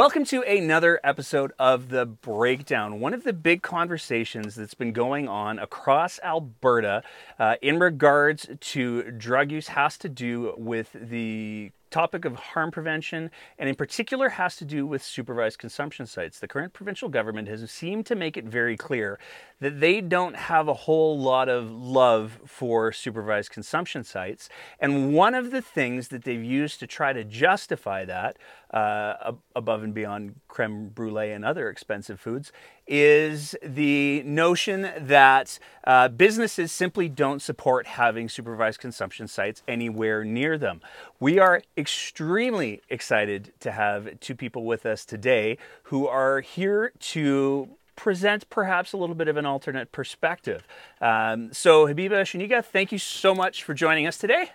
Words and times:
Welcome 0.00 0.24
to 0.24 0.40
another 0.44 0.98
episode 1.04 1.52
of 1.58 1.90
The 1.90 2.06
Breakdown. 2.06 3.00
One 3.00 3.12
of 3.12 3.22
the 3.22 3.34
big 3.34 3.60
conversations 3.60 4.54
that's 4.54 4.72
been 4.72 4.94
going 4.94 5.28
on 5.28 5.58
across 5.58 6.18
Alberta 6.24 7.02
uh, 7.38 7.56
in 7.60 7.78
regards 7.78 8.48
to 8.58 9.02
drug 9.10 9.52
use 9.52 9.68
has 9.68 9.98
to 9.98 10.08
do 10.08 10.54
with 10.56 10.88
the 10.94 11.72
topic 11.90 12.24
of 12.24 12.36
harm 12.36 12.70
prevention, 12.70 13.30
and 13.58 13.68
in 13.68 13.74
particular 13.74 14.30
has 14.30 14.56
to 14.56 14.64
do 14.64 14.86
with 14.86 15.02
supervised 15.02 15.58
consumption 15.58 16.06
sites. 16.06 16.38
The 16.38 16.48
current 16.48 16.72
provincial 16.72 17.10
government 17.10 17.48
has 17.48 17.70
seemed 17.70 18.06
to 18.06 18.14
make 18.14 18.38
it 18.38 18.46
very 18.46 18.78
clear 18.78 19.18
that 19.60 19.80
they 19.80 20.00
don't 20.00 20.36
have 20.36 20.68
a 20.68 20.74
whole 20.74 21.18
lot 21.18 21.48
of 21.48 21.70
love 21.70 22.40
for 22.46 22.92
supervised 22.92 23.50
consumption 23.50 24.02
sites. 24.02 24.48
And 24.78 25.12
one 25.14 25.34
of 25.34 25.50
the 25.50 25.62
things 25.62 26.08
that 26.08 26.24
they've 26.24 26.42
used 26.42 26.80
to 26.80 26.86
try 26.86 27.12
to 27.12 27.24
justify 27.24 28.04
that, 28.06 28.38
uh, 28.72 29.32
above 29.54 29.82
and 29.82 29.92
beyond 29.92 30.36
creme 30.48 30.88
brulee 30.88 31.32
and 31.32 31.44
other 31.44 31.68
expensive 31.68 32.18
foods, 32.18 32.52
is 32.86 33.54
the 33.62 34.22
notion 34.24 34.90
that 34.98 35.58
uh, 35.84 36.08
businesses 36.08 36.72
simply 36.72 37.08
don't 37.08 37.40
support 37.40 37.86
having 37.86 38.28
supervised 38.28 38.80
consumption 38.80 39.28
sites 39.28 39.62
anywhere 39.68 40.24
near 40.24 40.58
them. 40.58 40.80
We 41.20 41.38
are 41.38 41.62
extremely 41.76 42.80
excited 42.88 43.52
to 43.60 43.72
have 43.72 44.18
two 44.20 44.34
people 44.34 44.64
with 44.64 44.86
us 44.86 45.04
today 45.04 45.58
who 45.84 46.08
are 46.08 46.40
here 46.40 46.92
to 47.00 47.68
present 48.00 48.48
perhaps 48.48 48.94
a 48.94 48.96
little 48.96 49.14
bit 49.14 49.28
of 49.28 49.36
an 49.36 49.44
alternate 49.44 49.92
perspective. 49.92 50.66
Um, 51.02 51.52
so, 51.52 51.86
Habiba 51.86 52.22
Shanika, 52.22 52.64
thank 52.64 52.92
you 52.92 52.98
so 52.98 53.34
much 53.34 53.62
for 53.62 53.74
joining 53.74 54.06
us 54.06 54.16
today. 54.16 54.52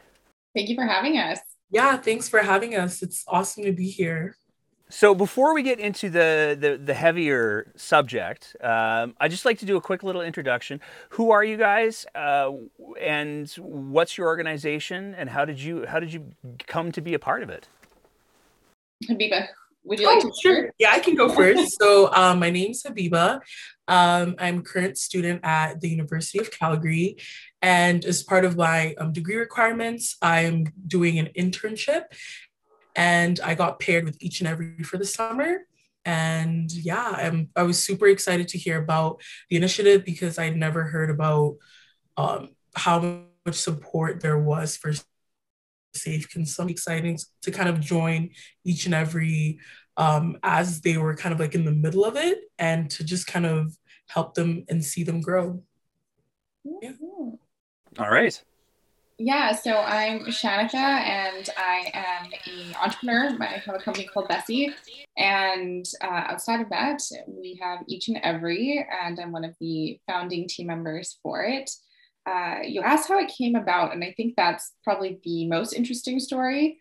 Thank 0.55 0.67
you 0.67 0.75
for 0.75 0.85
having 0.85 1.19
us. 1.19 1.37
Yeah, 1.69 1.95
thanks 1.97 2.27
for 2.27 2.39
having 2.39 2.75
us. 2.75 3.03
It's 3.03 3.23
awesome 3.27 3.63
to 3.65 3.71
be 3.71 3.87
here. 3.87 4.35
So 4.89 5.13
before 5.13 5.53
we 5.53 5.61
get 5.61 5.79
into 5.79 6.09
the 6.09 6.57
the, 6.59 6.77
the 6.77 6.93
heavier 6.95 7.71
subject, 7.75 8.55
um, 8.61 9.15
I 9.19 9.27
just 9.27 9.45
like 9.45 9.59
to 9.59 9.65
do 9.65 9.77
a 9.77 9.81
quick 9.81 10.01
little 10.01 10.21
introduction. 10.21 10.79
Who 11.09 11.31
are 11.31 11.43
you 11.43 11.57
guys, 11.57 12.05
uh, 12.15 12.51
and 12.99 13.49
what's 13.59 14.17
your 14.17 14.27
organization, 14.27 15.13
and 15.15 15.29
how 15.29 15.45
did 15.45 15.59
you 15.59 15.85
how 15.85 15.99
did 15.99 16.13
you 16.13 16.31
come 16.65 16.91
to 16.91 17.01
be 17.01 17.13
a 17.13 17.19
part 17.19 17.43
of 17.43 17.49
it? 17.49 17.67
Habiba, 19.09 19.47
would 19.85 19.99
you 19.99 20.07
like 20.07 20.23
oh, 20.23 20.29
to? 20.29 20.33
Sure. 20.41 20.71
Yeah, 20.77 20.91
I 20.91 20.99
can 20.99 21.15
go 21.15 21.29
first. 21.29 21.77
so 21.81 22.11
um, 22.13 22.39
my 22.39 22.49
name's 22.49 22.83
Habiba. 22.83 23.39
Um, 23.87 24.35
I'm 24.39 24.63
current 24.63 24.97
student 24.97 25.41
at 25.43 25.79
the 25.79 25.89
University 25.89 26.39
of 26.39 26.51
Calgary, 26.51 27.17
and 27.61 28.03
as 28.03 28.23
part 28.23 28.43
of 28.43 28.57
my 28.57 28.95
um, 28.99 29.13
degree 29.13 29.35
requirements, 29.35 30.17
I'm 30.21 30.67
doing 30.87 31.19
an 31.19 31.29
internship 31.37 32.05
and 32.95 33.39
I 33.41 33.55
got 33.55 33.79
paired 33.79 34.05
with 34.05 34.17
each 34.21 34.39
and 34.39 34.47
every 34.47 34.83
for 34.83 34.97
the 34.97 35.05
summer. 35.05 35.67
And 36.05 36.71
yeah, 36.71 37.15
I'm, 37.17 37.49
I 37.55 37.63
was 37.63 37.83
super 37.83 38.07
excited 38.07 38.47
to 38.49 38.57
hear 38.57 38.81
about 38.81 39.21
the 39.49 39.57
initiative 39.57 40.05
because 40.05 40.37
I'd 40.37 40.55
never 40.55 40.83
heard 40.83 41.09
about 41.09 41.57
um, 42.17 42.49
how 42.75 43.23
much 43.45 43.55
support 43.55 44.21
there 44.21 44.37
was 44.37 44.77
for 44.77 44.93
safe 45.95 46.29
consumption. 46.29 46.71
Exciting 46.71 47.17
to 47.41 47.51
kind 47.51 47.69
of 47.69 47.79
join 47.79 48.29
each 48.63 48.85
and 48.85 48.95
every 48.95 49.59
um, 49.97 50.37
as 50.43 50.81
they 50.81 50.97
were 50.97 51.15
kind 51.15 51.33
of 51.33 51.39
like 51.39 51.55
in 51.55 51.65
the 51.65 51.71
middle 51.71 52.05
of 52.05 52.15
it 52.15 52.39
and 52.59 52.89
to 52.91 53.03
just 53.03 53.27
kind 53.27 53.45
of 53.45 53.77
help 54.07 54.33
them 54.33 54.65
and 54.69 54.83
see 54.83 55.03
them 55.03 55.21
grow. 55.21 55.61
Yeah. 56.81 56.91
All 57.99 58.09
right. 58.09 58.41
Yeah, 59.17 59.53
so 59.53 59.77
I'm 59.77 60.25
Shanika 60.25 60.75
and 60.75 61.49
I 61.57 61.89
am 61.93 62.25
an 62.25 62.75
entrepreneur. 62.83 63.37
I 63.41 63.61
have 63.65 63.75
a 63.75 63.79
company 63.79 64.05
called 64.07 64.27
Bessie. 64.27 64.73
And 65.15 65.85
uh, 66.01 66.23
outside 66.27 66.59
of 66.59 66.69
that, 66.71 67.01
we 67.25 67.57
have 67.61 67.79
each 67.87 68.09
and 68.09 68.17
every, 68.23 68.85
and 69.03 69.17
I'm 69.17 69.31
one 69.31 69.45
of 69.45 69.55
the 69.61 69.97
founding 70.05 70.49
team 70.49 70.67
members 70.67 71.17
for 71.23 71.45
it. 71.45 71.71
Uh, 72.25 72.59
you 72.63 72.81
asked 72.81 73.07
how 73.07 73.19
it 73.19 73.31
came 73.37 73.55
about, 73.55 73.93
and 73.93 74.03
I 74.03 74.13
think 74.17 74.35
that's 74.35 74.71
probably 74.83 75.19
the 75.23 75.47
most 75.47 75.73
interesting 75.73 76.19
story. 76.19 76.79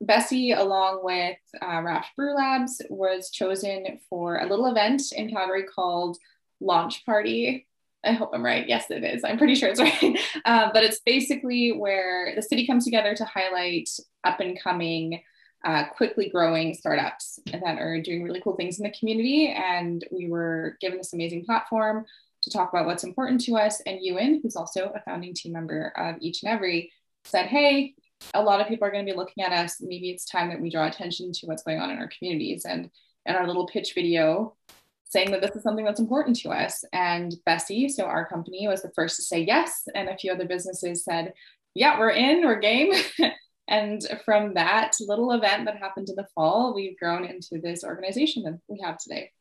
Bessie, 0.00 0.52
along 0.52 1.00
with 1.02 1.38
uh, 1.62 1.80
Raft 1.82 2.14
Brew 2.16 2.34
Labs, 2.34 2.82
was 2.90 3.30
chosen 3.30 4.00
for 4.10 4.38
a 4.38 4.46
little 4.46 4.66
event 4.66 5.02
in 5.12 5.30
Calgary 5.30 5.64
called 5.64 6.18
Launch 6.60 7.06
Party 7.06 7.66
I 8.06 8.12
hope 8.12 8.30
I'm 8.32 8.44
right. 8.44 8.66
Yes, 8.68 8.90
it 8.90 9.04
is. 9.04 9.24
I'm 9.24 9.36
pretty 9.36 9.54
sure 9.54 9.68
it's 9.68 9.80
right. 10.02 10.18
Uh, 10.44 10.70
but 10.72 10.84
it's 10.84 11.00
basically 11.04 11.72
where 11.72 12.34
the 12.34 12.42
city 12.42 12.66
comes 12.66 12.84
together 12.84 13.14
to 13.14 13.24
highlight 13.24 13.88
up 14.24 14.40
and 14.40 14.60
coming, 14.60 15.22
uh, 15.64 15.84
quickly 15.88 16.28
growing 16.28 16.74
startups 16.74 17.40
that 17.46 17.78
are 17.78 18.00
doing 18.00 18.22
really 18.22 18.40
cool 18.40 18.56
things 18.56 18.78
in 18.78 18.84
the 18.84 18.96
community. 18.96 19.48
And 19.48 20.04
we 20.12 20.28
were 20.28 20.76
given 20.80 20.98
this 20.98 21.12
amazing 21.12 21.44
platform 21.44 22.06
to 22.46 22.50
talk 22.52 22.72
about 22.72 22.86
what's 22.86 23.02
important 23.02 23.40
to 23.42 23.56
us. 23.56 23.80
And 23.86 23.98
Ewan, 24.00 24.40
who's 24.40 24.54
also 24.54 24.92
a 24.94 25.00
founding 25.00 25.34
team 25.34 25.52
member 25.52 25.92
of 25.96 26.14
each 26.20 26.44
and 26.44 26.52
every, 26.52 26.92
said, 27.24 27.46
Hey, 27.46 27.94
a 28.34 28.42
lot 28.42 28.60
of 28.60 28.68
people 28.68 28.86
are 28.86 28.92
going 28.92 29.04
to 29.04 29.12
be 29.12 29.16
looking 29.16 29.42
at 29.42 29.52
us. 29.52 29.78
Maybe 29.80 30.10
it's 30.10 30.24
time 30.24 30.48
that 30.48 30.60
we 30.60 30.70
draw 30.70 30.86
attention 30.86 31.32
to 31.32 31.46
what's 31.46 31.64
going 31.64 31.80
on 31.80 31.90
in 31.90 31.98
our 31.98 32.08
communities. 32.16 32.64
And 32.64 32.88
in 33.26 33.34
our 33.34 33.48
little 33.48 33.66
pitch 33.66 33.94
video, 33.94 34.54
saying 35.02 35.32
that 35.32 35.40
this 35.40 35.56
is 35.56 35.64
something 35.64 35.84
that's 35.84 35.98
important 35.98 36.36
to 36.36 36.50
us. 36.50 36.84
And 36.92 37.34
Bessie, 37.44 37.88
so 37.88 38.04
our 38.04 38.28
company, 38.28 38.68
was 38.68 38.82
the 38.82 38.92
first 38.94 39.16
to 39.16 39.22
say 39.22 39.40
yes. 39.40 39.88
And 39.96 40.08
a 40.08 40.16
few 40.16 40.32
other 40.32 40.46
businesses 40.46 41.04
said, 41.04 41.34
yeah, 41.74 41.98
we're 41.98 42.10
in, 42.10 42.44
we're 42.44 42.60
game. 42.60 42.92
and 43.68 44.00
from 44.24 44.54
that 44.54 44.92
little 45.00 45.32
event 45.32 45.64
that 45.64 45.78
happened 45.78 46.08
in 46.08 46.14
the 46.14 46.28
fall, 46.32 46.74
we've 46.74 46.98
grown 46.98 47.24
into 47.24 47.60
this 47.60 47.82
organization 47.82 48.44
that 48.44 48.60
we 48.68 48.80
have 48.84 48.98
today. 48.98 49.32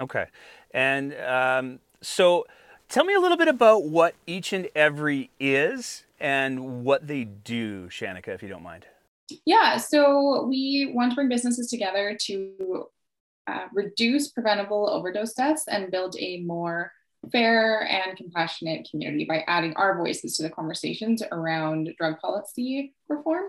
Okay. 0.00 0.26
And 0.72 1.14
um, 1.14 1.78
so 2.04 2.46
tell 2.88 3.04
me 3.04 3.14
a 3.14 3.20
little 3.20 3.36
bit 3.36 3.48
about 3.48 3.84
what 3.84 4.14
each 4.26 4.52
and 4.52 4.68
every 4.74 5.30
is 5.40 6.04
and 6.20 6.84
what 6.84 7.06
they 7.06 7.24
do, 7.24 7.88
Shanika, 7.88 8.28
if 8.28 8.42
you 8.42 8.48
don't 8.48 8.62
mind. 8.62 8.86
Yeah, 9.46 9.78
so 9.78 10.46
we 10.48 10.92
want 10.94 11.12
to 11.12 11.14
bring 11.14 11.28
businesses 11.28 11.68
together 11.68 12.16
to 12.22 12.86
uh, 13.46 13.66
reduce 13.72 14.28
preventable 14.28 14.88
overdose 14.88 15.34
deaths 15.34 15.64
and 15.68 15.90
build 15.90 16.16
a 16.18 16.40
more 16.42 16.92
fair 17.32 17.86
and 17.86 18.16
compassionate 18.16 18.88
community 18.90 19.24
by 19.24 19.44
adding 19.46 19.74
our 19.76 19.96
voices 19.96 20.36
to 20.36 20.42
the 20.42 20.50
conversations 20.50 21.22
around 21.32 21.90
drug 21.98 22.18
policy 22.20 22.94
reform. 23.08 23.44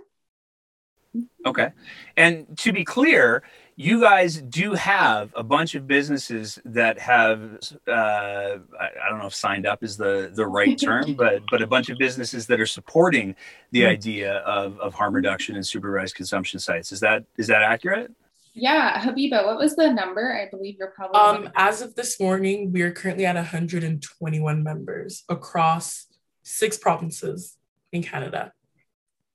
Okay. 1.45 1.71
And 2.17 2.57
to 2.59 2.73
be 2.73 2.83
clear, 2.83 3.44
you 3.78 4.00
guys 4.00 4.41
do 4.41 4.74
have 4.74 5.34
a 5.36 5.44
bunch 5.44 5.75
of 5.75 5.86
businesses 5.86 6.59
that 6.63 6.97
have 6.97 7.59
uh, 7.88 7.91
I, 7.91 9.09
don't 9.09 9.19
know 9.19 9.28
if 9.28 9.36
signed 9.36 9.68
up 9.68 9.84
is 9.84 9.97
the 9.97 10.31
the 10.34 10.46
right 10.46 10.78
term, 10.81 11.13
but 11.13 11.41
but 11.52 11.62
a 11.62 11.68
bunch 11.68 11.90
of 11.90 11.97
businesses 11.97 12.47
that 12.47 12.59
are 12.59 12.66
supporting 12.66 13.36
the 13.72 13.81
mm-hmm. 13.81 13.91
idea 13.91 14.38
of, 14.40 14.80
of 14.80 14.94
harm 14.94 15.13
reduction 15.13 15.56
and 15.56 15.66
supervised 15.66 16.16
consumption 16.16 16.59
sites. 16.59 16.91
Is 16.91 17.02
that 17.02 17.25
is 17.38 17.47
that 17.47 17.62
accurate? 17.62 18.12
Yeah, 18.58 19.02
Habiba, 19.02 19.46
what 19.46 19.58
was 19.58 19.75
the 19.75 19.92
number? 19.92 20.34
I 20.34 20.50
believe 20.50 20.78
you're 20.80 20.94
probably. 20.96 21.19
Um, 21.19 21.52
as 21.56 21.81
of 21.81 21.96
this 21.96 22.22
morning, 22.22 22.72
we 22.72 22.84
are 22.84 22.92
currently 22.92 23.25
at 23.25 23.36
121 23.36 24.63
members 24.63 25.25
across 25.28 26.07
six 26.44 26.78
provinces 26.78 27.57
in 27.92 28.01
Canada. 28.01 28.54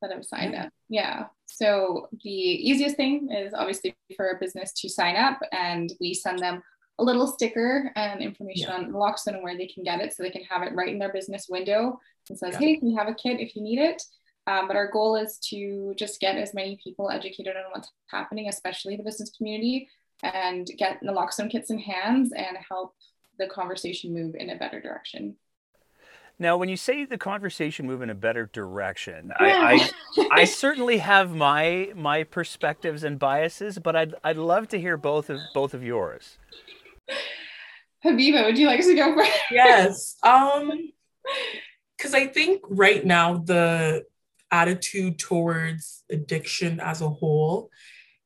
That 0.00 0.12
have 0.12 0.24
signed 0.24 0.54
up. 0.54 0.70
Yeah. 0.88 1.26
So 1.52 2.08
the 2.22 2.30
easiest 2.30 2.96
thing 2.96 3.30
is 3.30 3.52
obviously 3.54 3.96
for 4.16 4.30
a 4.30 4.38
business 4.38 4.72
to 4.74 4.88
sign 4.88 5.16
up, 5.16 5.40
and 5.52 5.92
we 6.00 6.14
send 6.14 6.38
them 6.38 6.62
a 6.98 7.04
little 7.04 7.26
sticker 7.26 7.90
and 7.96 8.22
information 8.22 8.68
yeah. 8.68 8.76
on 8.76 8.92
naloxone 8.92 9.34
and 9.34 9.42
where 9.42 9.56
they 9.56 9.66
can 9.66 9.82
get 9.82 10.00
it, 10.00 10.12
so 10.12 10.22
they 10.22 10.30
can 10.30 10.44
have 10.44 10.62
it 10.62 10.74
right 10.74 10.88
in 10.88 10.98
their 10.98 11.12
business 11.12 11.46
window. 11.48 11.98
and 12.28 12.38
says, 12.38 12.54
yeah. 12.54 12.58
"Hey, 12.58 12.80
we 12.82 12.94
have 12.94 13.08
a 13.08 13.14
kit 13.14 13.40
if 13.40 13.56
you 13.56 13.62
need 13.62 13.78
it?" 13.78 14.02
Um, 14.46 14.66
but 14.66 14.76
our 14.76 14.90
goal 14.90 15.16
is 15.16 15.38
to 15.50 15.94
just 15.96 16.20
get 16.20 16.36
as 16.36 16.54
many 16.54 16.78
people 16.82 17.10
educated 17.10 17.56
on 17.56 17.64
what's 17.72 17.90
happening, 18.08 18.48
especially 18.48 18.96
the 18.96 19.02
business 19.02 19.30
community, 19.30 19.88
and 20.22 20.66
get 20.78 21.02
naloxone 21.02 21.50
kits 21.50 21.70
in 21.70 21.78
hands 21.78 22.32
and 22.32 22.56
help 22.68 22.94
the 23.38 23.46
conversation 23.46 24.12
move 24.12 24.34
in 24.34 24.50
a 24.50 24.56
better 24.56 24.80
direction. 24.80 25.36
Now, 26.40 26.56
when 26.56 26.70
you 26.70 26.76
say 26.78 27.04
the 27.04 27.18
conversation 27.18 27.86
move 27.86 28.00
in 28.00 28.08
a 28.08 28.14
better 28.14 28.46
direction. 28.50 29.30
I, 29.38 29.90
I, 30.16 30.28
I, 30.40 30.44
certainly 30.46 30.96
have 30.96 31.34
my 31.34 31.92
my 31.94 32.24
perspectives 32.24 33.04
and 33.04 33.18
biases, 33.18 33.78
but 33.78 33.94
I'd 33.94 34.14
I'd 34.24 34.38
love 34.38 34.66
to 34.68 34.80
hear 34.80 34.96
both 34.96 35.28
of 35.28 35.38
both 35.52 35.74
of 35.74 35.84
yours. 35.84 36.38
Habiba, 38.02 38.46
would 38.46 38.56
you 38.56 38.66
like 38.66 38.80
to 38.80 38.94
go 38.94 39.14
first? 39.16 39.30
Yes. 39.50 40.16
Um, 40.22 40.72
because 41.98 42.14
I 42.14 42.26
think 42.26 42.62
right 42.70 43.04
now 43.04 43.36
the 43.36 44.04
attitude 44.50 45.18
towards 45.18 46.04
addiction 46.10 46.80
as 46.80 47.02
a 47.02 47.10
whole 47.10 47.68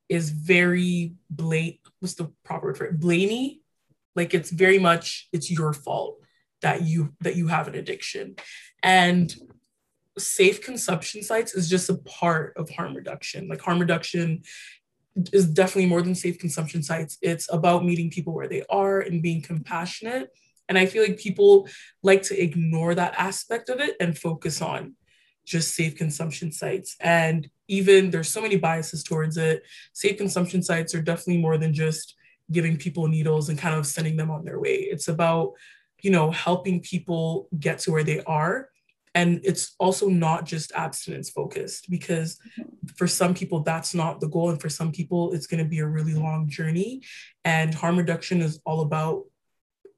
is 0.08 0.31
very 0.31 1.14
blame. 1.28 1.78
What's 1.99 2.14
the 2.14 2.31
proper 2.44 2.69
word 2.69 2.78
for 2.78 2.84
it? 2.84 3.00
Blaney. 3.00 3.60
Like 4.14 4.34
it's 4.34 4.50
very 4.50 4.78
much 4.78 5.28
it's 5.32 5.50
your 5.50 5.72
fault 5.72 6.23
that 6.64 6.82
you 6.82 7.14
that 7.20 7.37
you 7.37 7.46
have 7.46 7.69
an 7.69 7.75
addiction, 7.76 8.34
and 8.82 9.34
safe 10.19 10.62
consumption 10.62 11.22
sites 11.22 11.55
is 11.55 11.69
just 11.69 11.90
a 11.90 11.94
part 11.94 12.55
of 12.56 12.70
harm 12.70 12.94
reduction. 12.94 13.49
Like 13.49 13.61
harm 13.61 13.78
reduction 13.78 14.43
is 15.32 15.46
definitely 15.46 15.87
more 15.87 16.02
than 16.02 16.14
safe 16.14 16.38
consumption 16.38 16.82
sites. 16.82 17.19
It's 17.20 17.52
about 17.52 17.84
meeting 17.84 18.11
people 18.11 18.32
where 18.32 18.49
they 18.49 18.62
are 18.70 19.00
and 19.00 19.22
being 19.22 19.43
compassionate. 19.43 20.31
And 20.69 20.78
I 20.78 20.87
feel 20.87 21.02
like 21.02 21.19
people 21.19 21.69
like 22.02 22.22
to 22.22 22.43
ignore 22.43 22.94
that 22.94 23.14
aspect 23.19 23.69
of 23.69 23.81
it 23.81 23.96
and 24.00 24.17
focus 24.17 24.62
on 24.62 24.94
just 25.44 25.75
safe 25.75 25.94
consumption 25.96 26.50
sites. 26.50 26.96
And 27.00 27.49
even 27.69 28.10
there's 28.10 28.31
so 28.31 28.40
many 28.40 28.56
biases 28.56 29.02
towards 29.02 29.37
it. 29.37 29.62
Safe 29.93 30.17
consumption 30.17 30.62
sites 30.62 30.94
are 30.94 31.02
definitely 31.02 31.43
more 31.43 31.58
than 31.58 31.75
just 31.75 32.14
giving 32.50 32.76
people 32.76 33.06
needles 33.08 33.49
and 33.49 33.58
kind 33.58 33.75
of 33.75 33.87
sending 33.87 34.17
them 34.17 34.31
on 34.31 34.44
their 34.44 34.58
way. 34.58 34.76
It's 34.76 35.08
about, 35.08 35.52
you 36.04 36.10
know, 36.10 36.30
helping 36.30 36.80
people 36.80 37.48
get 37.58 37.78
to 37.80 37.90
where 37.90 38.04
they 38.04 38.22
are. 38.24 38.68
And 39.14 39.40
it's 39.42 39.74
also 39.78 40.08
not 40.08 40.44
just 40.44 40.72
abstinence 40.72 41.30
focused 41.30 41.88
because 41.88 42.38
for 42.96 43.06
some 43.06 43.32
people 43.32 43.60
that's 43.60 43.94
not 43.94 44.20
the 44.20 44.28
goal. 44.28 44.50
And 44.50 44.60
for 44.60 44.68
some 44.68 44.92
people 44.92 45.32
it's 45.32 45.46
going 45.46 45.62
to 45.62 45.68
be 45.68 45.78
a 45.78 45.86
really 45.86 46.14
long 46.14 46.48
journey. 46.48 47.02
And 47.44 47.74
harm 47.74 47.96
reduction 47.96 48.42
is 48.42 48.60
all 48.66 48.82
about 48.82 49.24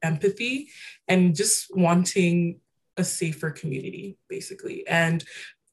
empathy 0.02 0.68
and 1.08 1.34
just 1.34 1.76
wanting 1.76 2.60
a 2.96 3.02
safer 3.02 3.50
community 3.50 4.16
basically. 4.28 4.86
And 4.86 5.24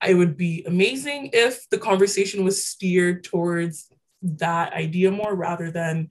it 0.06 0.16
would 0.16 0.36
be 0.36 0.64
amazing 0.66 1.30
if 1.34 1.70
the 1.70 1.78
conversation 1.78 2.44
was 2.44 2.66
steered 2.66 3.24
towards 3.24 3.92
that 4.24 4.74
idea 4.74 5.12
more 5.12 5.36
rather 5.36 5.70
than 5.70 6.10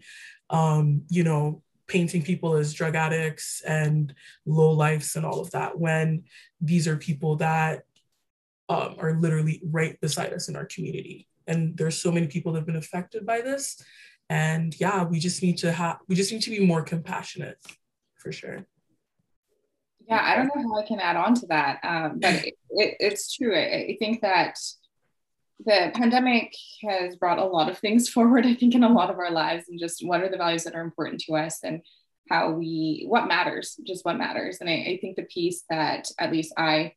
um, 0.50 1.02
you 1.08 1.24
know 1.24 1.61
painting 1.86 2.22
people 2.22 2.54
as 2.54 2.72
drug 2.72 2.94
addicts 2.94 3.62
and 3.66 4.14
low 4.46 4.70
lives 4.70 5.16
and 5.16 5.26
all 5.26 5.40
of 5.40 5.50
that 5.50 5.78
when 5.78 6.24
these 6.60 6.88
are 6.88 6.96
people 6.96 7.36
that 7.36 7.82
um, 8.68 8.96
are 8.98 9.18
literally 9.18 9.60
right 9.64 10.00
beside 10.00 10.32
us 10.32 10.48
in 10.48 10.56
our 10.56 10.66
community. 10.66 11.28
And 11.46 11.76
there's 11.76 12.00
so 12.00 12.12
many 12.12 12.26
people 12.26 12.52
that 12.52 12.60
have 12.60 12.66
been 12.66 12.76
affected 12.76 13.26
by 13.26 13.40
this. 13.40 13.82
And 14.30 14.74
yeah 14.80 15.04
we 15.04 15.18
just 15.18 15.42
need 15.42 15.58
to 15.58 15.72
have 15.72 15.98
we 16.08 16.14
just 16.14 16.32
need 16.32 16.42
to 16.42 16.50
be 16.50 16.64
more 16.64 16.82
compassionate 16.82 17.58
for 18.14 18.32
sure. 18.32 18.64
Yeah 20.08 20.22
i 20.22 20.36
don't 20.36 20.46
know 20.46 20.62
how 20.62 20.80
i 20.80 20.86
can 20.86 21.00
add 21.00 21.16
on 21.16 21.34
to 21.34 21.46
that 21.46 21.78
um, 21.84 22.18
but 22.18 22.34
it, 22.44 22.54
it, 22.70 22.96
it's 22.98 23.34
true. 23.36 23.54
I, 23.54 23.90
I 23.90 23.96
think 23.98 24.22
that 24.22 24.56
the 25.64 25.90
pandemic 25.94 26.54
has 26.82 27.16
brought 27.16 27.38
a 27.38 27.44
lot 27.44 27.70
of 27.70 27.78
things 27.78 28.08
forward, 28.10 28.46
I 28.46 28.54
think, 28.54 28.74
in 28.74 28.84
a 28.84 28.92
lot 28.92 29.10
of 29.10 29.18
our 29.18 29.30
lives, 29.30 29.64
and 29.68 29.78
just 29.78 30.04
what 30.06 30.22
are 30.22 30.28
the 30.28 30.36
values 30.36 30.64
that 30.64 30.74
are 30.74 30.82
important 30.82 31.20
to 31.22 31.34
us 31.34 31.60
and 31.62 31.82
how 32.28 32.52
we, 32.52 33.04
what 33.08 33.26
matters, 33.26 33.78
just 33.86 34.04
what 34.04 34.16
matters. 34.16 34.58
And 34.60 34.70
I, 34.70 34.74
I 34.74 34.98
think 35.00 35.16
the 35.16 35.24
piece 35.24 35.64
that 35.68 36.08
at 36.18 36.32
least 36.32 36.54
I 36.56 36.94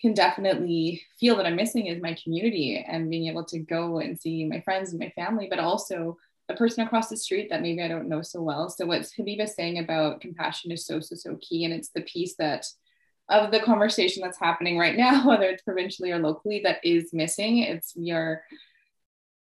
can 0.00 0.14
definitely 0.14 1.02
feel 1.18 1.36
that 1.36 1.46
I'm 1.46 1.56
missing 1.56 1.86
is 1.86 2.02
my 2.02 2.16
community 2.22 2.84
and 2.86 3.10
being 3.10 3.28
able 3.28 3.44
to 3.46 3.58
go 3.58 4.00
and 4.00 4.20
see 4.20 4.44
my 4.44 4.60
friends 4.60 4.90
and 4.90 5.00
my 5.00 5.12
family, 5.14 5.46
but 5.48 5.58
also 5.58 6.16
a 6.48 6.54
person 6.54 6.84
across 6.84 7.08
the 7.08 7.16
street 7.16 7.48
that 7.50 7.62
maybe 7.62 7.82
I 7.82 7.88
don't 7.88 8.08
know 8.08 8.20
so 8.20 8.42
well. 8.42 8.68
So, 8.68 8.84
what 8.84 9.02
Habiba 9.02 9.48
saying 9.48 9.78
about 9.78 10.20
compassion 10.20 10.72
is 10.72 10.86
so, 10.86 11.00
so, 11.00 11.14
so 11.14 11.38
key. 11.40 11.64
And 11.64 11.72
it's 11.72 11.88
the 11.88 12.02
piece 12.02 12.34
that 12.36 12.66
of 13.28 13.50
the 13.50 13.60
conversation 13.60 14.22
that's 14.22 14.38
happening 14.38 14.78
right 14.78 14.96
now, 14.96 15.26
whether 15.28 15.44
it's 15.44 15.62
provincially 15.62 16.10
or 16.10 16.18
locally, 16.18 16.60
that 16.64 16.78
is 16.84 17.12
missing. 17.12 17.58
It's 17.58 17.94
we 17.96 18.10
are 18.10 18.42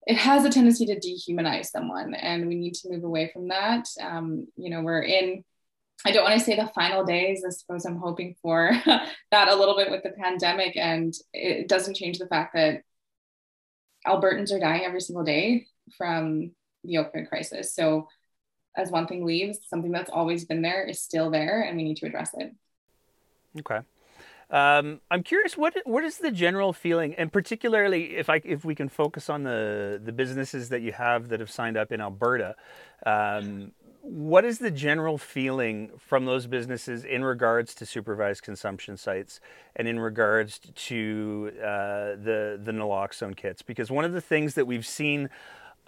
it 0.06 0.17
has 0.17 0.44
a 0.44 0.50
tendency 0.50 0.87
to 0.87 0.99
dehumanize 0.99 1.67
someone 1.67 2.15
and 2.15 2.49
we 2.49 2.55
need 2.55 2.75
to 2.75 2.88
move 2.88 3.05
away 3.05 3.31
from 3.32 3.49
that. 3.49 3.87
Um, 4.00 4.47
you 4.56 4.70
know 4.70 4.82
we're 4.82 5.03
in 5.03 5.44
i 6.06 6.12
don't 6.12 6.23
want 6.23 6.38
to 6.38 6.44
say 6.44 6.55
the 6.55 6.70
final 6.76 7.05
days 7.05 7.43
i 7.44 7.50
suppose 7.50 7.85
i'm 7.85 7.97
hoping 7.97 8.37
for 8.41 8.70
that 9.32 9.49
a 9.49 9.55
little 9.56 9.75
bit 9.75 9.91
with 9.91 10.05
the 10.05 10.11
pandemic 10.11 10.76
and 10.76 11.12
it 11.32 11.67
doesn't 11.67 11.97
change 11.97 12.19
the 12.19 12.29
fact 12.29 12.55
that 12.55 12.82
albertans 14.06 14.53
are 14.53 14.61
dying 14.61 14.85
every 14.85 15.00
single 15.00 15.25
day 15.25 15.67
from 15.97 16.53
the 16.85 16.94
opioid 16.94 17.29
crisis. 17.29 17.75
So 17.75 18.09
as 18.76 18.91
one 18.91 19.06
thing 19.06 19.25
leaves 19.25 19.59
something 19.69 19.91
that's 19.91 20.11
always 20.11 20.44
been 20.44 20.62
there 20.62 20.85
is 20.85 21.03
still 21.03 21.31
there 21.31 21.62
and 21.62 21.76
we 21.76 21.85
need 21.85 21.97
to 21.99 22.06
address 22.06 22.31
it 22.35 22.53
Okay. 23.60 23.81
Um, 24.50 25.00
I'm 25.10 25.22
curious 25.22 25.58
what 25.58 25.76
what 25.84 26.05
is 26.05 26.19
the 26.19 26.31
general 26.31 26.72
feeling, 26.72 27.14
and 27.16 27.31
particularly 27.31 28.16
if 28.16 28.31
I 28.31 28.40
if 28.44 28.64
we 28.64 28.75
can 28.75 28.88
focus 28.88 29.28
on 29.28 29.43
the 29.43 30.00
the 30.02 30.12
businesses 30.12 30.70
that 30.70 30.81
you 30.81 30.93
have 30.93 31.28
that 31.28 31.40
have 31.40 31.50
signed 31.50 31.76
up 31.76 31.93
in 31.93 32.00
Alberta. 32.00 32.56
Um, 33.05 33.72
what 34.00 34.46
is 34.46 34.58
the 34.58 34.70
general 34.70 35.19
feeling 35.19 35.90
from 35.99 36.25
those 36.25 36.46
businesses 36.46 37.05
in 37.05 37.25
regards 37.25 37.75
to 37.75 37.84
supervised 37.84 38.43
consumption 38.43 38.96
sites 38.96 39.38
and 39.76 39.87
in 39.87 40.00
regards 40.00 40.61
to 40.75 41.52
uh, 41.58 42.16
the 42.16 42.58
the 42.62 42.72
naloxone 42.72 43.37
kits? 43.37 43.61
Because 43.61 43.90
one 43.90 44.06
of 44.06 44.12
the 44.14 44.22
things 44.22 44.54
that 44.54 44.66
we've 44.66 44.87
seen 44.87 45.28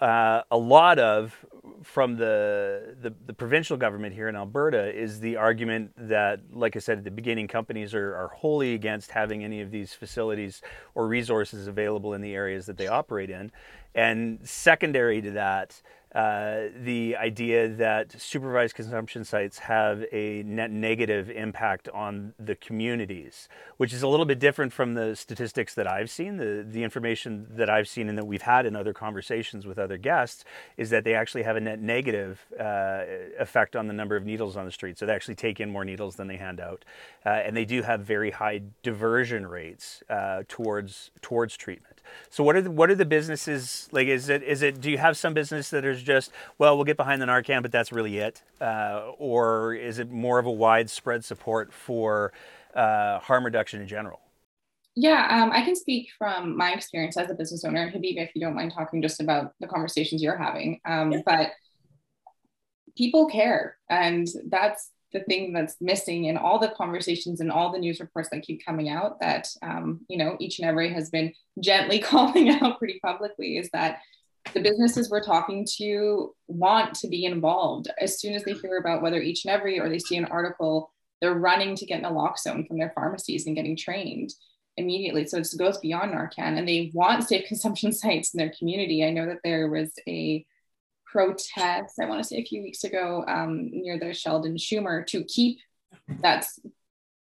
uh, 0.01 0.43
a 0.51 0.57
lot 0.57 0.99
of 0.99 1.35
from 1.83 2.17
the, 2.17 2.95
the, 3.01 3.13
the 3.27 3.33
provincial 3.33 3.77
government 3.77 4.15
here 4.15 4.29
in 4.29 4.37
Alberta 4.37 4.95
is 4.95 5.21
the 5.21 5.37
argument 5.37 5.93
that, 5.97 6.41
like 6.53 6.77
I 6.77 6.79
said 6.79 6.99
at 6.99 7.05
the 7.05 7.11
beginning, 7.11 7.49
companies 7.49 7.95
are, 7.95 8.15
are 8.15 8.29
wholly 8.29 8.75
against 8.75 9.11
having 9.11 9.45
any 9.45 9.61
of 9.61 9.71
these 9.71 9.93
facilities 9.93 10.63
or 10.95 11.07
resources 11.07 11.67
available 11.67 12.15
in 12.15 12.21
the 12.21 12.35
areas 12.35 12.67
that 12.67 12.77
they 12.77 12.87
operate 12.87 13.31
in. 13.31 13.51
And 13.95 14.41
secondary 14.43 15.21
to 15.23 15.31
that, 15.33 15.81
uh, 16.15 16.63
the 16.77 17.17
idea 17.17 17.69
that 17.69 18.21
supervised 18.21 18.75
consumption 18.75 19.25
sites 19.25 19.59
have 19.59 20.05
a 20.13 20.43
net 20.43 20.71
negative 20.71 21.31
impact 21.31 21.89
on 21.91 22.35
the 22.39 22.57
communities, 22.57 23.49
which 23.77 23.93
is 23.93 24.03
a 24.03 24.09
little 24.09 24.27
bit 24.27 24.41
different 24.41 24.73
from 24.73 24.95
the 24.95 25.15
statistics 25.15 25.75
that 25.75 25.87
I've 25.87 26.11
seen. 26.11 26.37
The, 26.37 26.67
the 26.69 26.83
information 26.83 27.47
that 27.51 27.71
I've 27.71 27.87
seen 27.87 28.09
and 28.09 28.19
that 28.19 28.27
we've 28.27 28.43
had 28.43 28.67
in 28.67 28.75
other 28.75 28.93
conversations 28.93 29.67
with 29.67 29.79
other 29.79 29.99
guests 29.99 30.45
is 30.77 30.91
that 30.91 31.05
they 31.05 31.15
actually 31.15 31.45
have 31.45 31.57
a 31.57 31.61
net 31.61 31.81
negative 31.81 32.45
uh, 32.59 33.03
effect 33.39 33.77
on 33.77 33.87
the 33.87 33.95
number 33.95 34.17
of 34.17 34.25
needles 34.25 34.57
on 34.57 34.65
the 34.65 34.73
street. 34.73 34.99
So 34.99 35.07
they 35.07 35.15
actually 35.15 35.37
take 35.37 35.61
in 35.61 35.71
more 35.71 35.85
needles 35.85 36.17
than 36.17 36.27
they 36.27 36.37
hand 36.37 36.61
out. 36.61 36.85
Uh, 37.25 37.29
and 37.29 37.57
they 37.57 37.65
do 37.65 37.83
have 37.83 38.01
very 38.01 38.33
high 38.33 38.63
diversion 38.83 39.47
rates 39.47 40.03
uh, 40.11 40.43
towards, 40.49 41.13
towards 41.23 41.57
treatment. 41.57 41.90
So 42.29 42.45
what 42.45 42.57
are 42.57 42.63
the, 42.63 42.71
what 42.71 42.91
are 42.91 42.95
the 42.95 43.05
businesses 43.05 43.89
like? 43.93 44.09
Is 44.09 44.29
it 44.29 44.43
is 44.43 44.63
it? 44.63 44.81
Do 44.81 44.91
you 44.91 44.99
have 44.99 45.17
some 45.17 45.35
business 45.35 45.71
that 45.71 45.85
is 45.85 46.03
just 46.03 46.31
well, 46.59 46.77
we'll 46.77 46.85
get 46.85 46.97
behind 46.97 47.21
the 47.21 47.27
Narcan, 47.27 47.63
but 47.63 47.73
that's 47.73 47.93
really 47.93 48.19
it, 48.19 48.43
uh, 48.61 49.13
or 49.19 49.75
is 49.75 49.99
it 49.99 50.11
more 50.11 50.39
of 50.39 50.47
a 50.47 50.51
widespread 50.51 51.25
support 51.25 51.73
for 51.73 52.33
uh, 52.75 53.19
harm 53.21 53.45
reduction 53.45 53.81
in 53.81 53.89
general? 53.89 54.21
Yeah, 54.97 55.27
um, 55.31 55.53
I 55.53 55.63
can 55.65 55.77
speak 55.77 56.09
from 56.19 56.57
my 56.57 56.73
experience 56.73 57.17
as 57.17 57.31
a 57.31 57.35
business 57.35 57.65
owner. 57.65 57.91
Habiba, 57.91 58.19
if 58.19 58.33
you 58.35 58.41
don't 58.41 58.55
mind 58.55 58.73
talking 58.75 59.01
just 59.01 59.21
about 59.21 59.53
the 59.61 59.67
conversations 59.67 60.23
you're 60.23 60.37
having, 60.37 60.81
um, 60.85 61.13
yeah. 61.13 61.21
but 61.25 61.51
people 62.97 63.29
care, 63.29 63.77
and 63.89 64.27
that's 64.49 64.91
the 65.13 65.21
thing 65.21 65.53
that's 65.53 65.77
missing 65.81 66.27
in 66.27 66.37
all 66.37 66.59
the 66.59 66.73
conversations 66.77 67.41
and 67.41 67.51
all 67.51 67.73
the 67.73 67.79
news 67.79 68.01
reports 68.01 68.29
that 68.31 68.43
keep 68.43 68.65
coming 68.65 68.89
out 68.89 69.21
that 69.21 69.49
um, 69.63 70.01
you 70.09 70.17
know 70.17 70.37
each 70.41 70.59
and 70.59 70.69
every 70.69 70.93
has 70.93 71.11
been 71.11 71.33
gently 71.61 71.99
calling 71.99 72.51
out 72.51 72.79
pretty 72.79 72.99
publicly 73.03 73.57
is 73.57 73.69
that 73.73 74.01
the 74.55 74.63
businesses 74.63 75.11
we're 75.11 75.23
talking 75.23 75.67
to 75.77 76.35
want 76.49 76.95
to 76.95 77.09
be 77.09 77.27
involved. 77.27 77.89
As 78.01 78.19
soon 78.21 78.35
as 78.35 78.43
they 78.43 78.55
hear 78.55 78.79
about 78.79 79.03
whether 79.03 79.21
each 79.21 79.45
and 79.45 79.53
every 79.53 79.79
or 79.79 79.89
they 79.89 79.99
see 79.99 80.17
an 80.17 80.25
article 80.25 80.93
they're 81.21 81.35
running 81.35 81.75
to 81.77 81.87
get 81.87 82.03
naloxone 82.03 82.67
from 82.67 82.79
their 82.79 82.93
pharmacies 82.95 83.47
and 83.47 83.55
getting 83.55 83.77
trained 83.77 84.33
immediately. 84.77 85.27
So 85.27 85.39
it 85.39 85.49
goes 85.59 85.79
beyond 85.79 86.13
narcan 86.13 86.59
and 86.59 86.67
they 86.67 86.91
want 86.95 87.25
safe 87.25 87.45
consumption 87.49 87.93
sites 87.93 88.35
in 88.35 88.39
their 88.39 88.53
community. 88.59 89.05
I 89.05 89.11
know 89.11 89.27
that 89.27 89.41
there 89.45 89.69
was 89.69 89.93
a 90.09 90.45
protest, 91.11 91.99
I 92.01 92.07
want 92.07 92.23
to 92.23 92.29
say 92.29 92.37
a 92.37 92.45
few 92.45 92.63
weeks 92.63 92.85
ago, 92.85 93.25
um, 93.27 93.71
near 93.71 93.99
the 93.99 94.15
Sheldon 94.15 94.57
Chumir 94.57 95.07
to 95.09 95.25
keep 95.25 95.59
that 96.23 96.47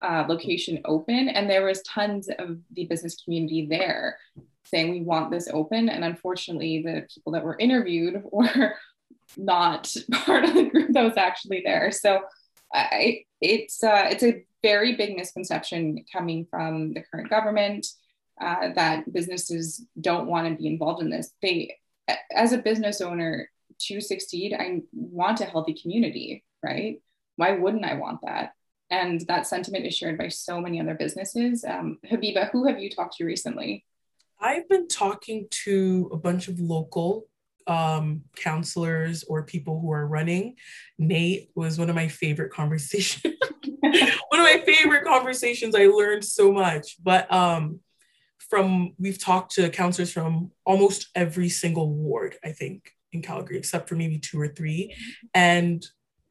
uh, 0.03 0.25
location 0.29 0.81
open. 0.85 1.29
And 1.29 1.49
there 1.49 1.65
was 1.65 1.83
tons 1.83 2.29
of 2.39 2.59
the 2.73 2.87
business 2.87 3.23
community 3.23 3.67
there 3.67 4.19
saying, 4.65 4.91
we 4.91 5.03
want 5.03 5.31
this 5.31 5.49
open. 5.53 5.89
And 5.89 6.05
unfortunately, 6.05 6.83
the 6.83 7.07
people 7.13 7.33
that 7.33 7.45
were 7.45 7.59
interviewed 7.59 8.23
were 8.33 8.75
not 9.37 9.95
part 10.13 10.45
of 10.45 10.55
the 10.55 10.65
group 10.65 10.93
that 10.93 11.05
was 11.05 11.17
actually 11.17 11.63
there. 11.65 11.91
So 11.91 12.21
I, 12.73 13.25
it's, 13.41 13.83
uh, 13.83 14.07
it's 14.11 14.23
a 14.23 14.45
very 14.63 14.95
big 14.95 15.17
misconception 15.17 16.05
coming 16.13 16.47
from 16.49 16.93
the 16.93 17.03
current 17.03 17.31
government 17.31 17.87
uh, 18.41 18.73
that 18.75 19.13
businesses 19.13 19.85
don't 20.01 20.29
want 20.29 20.49
to 20.49 20.55
be 20.55 20.69
involved 20.69 21.03
in 21.03 21.11
this. 21.11 21.33
They, 21.43 21.77
as 22.35 22.53
a 22.53 22.59
business 22.59 23.01
owner, 23.01 23.49
to 23.81 24.01
succeed, 24.01 24.55
I 24.55 24.83
want 24.93 25.41
a 25.41 25.45
healthy 25.45 25.75
community, 25.75 26.45
right? 26.63 27.01
Why 27.37 27.53
wouldn't 27.53 27.85
I 27.85 27.95
want 27.95 28.21
that? 28.25 28.53
And 28.91 29.21
that 29.29 29.47
sentiment 29.47 29.87
is 29.87 29.97
shared 29.97 30.19
by 30.19 30.29
so 30.29 30.61
many 30.61 30.81
other 30.81 30.95
businesses. 30.95 31.65
Um, 31.65 31.99
Habiba, 32.11 32.51
who 32.51 32.67
have 32.67 32.81
you 32.81 32.91
talked 32.91 33.17
to 33.17 33.25
recently? 33.25 33.85
I've 34.41 34.69
been 34.69 34.89
talking 34.89 35.47
to 35.65 36.11
a 36.13 36.17
bunch 36.17 36.49
of 36.49 36.59
local 36.59 37.27
um, 37.67 38.23
counselors 38.37 39.23
or 39.25 39.45
people 39.45 39.81
who 39.81 39.93
are 39.93 40.07
running. 40.07 40.57
Nate 40.99 41.51
was 41.55 41.79
one 41.79 41.89
of 41.89 41.95
my 41.95 42.09
favorite 42.09 42.53
conversations. 42.53 43.37
one 43.81 44.41
of 44.41 44.45
my 44.45 44.63
favorite 44.67 45.05
conversations. 45.05 45.75
I 45.75 45.87
learned 45.87 46.25
so 46.25 46.53
much. 46.53 46.97
But 47.03 47.33
um, 47.33 47.81
from 48.51 48.95
we've 48.99 49.19
talked 49.19 49.55
to 49.55 49.71
counselors 49.71 50.13
from 50.13 50.51
almost 50.67 51.09
every 51.15 51.49
single 51.49 51.95
ward, 51.95 52.37
I 52.45 52.51
think, 52.51 52.93
in 53.13 53.23
Calgary, 53.23 53.59
except 53.59 53.89
for 53.89 53.97
maybe 53.97 54.19
two 54.19 54.41
or 54.41 54.49
three. 54.49 54.95
And 55.35 55.85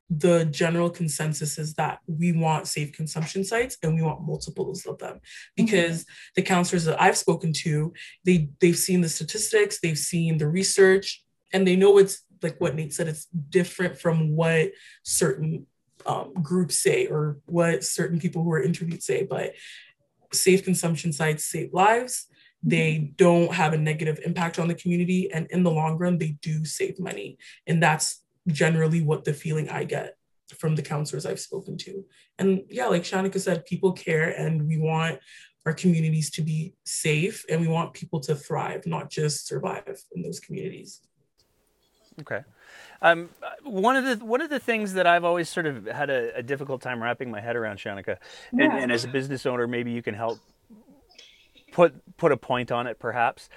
the 0.09 0.45
general 0.45 0.89
consensus 0.89 1.59
is 1.59 1.75
that 1.75 1.99
we 2.07 2.31
want 2.31 2.67
safe 2.67 2.91
consumption 2.93 3.43
sites 3.43 3.77
and 3.83 3.93
we 3.95 4.01
want 4.01 4.25
multiples 4.25 4.85
of 4.87 4.97
them 4.97 5.19
because 5.55 6.01
mm-hmm. 6.01 6.31
the 6.35 6.41
counselors 6.41 6.85
that 6.85 6.99
I've 6.99 7.17
spoken 7.17 7.53
to, 7.53 7.93
they 8.25 8.49
they've 8.59 8.77
seen 8.77 9.01
the 9.01 9.09
statistics, 9.09 9.79
they've 9.79 9.97
seen 9.97 10.37
the 10.37 10.47
research, 10.47 11.23
and 11.53 11.67
they 11.67 11.75
know 11.75 11.99
it's 11.99 12.23
like 12.41 12.59
what 12.59 12.75
Nate 12.75 12.93
said, 12.93 13.07
it's 13.07 13.25
different 13.49 13.99
from 13.99 14.35
what 14.35 14.71
certain 15.03 15.67
um, 16.05 16.33
groups 16.41 16.79
say 16.79 17.05
or 17.07 17.37
what 17.45 17.83
certain 17.83 18.19
people 18.19 18.43
who 18.43 18.51
are 18.51 18.63
interviewed 18.63 19.03
say. 19.03 19.23
But 19.23 19.53
safe 20.33 20.63
consumption 20.63 21.13
sites 21.13 21.45
save 21.45 21.73
lives. 21.73 22.25
They 22.61 23.13
don't 23.15 23.53
have 23.53 23.73
a 23.73 23.77
negative 23.77 24.19
impact 24.25 24.59
on 24.59 24.67
the 24.67 24.75
community, 24.75 25.31
and 25.31 25.47
in 25.49 25.63
the 25.63 25.71
long 25.71 25.97
run, 25.97 26.17
they 26.17 26.37
do 26.41 26.65
save 26.65 26.99
money, 26.99 27.37
and 27.67 27.81
that's 27.81 28.23
generally 28.47 29.01
what 29.01 29.23
the 29.23 29.33
feeling 29.33 29.69
I 29.69 29.83
get 29.83 30.15
from 30.57 30.75
the 30.75 30.81
counselors 30.81 31.25
I've 31.25 31.39
spoken 31.39 31.77
to. 31.77 32.05
And 32.37 32.63
yeah, 32.69 32.87
like 32.87 33.03
Shanika 33.03 33.39
said, 33.39 33.65
people 33.65 33.91
care 33.91 34.29
and 34.29 34.67
we 34.67 34.77
want 34.77 35.19
our 35.65 35.73
communities 35.73 36.31
to 36.31 36.41
be 36.41 36.73
safe 36.85 37.45
and 37.49 37.61
we 37.61 37.67
want 37.67 37.93
people 37.93 38.19
to 38.21 38.35
thrive, 38.35 38.85
not 38.87 39.11
just 39.11 39.47
survive 39.47 39.83
in 40.13 40.21
those 40.21 40.39
communities. 40.39 41.01
Okay. 42.21 42.41
Um, 43.01 43.29
one 43.63 43.95
of 43.95 44.03
the 44.19 44.25
one 44.25 44.41
of 44.41 44.49
the 44.49 44.59
things 44.59 44.93
that 44.93 45.07
I've 45.07 45.23
always 45.23 45.47
sort 45.47 45.65
of 45.65 45.85
had 45.85 46.09
a, 46.09 46.35
a 46.35 46.43
difficult 46.43 46.81
time 46.81 47.01
wrapping 47.01 47.31
my 47.31 47.39
head 47.39 47.55
around, 47.55 47.77
Shanika, 47.77 48.17
yeah. 48.51 48.65
and, 48.65 48.73
and, 48.73 48.91
as 48.91 49.05
a 49.05 49.07
business 49.07 49.45
owner, 49.45 49.67
maybe 49.67 49.91
you 49.91 50.01
can 50.01 50.13
help 50.13 50.39
put 51.71 52.17
put 52.17 52.31
a 52.31 52.37
point 52.37 52.71
on 52.71 52.87
it, 52.87 52.99
perhaps. 52.99 53.49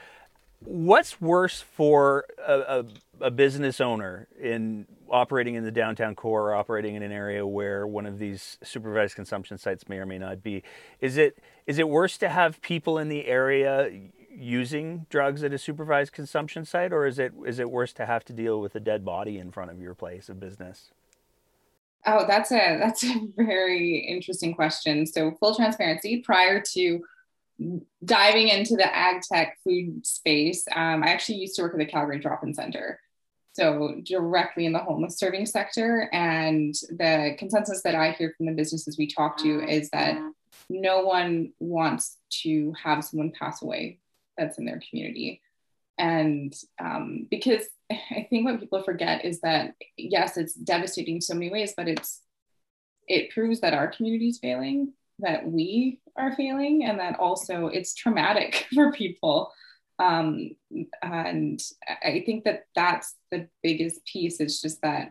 What's 0.64 1.20
worse 1.20 1.60
for 1.60 2.24
a, 2.38 2.84
a, 3.20 3.26
a, 3.26 3.30
business 3.32 3.80
owner 3.80 4.28
in 4.40 4.86
operating 5.10 5.56
in 5.56 5.64
the 5.64 5.72
downtown 5.72 6.14
core 6.14 6.50
or 6.50 6.54
operating 6.54 6.94
in 6.94 7.02
an 7.02 7.10
area 7.10 7.44
where 7.44 7.84
one 7.84 8.06
of 8.06 8.20
these 8.20 8.58
supervised 8.62 9.16
consumption 9.16 9.58
sites 9.58 9.88
may 9.88 9.96
or 9.96 10.06
may 10.06 10.18
not 10.18 10.40
be? 10.40 10.62
Is 11.00 11.16
it 11.16 11.38
is 11.66 11.78
it 11.78 11.88
worse 11.88 12.16
to 12.18 12.28
have 12.28 12.60
people 12.62 12.96
in 12.96 13.08
the 13.08 13.26
area 13.26 13.90
using 14.34 15.06
drugs 15.10 15.42
at 15.44 15.52
a 15.52 15.58
supervised 15.58 16.12
consumption 16.12 16.64
site 16.64 16.92
or 16.92 17.06
is 17.06 17.18
it 17.18 17.32
is 17.46 17.58
it 17.58 17.70
worse 17.70 17.92
to 17.94 18.06
have 18.06 18.24
to 18.24 18.32
deal 18.32 18.60
with 18.60 18.74
a 18.74 18.80
dead 18.80 19.04
body 19.04 19.38
in 19.38 19.50
front 19.50 19.70
of 19.70 19.80
your 19.80 19.94
place 19.94 20.28
of 20.28 20.40
business? 20.40 20.90
Oh 22.06 22.24
that's 22.26 22.50
a 22.50 22.78
that's 22.78 23.04
a 23.04 23.14
very 23.36 23.98
interesting 23.98 24.54
question. 24.54 25.06
So 25.06 25.32
full 25.32 25.54
transparency 25.54 26.20
prior 26.20 26.60
to 26.72 27.00
diving 28.04 28.48
into 28.48 28.76
the 28.76 28.94
ag 28.94 29.22
tech 29.22 29.58
food 29.64 30.06
space, 30.06 30.64
um, 30.74 31.02
I 31.02 31.08
actually 31.08 31.38
used 31.38 31.56
to 31.56 31.62
work 31.62 31.72
at 31.72 31.78
the 31.78 31.86
Calgary 31.86 32.18
Drop 32.18 32.42
In 32.42 32.54
Center. 32.54 33.00
So, 33.54 34.00
directly 34.02 34.64
in 34.64 34.72
the 34.72 34.78
homeless 34.78 35.18
serving 35.18 35.46
sector. 35.46 36.08
And 36.12 36.74
the 36.88 37.34
consensus 37.38 37.82
that 37.82 37.94
I 37.94 38.12
hear 38.12 38.34
from 38.36 38.46
the 38.46 38.52
businesses 38.52 38.96
we 38.96 39.06
talk 39.06 39.36
to 39.38 39.62
is 39.62 39.90
that 39.90 40.18
no 40.70 41.02
one 41.02 41.52
wants 41.60 42.16
to 42.42 42.72
have 42.82 43.04
someone 43.04 43.32
pass 43.38 43.62
away 43.62 43.98
that's 44.38 44.58
in 44.58 44.64
their 44.64 44.80
community. 44.88 45.42
And 45.98 46.54
um, 46.80 47.26
because 47.30 47.64
I 47.90 48.26
think 48.30 48.46
what 48.46 48.60
people 48.60 48.82
forget 48.82 49.24
is 49.24 49.40
that, 49.40 49.74
yes, 49.96 50.36
it's 50.36 50.54
devastating 50.54 51.16
in 51.16 51.20
so 51.20 51.34
many 51.34 51.50
ways, 51.50 51.74
but 51.76 51.88
it's 51.88 52.20
it 53.08 53.30
proves 53.30 53.60
that 53.60 53.74
our 53.74 53.88
community 53.88 54.28
is 54.28 54.38
failing 54.38 54.92
that 55.18 55.46
we 55.46 56.00
are 56.16 56.34
feeling 56.34 56.84
and 56.84 56.98
that 57.00 57.18
also 57.18 57.66
it's 57.66 57.94
traumatic 57.94 58.66
for 58.74 58.92
people. 58.92 59.52
Um, 59.98 60.56
and 61.02 61.62
i 62.02 62.22
think 62.26 62.44
that 62.44 62.64
that's 62.74 63.14
the 63.30 63.46
biggest 63.62 64.04
piece 64.06 64.40
it's 64.40 64.60
just 64.60 64.80
that 64.82 65.10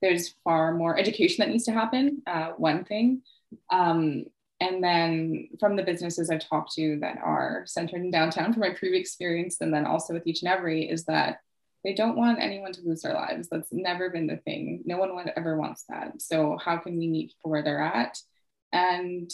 there's 0.00 0.34
far 0.44 0.72
more 0.72 0.96
education 0.96 1.36
that 1.38 1.50
needs 1.50 1.64
to 1.64 1.72
happen 1.72 2.22
uh, 2.26 2.50
one 2.56 2.84
thing. 2.84 3.22
Um, 3.70 4.24
and 4.60 4.82
then 4.82 5.48
from 5.60 5.76
the 5.76 5.82
businesses 5.82 6.30
i've 6.30 6.48
talked 6.48 6.72
to 6.74 6.98
that 7.00 7.18
are 7.22 7.64
centered 7.66 8.00
in 8.00 8.10
downtown 8.10 8.52
from 8.52 8.60
my 8.60 8.70
previous 8.70 9.00
experience 9.00 9.60
and 9.60 9.74
then 9.74 9.84
also 9.84 10.14
with 10.14 10.26
each 10.26 10.42
and 10.42 10.50
every 10.50 10.88
is 10.88 11.04
that 11.04 11.40
they 11.86 11.94
don't 11.94 12.16
want 12.16 12.40
anyone 12.40 12.72
to 12.72 12.82
lose 12.82 13.02
their 13.02 13.14
lives. 13.14 13.48
That's 13.48 13.72
never 13.72 14.10
been 14.10 14.26
the 14.26 14.38
thing. 14.38 14.82
No 14.84 14.98
one 14.98 15.30
ever 15.36 15.56
wants 15.56 15.84
that. 15.88 16.20
So 16.20 16.58
how 16.60 16.78
can 16.78 16.98
we 16.98 17.06
meet 17.06 17.34
where 17.42 17.62
they're 17.62 17.80
at? 17.80 18.18
And 18.72 19.30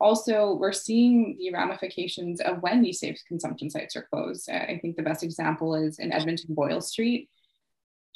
also, 0.00 0.54
we're 0.54 0.72
seeing 0.72 1.36
the 1.38 1.52
ramifications 1.52 2.40
of 2.40 2.62
when 2.62 2.82
these 2.82 3.00
safe 3.00 3.20
consumption 3.26 3.68
sites 3.68 3.96
are 3.96 4.06
closed. 4.12 4.48
I 4.48 4.78
think 4.80 4.96
the 4.96 5.02
best 5.02 5.24
example 5.24 5.74
is 5.74 5.98
in 5.98 6.12
Edmonton 6.12 6.54
Boyle 6.54 6.80
Street. 6.80 7.28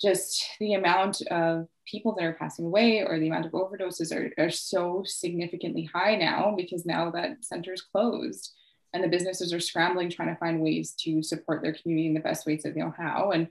Just 0.01 0.45
the 0.61 0.75
amount 0.75 1.23
of 1.23 1.67
people 1.85 2.15
that 2.15 2.25
are 2.25 2.35
passing 2.35 2.67
away 2.67 3.03
or 3.05 3.19
the 3.19 3.27
amount 3.27 3.47
of 3.47 3.53
overdoses 3.53 4.15
are, 4.15 4.33
are 4.43 4.51
so 4.51 5.03
significantly 5.05 5.89
high 5.93 6.17
now 6.17 6.55
because 6.57 6.87
now 6.87 7.11
that 7.11 7.45
center 7.45 7.73
is 7.73 7.83
closed 7.83 8.53
and 8.93 9.03
the 9.03 9.09
businesses 9.09 9.53
are 9.53 9.61
scrambling 9.61 10.11
trying 10.11 10.29
to 10.29 10.39
find 10.39 10.61
ways 10.61 10.93
to 11.01 11.23
support 11.23 11.63
their 11.63 11.75
community 11.75 12.09
in 12.09 12.15
the 12.15 12.21
best 12.21 12.47
ways 12.47 12.63
that 12.63 12.75
they 12.75 12.81
know 12.81 12.95
how. 12.97 13.31
And 13.33 13.49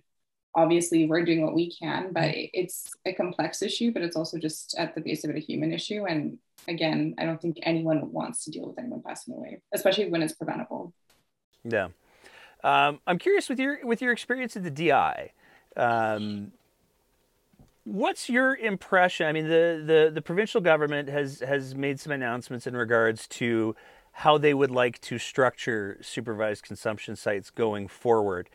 obviously 0.55 1.05
we're 1.05 1.23
doing 1.23 1.43
what 1.43 1.53
we 1.53 1.71
can, 1.71 2.11
but 2.11 2.31
it's 2.33 2.91
a 3.05 3.13
complex 3.13 3.61
issue, 3.61 3.91
but 3.91 4.01
it's 4.01 4.15
also 4.15 4.37
just 4.37 4.75
at 4.77 4.95
the 4.95 5.01
base 5.01 5.23
of 5.23 5.29
it 5.29 5.37
a 5.37 5.39
human 5.39 5.71
issue. 5.71 6.05
And 6.05 6.37
again, 6.67 7.15
I 7.17 7.25
don't 7.25 7.41
think 7.41 7.57
anyone 7.63 8.11
wants 8.11 8.43
to 8.45 8.51
deal 8.51 8.67
with 8.67 8.77
anyone 8.79 9.01
passing 9.01 9.33
away, 9.33 9.61
especially 9.73 10.09
when 10.09 10.21
it's 10.21 10.33
preventable. 10.33 10.93
Yeah. 11.63 11.89
Um, 12.63 12.99
I'm 13.07 13.17
curious 13.17 13.49
with 13.49 13.59
your 13.59 13.85
with 13.85 14.01
your 14.01 14.11
experience 14.11 14.55
at 14.55 14.63
the 14.63 14.71
DI. 14.71 15.31
Um, 15.75 16.51
what's 17.83 18.29
your 18.29 18.55
impression? 18.55 19.27
I 19.27 19.31
mean, 19.31 19.47
the, 19.47 19.83
the, 19.85 20.11
the 20.13 20.21
provincial 20.21 20.61
government 20.61 21.09
has 21.09 21.39
has 21.39 21.73
made 21.75 21.99
some 21.99 22.11
announcements 22.11 22.67
in 22.67 22.75
regards 22.75 23.27
to 23.29 23.75
how 24.13 24.37
they 24.37 24.53
would 24.53 24.71
like 24.71 24.99
to 25.01 25.17
structure 25.17 25.97
supervised 26.01 26.63
consumption 26.63 27.15
sites 27.15 27.49
going 27.49 27.87
forward. 27.87 28.49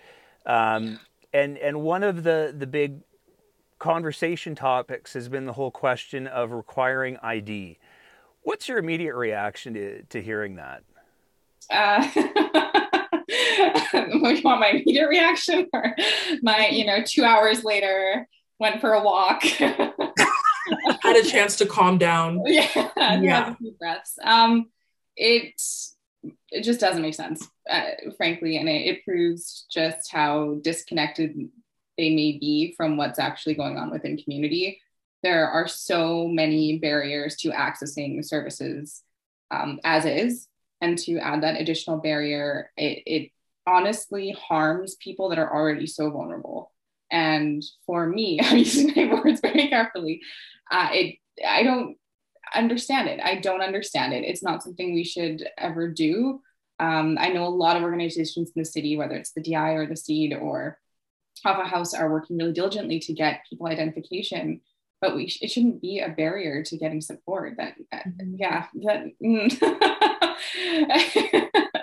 Um, 0.45 1.01
and 1.37 1.59
and 1.59 1.83
one 1.83 2.03
of 2.03 2.23
the 2.23 2.55
the 2.57 2.67
big 2.67 3.01
conversation 3.79 4.55
topics 4.55 5.13
has 5.13 5.29
been 5.29 5.45
the 5.45 5.53
whole 5.53 5.71
question 5.71 6.27
of 6.27 6.51
requiring 6.53 7.19
ID. 7.19 7.79
What's 8.43 8.69
your 8.69 8.79
immediate 8.79 9.15
reaction 9.15 9.75
to, 9.75 10.03
to 10.05 10.23
hearing 10.23 10.57
that? 10.57 10.83
Uh, 11.69 12.09
you 13.29 14.41
want 14.43 14.61
my 14.61 14.69
immediate 14.69 15.09
reaction 15.09 15.69
or 15.73 15.95
my, 16.43 16.69
you 16.69 16.87
know, 16.87 17.03
two 17.05 17.25
hours 17.25 17.65
later, 17.65 18.27
went 18.59 18.81
for 18.81 18.93
a 18.95 19.03
walk. 19.03 19.43
Had 21.03 21.17
a 21.17 21.23
chance 21.23 21.57
to 21.57 21.67
calm 21.67 21.99
down. 21.99 22.43
Yeah, 22.47 23.21
yeah. 23.21 23.53
a 23.53 23.57
few 23.57 23.73
breaths. 23.73 24.19
Um, 24.23 24.71
it 25.17 25.61
it 26.51 26.63
just 26.63 26.81
doesn't 26.81 27.03
make 27.03 27.15
sense, 27.15 27.49
uh, 27.71 27.91
frankly, 28.17 28.57
and 28.57 28.69
it, 28.69 28.87
it 28.87 29.05
proves 29.05 29.67
just 29.71 30.11
how 30.11 30.59
disconnected 30.63 31.37
they 31.99 32.11
may 32.11 32.39
be 32.39 32.75
from 32.77 32.97
what's 32.97 33.19
actually 33.19 33.55
going 33.55 33.77
on 33.77 33.91
within 33.91 34.17
community. 34.17 34.81
There 35.23 35.49
are 35.49 35.67
so 35.67 36.29
many 36.29 36.79
barriers 36.79 37.37
to 37.37 37.51
accessing 37.51 38.25
services 38.25 39.03
um, 39.51 39.81
as 39.85 40.05
is, 40.05 40.49
and 40.81 40.99
to 40.99 41.19
add 41.19 41.43
that 41.43 41.61
additional 41.61 41.99
barrier, 41.99 42.71
it, 42.77 43.03
it 43.07 43.31
honestly 43.67 44.37
harms 44.39 44.97
people 44.97 45.31
that 45.31 45.39
are 45.39 45.53
already 45.53 45.87
so 45.87 46.11
vulnerable. 46.11 46.73
And 47.11 47.63
for 47.87 48.07
me, 48.07 48.39
I'm 48.43 48.59
using 48.59 48.93
my 48.95 49.15
words 49.25 49.41
very 49.41 49.69
carefully. 49.69 50.21
Uh, 50.71 50.89
it 50.93 51.17
I 51.47 51.63
don't 51.63 51.97
understand 52.55 53.09
it. 53.09 53.21
I 53.23 53.37
don't 53.37 53.63
understand 53.63 54.13
it. 54.13 54.25
It's 54.25 54.43
not 54.43 54.63
something 54.63 54.95
we 54.95 55.05
should 55.05 55.47
ever 55.59 55.89
do. 55.89 56.41
Um, 56.79 57.17
I 57.19 57.29
know 57.29 57.47
a 57.47 57.49
lot 57.49 57.77
of 57.77 57.83
organizations 57.83 58.53
in 58.55 58.61
the 58.61 58.65
city, 58.65 58.97
whether 58.97 59.15
it's 59.15 59.33
the 59.33 59.43
DI 59.43 59.71
or 59.71 59.87
the 59.87 59.97
SEED 59.97 60.35
or 60.35 60.79
Alpha 61.45 61.65
House, 61.65 61.95
are 61.95 62.11
working 62.11 62.37
really 62.37 62.53
diligently 62.53 63.01
to 63.01 63.13
get 63.13 63.45
people 63.49 63.67
identification. 63.67 64.61
But 65.01 65.15
we 65.15 65.29
sh- 65.29 65.43
it 65.43 65.51
shouldn't 65.51 65.81
be 65.81 66.01
a 66.01 66.09
barrier 66.09 66.63
to 66.65 66.77
getting 66.77 67.01
support. 67.01 67.55
That, 67.59 67.75
mm-hmm. 67.93 68.35
yeah, 68.37 68.67
that. 68.85 69.05
Mm. 69.23 69.59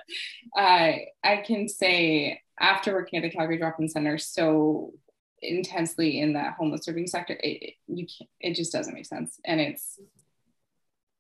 I 0.56 1.06
I 1.24 1.38
can 1.38 1.68
say 1.68 2.42
after 2.60 2.94
working 2.94 3.18
at 3.18 3.24
the 3.24 3.36
Calgary 3.36 3.58
Drop-In 3.58 3.90
Center 3.90 4.18
so 4.18 4.94
intensely 5.42 6.20
in 6.20 6.34
that 6.34 6.54
homeless 6.54 6.86
serving 6.86 7.08
sector, 7.08 7.34
it, 7.34 7.64
it 7.64 7.74
you 7.88 8.06
can't, 8.06 8.30
it 8.40 8.54
just 8.56 8.72
doesn't 8.72 8.94
make 8.94 9.06
sense, 9.06 9.40
and 9.46 9.60
it's 9.60 10.00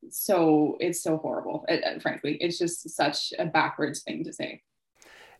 so 0.09 0.77
it's 0.79 1.01
so 1.01 1.17
horrible. 1.17 1.65
It, 1.67 2.01
frankly, 2.01 2.37
it's 2.39 2.57
just 2.57 2.89
such 2.89 3.33
a 3.37 3.45
backwards 3.45 4.01
thing 4.01 4.23
to 4.23 4.33
say. 4.33 4.61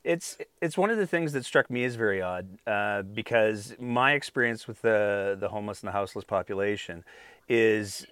It's 0.04 0.38
it's 0.62 0.78
one 0.78 0.90
of 0.90 0.98
the 0.98 1.08
things 1.08 1.32
that 1.32 1.46
struck 1.46 1.70
me 1.70 1.86
as 1.86 1.96
very 1.96 2.22
odd 2.22 2.48
uh, 2.68 3.04
because 3.04 3.74
my 3.80 4.14
experience 4.14 4.68
with 4.68 4.82
the 4.82 5.38
the 5.40 5.48
homeless 5.48 5.82
and 5.82 5.88
the 5.88 5.94
houseless 5.94 6.26
population 6.26 7.06
is 7.48 8.06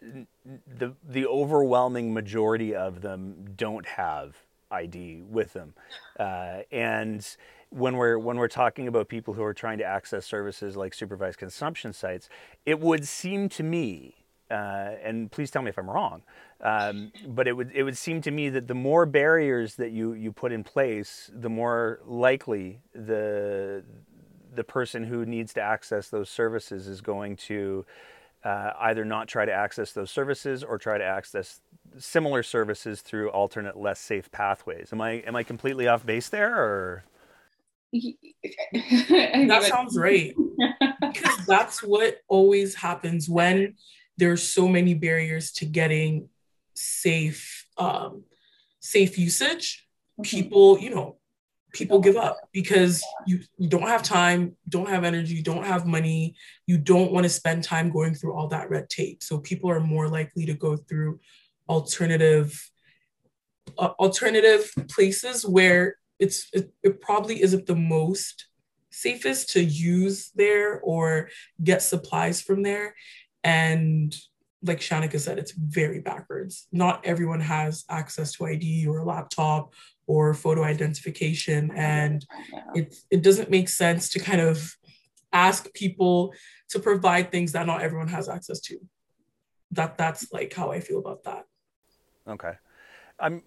the 0.77 0.93
the 1.08 1.25
overwhelming 1.27 2.13
majority 2.13 2.74
of 2.74 3.01
them 3.01 3.46
don't 3.58 3.86
have 3.86 4.38
ID 4.72 5.24
with 5.29 5.51
them, 5.51 5.74
uh, 6.17 6.60
and 6.72 7.36
when 7.72 7.96
we're 7.96 8.17
when 8.20 8.38
we're 8.38 8.48
talking 8.48 8.88
about 8.88 9.08
people 9.08 9.34
who 9.34 9.43
are 9.43 9.53
trying 9.53 9.77
to 9.77 9.86
access 9.86 10.25
services 10.25 10.75
like 10.75 10.93
supervised 10.93 11.39
consumption 11.39 11.93
sites, 11.93 12.29
it 12.65 12.79
would 12.79 13.08
seem 13.08 13.50
to 13.50 13.63
me, 13.63 14.20
uh, 14.51 14.96
and 15.03 15.31
please 15.31 15.50
tell 15.50 15.62
me 15.62 15.70
if 15.70 15.77
I'm 15.77 15.89
wrong, 15.89 16.24
um, 16.62 17.12
but 17.27 17.48
it 17.48 17.53
would 17.53 17.72
it 17.74 17.84
would 17.84 17.98
seem 17.98 18.22
to 18.22 18.31
me 18.31 18.50
that 18.50 18.67
the 18.67 18.75
more 18.75 19.05
barriers 19.05 19.75
that 19.75 19.91
you 19.91 20.13
you 20.13 20.31
put 20.31 20.51
in 20.51 20.63
place, 20.63 21.31
the 21.34 21.50
more 21.50 22.00
likely 22.05 22.81
the 22.93 23.84
the 24.53 24.63
person 24.63 25.05
who 25.05 25.25
needs 25.25 25.53
to 25.53 25.62
access 25.62 26.10
those 26.10 26.29
services 26.29 26.88
is 26.88 27.00
going 27.00 27.38
to 27.38 27.86
uh, 28.43 28.72
either 28.81 29.05
not 29.05 29.27
try 29.27 29.46
to 29.46 29.51
access 29.51 29.93
those 29.93 30.12
services 30.12 30.63
or 30.63 30.77
try 30.77 30.98
to 30.98 31.03
access 31.03 31.62
similar 31.98 32.43
services 32.43 33.01
through 33.01 33.29
alternate, 33.29 33.77
less 33.77 34.00
safe 34.00 34.31
pathways. 34.31 34.89
Am 34.91 35.01
I 35.01 35.12
am 35.22 35.36
I 35.36 35.43
completely 35.43 35.88
off 35.88 36.05
base 36.05 36.29
there, 36.29 36.55
or? 36.55 37.03
that 37.93 39.63
sounds 39.70 39.98
right. 39.98 40.34
because 41.01 41.46
that's 41.46 41.84
what 41.84 42.22
always 42.29 42.74
happens 42.74 43.27
when 43.27 43.75
there's 44.18 44.44
so 44.44 44.68
many 44.68 44.94
barriers 44.94 45.51
to 45.53 45.65
getting 45.65 46.30
safe 46.74 47.68
um, 47.77 48.24
safe 48.80 49.18
usage. 49.18 49.88
Mm-hmm. 50.20 50.24
People, 50.24 50.80
you 50.80 50.89
know, 50.89 51.18
people 51.74 52.00
give 52.00 52.18
up 52.18 52.38
because 52.51 53.03
you, 53.25 53.39
you 53.58 53.70
don't 53.70 53.88
have 53.88 54.03
time, 54.03 54.56
don't 54.68 54.89
have 54.89 55.03
energy, 55.03 55.41
don't 55.41 55.65
have 55.65 55.86
money, 55.86 56.36
you 56.68 56.77
don't 56.77 57.12
want 57.12 57.24
to 57.24 57.30
spend 57.30 57.63
time 57.63 57.89
going 57.89 58.13
through 58.13 58.34
all 58.34 58.48
that 58.50 58.70
red 58.70 58.89
tape. 58.89 59.24
So 59.24 59.39
people 59.39 59.70
are 59.70 59.80
more 59.80 60.08
likely 60.08 60.46
to 60.46 60.53
go 60.53 60.75
through 60.75 61.20
alternative 61.70 62.70
uh, 63.77 63.91
alternative 64.00 64.70
places 64.89 65.46
where 65.46 65.96
it's 66.20 66.50
it, 66.51 66.74
it 66.84 67.00
probably 67.00 67.41
isn't 67.41 67.68
the 67.68 67.75
most 67.75 68.48
safest 68.89 69.51
to 69.51 69.63
use 69.63 70.32
there 70.36 70.82
or 70.82 71.30
get 71.63 71.82
supplies 71.82 72.41
from 72.41 72.63
there 72.63 72.94
and 73.43 74.15
like 74.63 74.79
Shanika 74.79 75.19
said, 75.19 75.39
it's 75.39 75.53
very 75.53 76.00
backwards. 76.00 76.67
Not 76.71 77.03
everyone 77.05 77.39
has 77.39 77.83
access 77.89 78.31
to 78.33 78.45
ID 78.45 78.86
or 78.88 79.00
a 79.00 79.05
laptop 79.05 79.74
or 80.05 80.33
photo 80.33 80.63
identification. 80.63 81.71
And 81.75 82.25
it, 82.75 82.95
it 83.10 83.24
doesn't 83.24 83.50
make 83.50 83.69
sense 83.69 84.10
to 84.10 84.19
kind 84.19 84.41
of 84.41 84.75
ask 85.33 85.74
people 85.74 86.33
to 86.69 86.79
provide 86.79 87.31
things 87.31 87.53
that 87.53 87.65
not 87.65 87.81
everyone 87.81 88.10
has 88.10 88.29
access 88.29 88.60
to. 88.62 88.77
That 89.71 89.98
that's 89.98 90.31
like 90.31 90.53
how 90.53 90.71
I 90.71 90.79
feel 90.79 91.00
about 91.00 91.24
that. 91.24 91.45
Okay. 92.27 92.53
Um, 93.19 93.41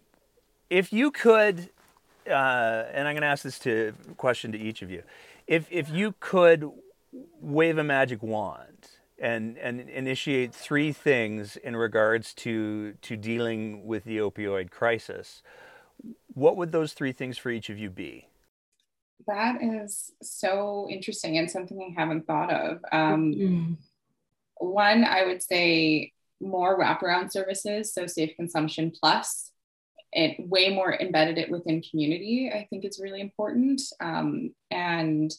if 0.71 0.93
you 0.93 1.11
could, 1.11 1.69
uh, 2.27 2.85
and 2.93 3.07
I'm 3.07 3.15
going 3.15 3.23
to 3.23 3.29
ask 3.29 3.45
this 3.45 3.59
to 3.61 3.93
question 4.17 4.51
to 4.53 4.59
each 4.59 4.83
of 4.83 4.91
you, 4.91 5.03
if 5.47 5.67
if 5.71 5.91
you 5.91 6.15
could 6.21 6.71
wave 7.41 7.77
a 7.77 7.85
magic 7.85 8.23
wand 8.23 8.89
and 9.19 9.57
and 9.59 9.81
initiate 9.81 10.55
three 10.55 10.93
things 10.93 11.57
in 11.57 11.77
regards 11.77 12.35
to 12.35 12.95
to 13.03 13.17
dealing 13.17 13.87
with 13.87 14.05
the 14.05 14.19
opioid 14.19 14.71
crisis, 14.71 15.43
what 16.33 16.57
would 16.57 16.73
those 16.73 16.93
three 16.93 17.13
things 17.13 17.39
for 17.39 17.51
each 17.51 17.71
of 17.71 17.79
you 17.79 17.91
be? 17.91 18.29
That 19.27 19.63
is 19.63 20.13
so 20.23 20.89
interesting 20.91 21.39
and 21.39 21.51
something 21.51 21.81
I 21.81 21.99
haven't 21.99 22.27
thought 22.27 22.53
of. 22.53 22.79
Um, 22.93 23.33
mm-hmm. 23.33 23.73
One, 24.59 25.05
I 25.05 25.25
would 25.25 25.43
say 25.43 26.13
more 26.41 26.79
wraparound 26.79 27.33
services, 27.33 27.95
so 27.95 28.07
Safe 28.07 28.37
Consumption 28.37 28.93
Plus, 28.99 29.51
it 30.13 30.37
way 30.49 30.75
more 30.75 30.95
embedded 30.95 31.39
it 31.39 31.51
within 31.51 31.83
community. 31.83 32.51
I 32.53 32.67
think 32.69 32.85
is 32.85 33.01
really 33.03 33.21
important. 33.21 33.81
Um, 34.01 34.55
and 34.71 35.33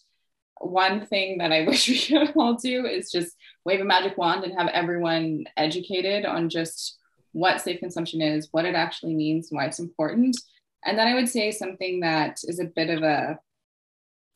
one 0.59 1.05
thing 1.05 1.37
that 1.39 1.51
I 1.51 1.65
wish 1.67 1.87
we 1.87 1.99
could 1.99 2.35
all 2.35 2.55
do 2.55 2.85
is 2.85 3.11
just 3.11 3.35
wave 3.65 3.81
a 3.81 3.85
magic 3.85 4.17
wand 4.17 4.43
and 4.43 4.57
have 4.57 4.67
everyone 4.67 5.45
educated 5.57 6.25
on 6.25 6.49
just 6.49 6.97
what 7.31 7.61
safe 7.61 7.79
consumption 7.79 8.21
is, 8.21 8.47
what 8.51 8.65
it 8.65 8.75
actually 8.75 9.13
means, 9.13 9.47
why 9.49 9.65
it's 9.65 9.79
important. 9.79 10.37
And 10.85 10.97
then 10.97 11.07
I 11.07 11.15
would 11.15 11.27
say 11.27 11.51
something 11.51 11.99
that 12.01 12.39
is 12.43 12.59
a 12.59 12.65
bit 12.65 12.89
of 12.89 13.03
a 13.03 13.39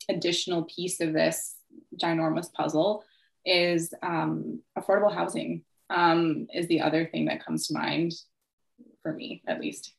additional 0.09 0.63
piece 0.63 0.99
of 0.99 1.13
this 1.13 1.55
ginormous 1.95 2.51
puzzle 2.51 3.03
is 3.45 3.93
um, 4.01 4.61
affordable 4.77 5.13
housing 5.13 5.63
um, 5.89 6.47
is 6.53 6.67
the 6.67 6.81
other 6.81 7.05
thing 7.05 7.25
that 7.25 7.45
comes 7.45 7.67
to 7.67 7.73
mind 7.73 8.13
for 9.01 9.13
me, 9.13 9.41
at 9.47 9.61
least. 9.61 9.93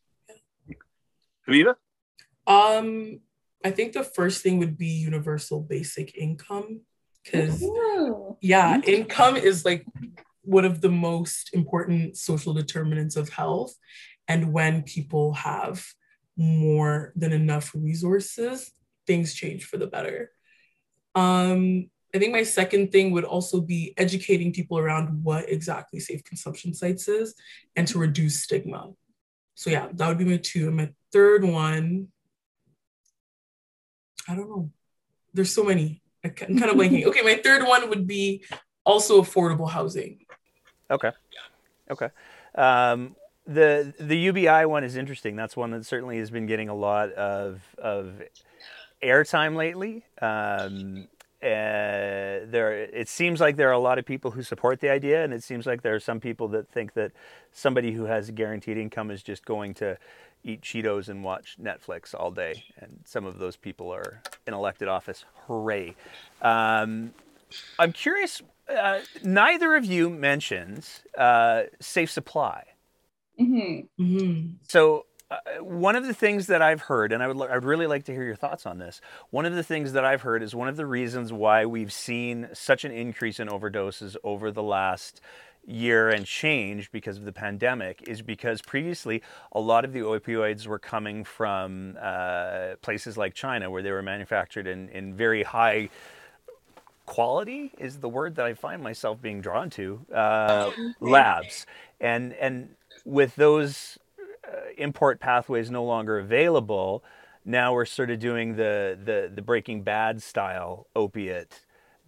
Habiba? 1.48 1.76
Um, 2.46 3.20
I 3.64 3.70
think 3.70 3.92
the 3.92 4.04
first 4.04 4.42
thing 4.42 4.58
would 4.58 4.78
be 4.78 4.86
universal 4.86 5.60
basic 5.60 6.16
income 6.16 6.80
because 7.22 7.62
yeah, 8.40 8.80
income 8.80 9.36
is 9.36 9.64
like 9.64 9.84
one 10.42 10.64
of 10.64 10.80
the 10.80 10.88
most 10.88 11.50
important 11.52 12.16
social 12.16 12.54
determinants 12.54 13.16
of 13.16 13.28
health. 13.28 13.74
And 14.26 14.52
when 14.52 14.82
people 14.82 15.34
have 15.34 15.84
more 16.36 17.12
than 17.14 17.32
enough 17.32 17.72
resources, 17.74 18.72
things 19.06 19.34
change 19.34 19.64
for 19.64 19.76
the 19.76 19.86
better. 19.86 20.30
Um, 21.14 21.90
I 22.14 22.18
think 22.18 22.32
my 22.32 22.42
second 22.42 22.90
thing 22.90 23.12
would 23.12 23.24
also 23.24 23.60
be 23.60 23.94
educating 23.96 24.52
people 24.52 24.78
around 24.78 25.22
what 25.22 25.50
exactly 25.50 26.00
safe 26.00 26.24
consumption 26.24 26.74
sites 26.74 27.08
is 27.08 27.34
and 27.76 27.86
to 27.88 27.98
reduce 27.98 28.42
stigma. 28.42 28.90
So 29.54 29.70
yeah, 29.70 29.88
that 29.92 30.08
would 30.08 30.18
be 30.18 30.24
my 30.24 30.38
two. 30.38 30.68
And 30.68 30.76
my 30.76 30.90
third 31.12 31.44
one, 31.44 32.08
I 34.30 34.36
don't 34.36 34.48
know. 34.48 34.70
There's 35.34 35.52
so 35.52 35.64
many. 35.64 36.02
I'm 36.24 36.30
kind 36.32 36.64
of 36.64 36.76
blanking. 36.76 37.04
Okay, 37.06 37.22
my 37.22 37.36
third 37.36 37.66
one 37.66 37.88
would 37.88 38.06
be 38.06 38.44
also 38.84 39.22
affordable 39.22 39.68
housing. 39.68 40.20
Okay. 40.90 41.10
Okay. 41.90 42.08
Um, 42.54 43.16
the 43.46 43.92
the 43.98 44.16
UBI 44.16 44.66
one 44.66 44.84
is 44.84 44.96
interesting. 44.96 45.34
That's 45.34 45.56
one 45.56 45.70
that 45.72 45.84
certainly 45.84 46.18
has 46.18 46.30
been 46.30 46.46
getting 46.46 46.68
a 46.68 46.74
lot 46.74 47.12
of 47.12 47.62
of 47.78 48.22
airtime 49.02 49.56
lately. 49.56 50.04
Um, 50.20 51.08
uh, 51.42 52.44
there, 52.50 52.84
it 52.84 53.08
seems 53.08 53.40
like 53.40 53.56
there 53.56 53.70
are 53.70 53.72
a 53.72 53.78
lot 53.78 53.98
of 53.98 54.04
people 54.04 54.30
who 54.30 54.42
support 54.42 54.80
the 54.80 54.90
idea, 54.90 55.24
and 55.24 55.32
it 55.32 55.42
seems 55.42 55.64
like 55.64 55.80
there 55.80 55.94
are 55.94 56.00
some 56.00 56.20
people 56.20 56.48
that 56.48 56.68
think 56.68 56.92
that 56.92 57.12
somebody 57.52 57.92
who 57.92 58.04
has 58.04 58.28
a 58.28 58.32
guaranteed 58.32 58.76
income 58.76 59.10
is 59.10 59.22
just 59.22 59.46
going 59.46 59.72
to 59.72 59.96
eat 60.44 60.62
Cheetos 60.62 61.08
and 61.08 61.22
watch 61.22 61.56
Netflix 61.60 62.14
all 62.14 62.30
day. 62.30 62.64
And 62.78 63.00
some 63.04 63.24
of 63.24 63.38
those 63.38 63.56
people 63.56 63.92
are 63.92 64.22
in 64.46 64.54
elected 64.54 64.88
office. 64.88 65.24
Hooray! 65.46 65.94
Um, 66.42 67.12
I'm 67.78 67.92
curious. 67.92 68.42
Uh, 68.68 69.00
neither 69.24 69.74
of 69.74 69.84
you 69.84 70.10
mentions 70.10 71.02
uh, 71.18 71.64
safe 71.80 72.10
supply. 72.10 72.64
Mm-hmm. 73.40 74.02
Mm-hmm. 74.02 74.48
So 74.68 75.06
uh, 75.30 75.36
one 75.62 75.96
of 75.96 76.06
the 76.06 76.14
things 76.14 76.48
that 76.48 76.60
I've 76.60 76.82
heard, 76.82 77.12
and 77.12 77.22
I 77.22 77.28
would 77.28 77.50
I 77.50 77.54
would 77.54 77.64
really 77.64 77.86
like 77.86 78.04
to 78.04 78.12
hear 78.12 78.24
your 78.24 78.36
thoughts 78.36 78.66
on 78.66 78.78
this. 78.78 79.00
One 79.30 79.46
of 79.46 79.54
the 79.54 79.62
things 79.62 79.92
that 79.92 80.04
I've 80.04 80.22
heard 80.22 80.42
is 80.42 80.54
one 80.54 80.68
of 80.68 80.76
the 80.76 80.86
reasons 80.86 81.32
why 81.32 81.66
we've 81.66 81.92
seen 81.92 82.48
such 82.52 82.84
an 82.84 82.92
increase 82.92 83.38
in 83.38 83.48
overdoses 83.48 84.16
over 84.24 84.50
the 84.50 84.62
last 84.62 85.20
year 85.66 86.08
and 86.08 86.26
change 86.26 86.90
because 86.90 87.18
of 87.18 87.24
the 87.24 87.32
pandemic 87.32 88.02
is 88.08 88.22
because 88.22 88.60
previously 88.62 89.22
a 89.52 89.60
lot 89.60 89.84
of 89.84 89.92
the 89.92 90.00
opioids 90.00 90.66
were 90.66 90.78
coming 90.78 91.22
from 91.24 91.96
uh, 92.00 92.70
places 92.82 93.16
like 93.16 93.34
China 93.34 93.70
where 93.70 93.82
they 93.82 93.90
were 93.90 94.02
manufactured 94.02 94.66
in, 94.66 94.88
in 94.88 95.14
very 95.14 95.42
high 95.42 95.88
quality 97.06 97.72
is 97.78 97.98
the 97.98 98.08
word 98.08 98.36
that 98.36 98.46
I 98.46 98.54
find 98.54 98.82
myself 98.82 99.20
being 99.20 99.40
drawn 99.40 99.68
to 99.70 100.00
uh, 100.14 100.70
labs. 101.00 101.66
And 102.00 102.32
and 102.34 102.76
with 103.04 103.34
those 103.36 103.98
uh, 104.46 104.56
import 104.78 105.18
pathways 105.20 105.70
no 105.70 105.84
longer 105.84 106.18
available, 106.18 107.02
now 107.44 107.72
we're 107.72 107.84
sort 107.84 108.10
of 108.10 108.20
doing 108.20 108.56
the 108.56 108.96
the, 109.02 109.30
the 109.34 109.42
Breaking 109.42 109.82
Bad 109.82 110.22
style 110.22 110.86
opiate 110.94 111.60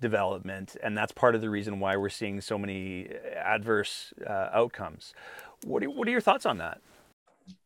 development, 0.03 0.77
and 0.83 0.97
that's 0.97 1.13
part 1.13 1.35
of 1.35 1.41
the 1.41 1.49
reason 1.49 1.81
why 1.81 1.97
we're 1.97 2.11
seeing 2.11 2.43
so 2.43 2.59
many 2.59 3.09
adverse 3.35 4.13
uh, 4.27 4.51
outcomes. 4.53 5.15
What 5.65 5.83
are, 5.83 5.89
what 5.89 6.07
are 6.07 6.11
your 6.11 6.21
thoughts 6.21 6.45
on 6.45 6.59
that? 6.59 6.83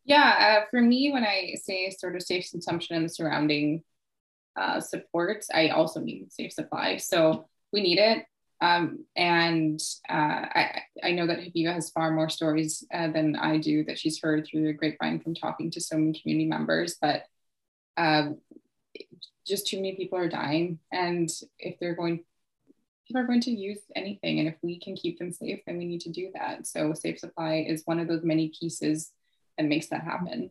Yeah, 0.05 0.61
uh, 0.63 0.67
for 0.71 0.81
me, 0.81 1.11
when 1.11 1.25
I 1.25 1.55
say 1.61 1.91
sort 1.91 2.15
of 2.15 2.23
safe 2.23 2.49
consumption 2.51 2.95
and 2.95 3.05
the 3.05 3.09
surrounding 3.09 3.83
uh, 4.55 4.81
supports, 4.81 5.49
I 5.53 5.71
also 5.71 6.01
mean 6.01 6.31
safe 6.31 6.53
supply. 6.53 6.99
So 6.99 7.49
we 7.73 7.83
need 7.83 7.99
it. 7.99 8.25
Um, 8.61 9.05
and 9.17 9.81
uh, 10.09 10.13
I, 10.13 10.83
I 11.03 11.11
know 11.13 11.27
that 11.27 11.41
Habiba 11.41 11.75
has 11.75 11.91
far 11.91 12.11
more 12.13 12.31
stories 12.31 12.87
uh, 12.95 13.11
than 13.11 13.37
I 13.37 13.59
do 13.59 13.85
that 13.85 13.99
she's 13.99 14.21
heard 14.21 14.47
through 14.47 14.67
the 14.67 14.73
grapevine 14.73 15.21
from 15.21 15.35
talking 15.35 15.71
to 15.73 15.81
so 15.81 15.97
many 15.97 16.19
community 16.19 16.49
members. 16.49 16.97
But 17.01 17.25
just 19.47 19.67
too 19.67 19.77
many 19.77 19.95
people 19.95 20.19
are 20.19 20.29
dying, 20.29 20.79
and 20.93 21.31
if 21.59 21.79
they're 21.79 21.95
going, 21.95 22.25
people 23.07 23.23
are 23.23 23.27
going 23.27 23.41
to 23.43 23.51
use 23.51 23.79
anything, 23.95 24.41
and 24.41 24.49
if 24.49 24.57
we 24.63 24.79
can 24.79 24.97
keep 24.97 25.19
them 25.19 25.33
safe, 25.33 25.61
then 25.67 25.79
we 25.79 25.85
need 25.85 26.01
to 26.03 26.11
do 26.11 26.31
that. 26.35 26.67
So 26.67 26.93
safe 26.95 27.19
supply 27.19 27.65
is 27.69 27.83
one 27.85 27.99
of 28.01 28.09
those 28.09 28.25
many 28.25 28.53
pieces 28.59 29.13
that 29.57 29.67
makes 29.67 29.89
that 29.89 30.03
happen. 30.03 30.51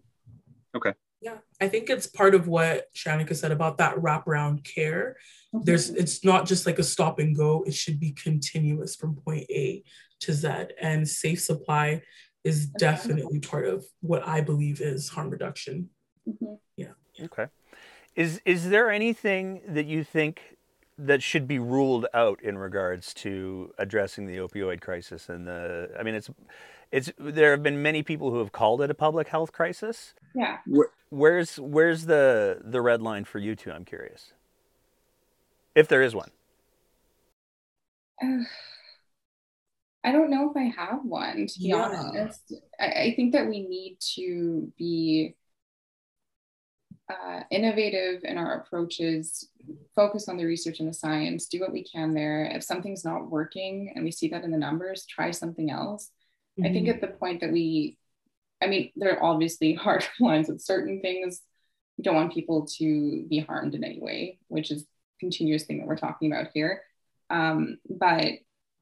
Okay. 0.75 0.93
Yeah, 1.21 1.37
I 1.59 1.65
I 1.65 1.67
think 1.67 1.89
it's 1.89 2.05
part 2.05 2.35
of 2.35 2.47
what 2.47 2.93
Shanika 2.93 3.35
said 3.35 3.51
about 3.51 3.79
that 3.79 3.95
wraparound 3.95 4.63
care. 4.63 5.17
Mm-hmm. 5.51 5.65
There's 5.65 5.89
it's 5.89 6.23
not 6.23 6.45
just 6.45 6.67
like 6.67 6.77
a 6.77 6.83
stop 6.83 7.17
and 7.17 7.35
go, 7.35 7.63
it 7.65 7.73
should 7.73 7.99
be 7.99 8.11
continuous 8.11 8.95
from 8.95 9.15
point 9.15 9.49
A 9.49 9.83
to 10.19 10.33
Z. 10.33 10.47
And 10.79 11.09
safe 11.09 11.41
supply 11.41 12.03
is 12.43 12.67
definitely 12.67 13.39
part 13.39 13.65
of 13.65 13.83
what 14.01 14.27
I 14.27 14.41
believe 14.41 14.79
is 14.79 15.09
harm 15.09 15.31
reduction. 15.31 15.89
Mm-hmm. 16.29 16.53
Yeah. 16.77 16.93
Okay. 17.19 17.47
Is 18.15 18.41
is 18.45 18.69
there 18.69 18.89
anything 18.89 19.61
that 19.67 19.85
you 19.85 20.03
think 20.03 20.57
that 20.97 21.21
should 21.21 21.47
be 21.47 21.59
ruled 21.59 22.05
out 22.13 22.41
in 22.41 22.57
regards 22.57 23.13
to 23.13 23.73
addressing 23.77 24.27
the 24.27 24.37
opioid 24.37 24.79
crisis 24.79 25.27
and 25.27 25.45
the 25.45 25.89
I 25.99 26.03
mean 26.03 26.15
it's 26.15 26.29
it's 26.91 27.11
there 27.19 27.51
have 27.51 27.63
been 27.63 27.81
many 27.81 28.03
people 28.03 28.31
who 28.31 28.39
have 28.39 28.51
called 28.51 28.81
it 28.81 28.89
a 28.89 28.93
public 28.93 29.27
health 29.27 29.51
crisis. 29.51 30.13
Yeah. 30.33 30.59
Where, 30.65 30.89
where's 31.09 31.59
where's 31.59 32.05
the 32.05 32.61
the 32.63 32.81
red 32.81 33.01
line 33.01 33.25
for 33.25 33.39
you 33.39 33.55
two? 33.55 33.71
I'm 33.71 33.85
curious. 33.85 34.31
If 35.73 35.89
there 35.89 36.01
is 36.01 36.15
one. 36.15 36.31
Uh, 38.23 38.43
I 40.05 40.11
don't 40.11 40.29
know 40.29 40.51
if 40.51 40.55
I 40.55 40.71
have 40.79 41.03
one, 41.03 41.47
to 41.47 41.59
be 41.59 41.69
yeah. 41.69 41.77
honest. 41.77 42.53
I, 42.79 42.85
I 42.85 43.13
think 43.15 43.33
that 43.33 43.47
we 43.49 43.67
need 43.67 43.97
to 44.15 44.71
be 44.77 45.33
uh, 47.09 47.41
innovative 47.51 48.23
in 48.23 48.37
our 48.37 48.59
approaches, 48.59 49.49
focus 49.95 50.27
on 50.27 50.37
the 50.37 50.45
research 50.45 50.79
and 50.79 50.89
the 50.89 50.93
science, 50.93 51.47
do 51.47 51.59
what 51.59 51.71
we 51.71 51.83
can 51.83 52.13
there. 52.13 52.45
If 52.45 52.63
something's 52.63 53.05
not 53.05 53.29
working 53.29 53.91
and 53.95 54.03
we 54.03 54.11
see 54.11 54.27
that 54.29 54.43
in 54.43 54.51
the 54.51 54.57
numbers, 54.57 55.05
try 55.05 55.31
something 55.31 55.69
else. 55.69 56.11
Mm-hmm. 56.59 56.69
I 56.69 56.73
think 56.73 56.87
mm-hmm. 56.87 56.95
at 56.95 57.01
the 57.01 57.17
point 57.17 57.41
that 57.41 57.51
we, 57.51 57.97
I 58.61 58.67
mean, 58.67 58.91
there 58.95 59.17
are 59.17 59.23
obviously 59.23 59.73
hard 59.75 60.05
lines 60.19 60.49
with 60.49 60.61
certain 60.61 61.01
things. 61.01 61.41
We 61.97 62.03
don't 62.03 62.15
want 62.15 62.33
people 62.33 62.67
to 62.77 63.25
be 63.29 63.39
harmed 63.39 63.75
in 63.75 63.83
any 63.83 63.99
way, 63.99 64.39
which 64.47 64.71
is 64.71 64.85
continuous 65.19 65.63
thing 65.63 65.79
that 65.79 65.87
we're 65.87 65.97
talking 65.97 66.31
about 66.31 66.51
here. 66.53 66.81
Um, 67.29 67.77
but 67.89 68.33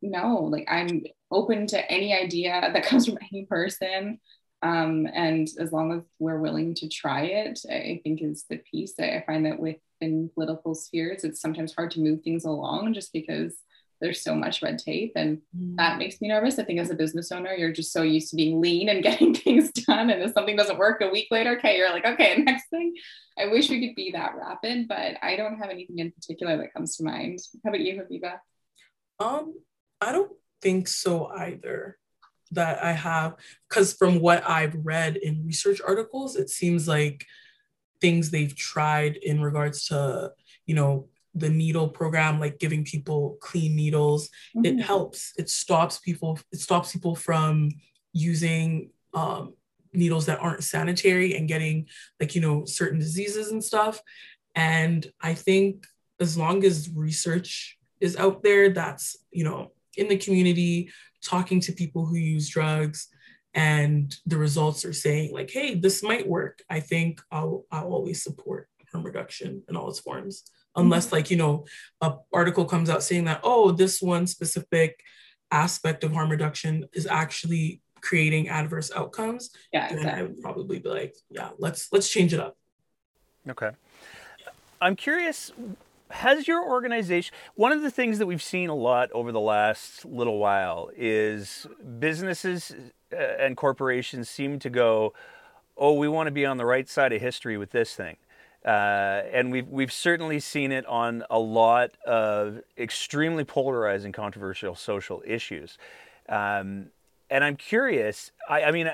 no, 0.01 0.43
like 0.43 0.65
I'm 0.69 1.03
open 1.31 1.67
to 1.67 1.91
any 1.91 2.13
idea 2.13 2.69
that 2.73 2.85
comes 2.85 3.05
from 3.05 3.17
any 3.31 3.45
person. 3.45 4.19
Um, 4.63 5.07
and 5.13 5.49
as 5.59 5.73
long 5.73 5.91
as 5.91 6.03
we're 6.19 6.39
willing 6.39 6.73
to 6.75 6.87
try 6.87 7.23
it, 7.23 7.59
I 7.69 7.99
think 8.01 8.21
is 8.21 8.45
the 8.49 8.57
piece. 8.57 8.93
I 8.97 9.21
find 9.27 9.45
that 9.45 9.59
within 9.59 10.29
political 10.33 10.73
spheres, 10.73 11.25
it's 11.25 11.41
sometimes 11.41 11.75
hard 11.75 11.91
to 11.91 11.99
move 11.99 12.21
things 12.21 12.45
along 12.45 12.93
just 12.93 13.11
because 13.11 13.55
there's 13.99 14.21
so 14.21 14.35
much 14.35 14.61
red 14.61 14.79
tape 14.79 15.13
and 15.15 15.41
mm. 15.57 15.75
that 15.77 15.97
makes 15.97 16.21
me 16.21 16.29
nervous. 16.29 16.59
I 16.59 16.63
think 16.63 16.79
as 16.79 16.89
a 16.89 16.95
business 16.95 17.31
owner, 17.31 17.53
you're 17.53 17.73
just 17.73 17.91
so 17.91 18.03
used 18.03 18.29
to 18.29 18.37
being 18.37 18.61
lean 18.61 18.87
and 18.87 19.03
getting 19.03 19.33
things 19.33 19.69
done. 19.71 20.09
And 20.09 20.21
if 20.21 20.33
something 20.33 20.55
doesn't 20.55 20.77
work 20.77 21.01
a 21.01 21.09
week 21.09 21.27
later, 21.29 21.57
okay, 21.57 21.77
you're 21.77 21.91
like, 21.91 22.05
okay, 22.05 22.37
next 22.37 22.69
thing. 22.69 22.95
I 23.37 23.47
wish 23.47 23.69
we 23.69 23.85
could 23.85 23.95
be 23.95 24.11
that 24.11 24.35
rapid, 24.35 24.87
but 24.87 25.17
I 25.21 25.35
don't 25.35 25.57
have 25.57 25.69
anything 25.69 25.99
in 25.99 26.11
particular 26.11 26.55
that 26.57 26.73
comes 26.73 26.95
to 26.97 27.03
mind. 27.03 27.39
How 27.65 27.69
about 27.69 27.81
you, 27.81 28.01
Habiba? 28.01 28.39
Um, 29.19 29.55
I 29.99 30.13
don't 30.13 30.31
think 30.61 30.87
so 30.87 31.27
either 31.27 31.97
that 32.51 32.83
I 32.83 32.91
have, 32.91 33.35
because 33.69 33.93
from 33.93 34.19
what 34.19 34.47
I've 34.47 34.75
read 34.83 35.17
in 35.17 35.45
research 35.45 35.81
articles, 35.85 36.35
it 36.35 36.49
seems 36.49 36.87
like 36.87 37.25
things 38.01 38.29
they've 38.29 38.55
tried 38.55 39.15
in 39.15 39.41
regards 39.41 39.87
to, 39.87 40.31
you 40.65 40.75
know, 40.75 41.07
the 41.35 41.49
needle 41.49 41.89
program, 41.89 42.39
like 42.39 42.59
giving 42.59 42.83
people 42.83 43.37
clean 43.41 43.75
needles, 43.75 44.29
mm-hmm. 44.55 44.65
it 44.65 44.83
helps. 44.83 45.33
It 45.37 45.49
stops 45.49 45.99
people, 45.99 46.39
it 46.51 46.59
stops 46.59 46.91
people 46.91 47.15
from 47.15 47.71
using 48.11 48.91
um, 49.15 49.55
needles 49.93 50.27
that 50.27 50.39
aren't 50.39 50.63
sanitary 50.63 51.35
and 51.35 51.47
getting 51.47 51.87
like, 52.19 52.35
you 52.35 52.41
know, 52.41 52.65
certain 52.65 52.99
diseases 52.99 53.51
and 53.51 53.63
stuff. 53.63 53.99
And 54.53 55.11
I 55.21 55.33
think 55.33 55.87
as 56.19 56.37
long 56.37 56.63
as 56.63 56.89
research 56.93 57.79
is 57.99 58.15
out 58.17 58.43
there, 58.43 58.69
that's, 58.69 59.17
you 59.31 59.43
know, 59.43 59.71
in 59.97 60.09
the 60.09 60.17
community, 60.17 60.91
talking 61.23 61.59
to 61.61 61.71
people 61.71 62.05
who 62.05 62.15
use 62.15 62.49
drugs 62.49 63.07
and 63.53 64.15
the 64.25 64.37
results 64.37 64.83
are 64.83 64.93
saying 64.93 65.31
like 65.31 65.49
hey 65.49 65.75
this 65.75 66.03
might 66.03 66.27
work. 66.27 66.61
I 66.69 66.79
think 66.79 67.21
i'll 67.31 67.65
i'll 67.71 67.93
always 67.93 68.23
support 68.23 68.67
harm 68.93 69.03
reduction 69.03 69.63
in 69.67 69.75
all 69.75 69.89
its 69.89 69.99
forms. 69.99 70.43
Unless 70.75 71.07
mm-hmm. 71.07 71.15
like 71.15 71.31
you 71.31 71.37
know 71.37 71.65
a 72.01 72.15
article 72.31 72.65
comes 72.65 72.89
out 72.89 73.03
saying 73.03 73.25
that 73.25 73.41
oh 73.43 73.71
this 73.71 74.01
one 74.01 74.27
specific 74.27 74.99
aspect 75.51 76.03
of 76.03 76.13
harm 76.13 76.29
reduction 76.29 76.85
is 76.93 77.05
actually 77.05 77.81
creating 78.01 78.49
adverse 78.49 78.91
outcomes 78.93 79.51
yeah 79.71 79.87
exactly. 79.93 80.19
i 80.19 80.23
would 80.23 80.41
probably 80.41 80.79
be 80.79 80.89
like 80.89 81.15
yeah 81.29 81.51
let's 81.57 81.89
let's 81.91 82.09
change 82.09 82.33
it 82.33 82.39
up. 82.39 82.57
Okay. 83.47 83.71
I'm 84.81 84.95
curious 84.95 85.51
has 86.13 86.47
your 86.47 86.67
organization 86.67 87.33
one 87.55 87.71
of 87.71 87.81
the 87.81 87.91
things 87.91 88.19
that 88.19 88.25
we've 88.25 88.41
seen 88.41 88.69
a 88.69 88.75
lot 88.75 89.09
over 89.13 89.31
the 89.31 89.39
last 89.39 90.05
little 90.05 90.37
while 90.37 90.89
is 90.95 91.67
businesses 91.99 92.73
uh, 93.11 93.15
and 93.15 93.57
corporations 93.57 94.29
seem 94.29 94.59
to 94.59 94.69
go 94.69 95.13
oh 95.77 95.93
we 95.93 96.07
want 96.07 96.27
to 96.27 96.31
be 96.31 96.45
on 96.45 96.57
the 96.57 96.65
right 96.65 96.87
side 96.87 97.11
of 97.13 97.21
history 97.21 97.57
with 97.57 97.71
this 97.71 97.95
thing. 97.95 98.17
Uh, 98.65 99.23
and 99.33 99.51
we've 99.51 99.67
we've 99.67 99.91
certainly 99.91 100.39
seen 100.39 100.71
it 100.71 100.85
on 100.85 101.21
a 101.29 101.39
lot 101.39 101.91
of 102.05 102.61
extremely 102.77 103.43
polarizing 103.43 104.13
controversial 104.13 104.73
social 104.73 105.21
issues. 105.25 105.77
Um, 106.29 106.91
and 107.33 107.43
i'm 107.43 107.55
curious 107.55 108.31
i, 108.47 108.63
I 108.63 108.71
mean 108.71 108.89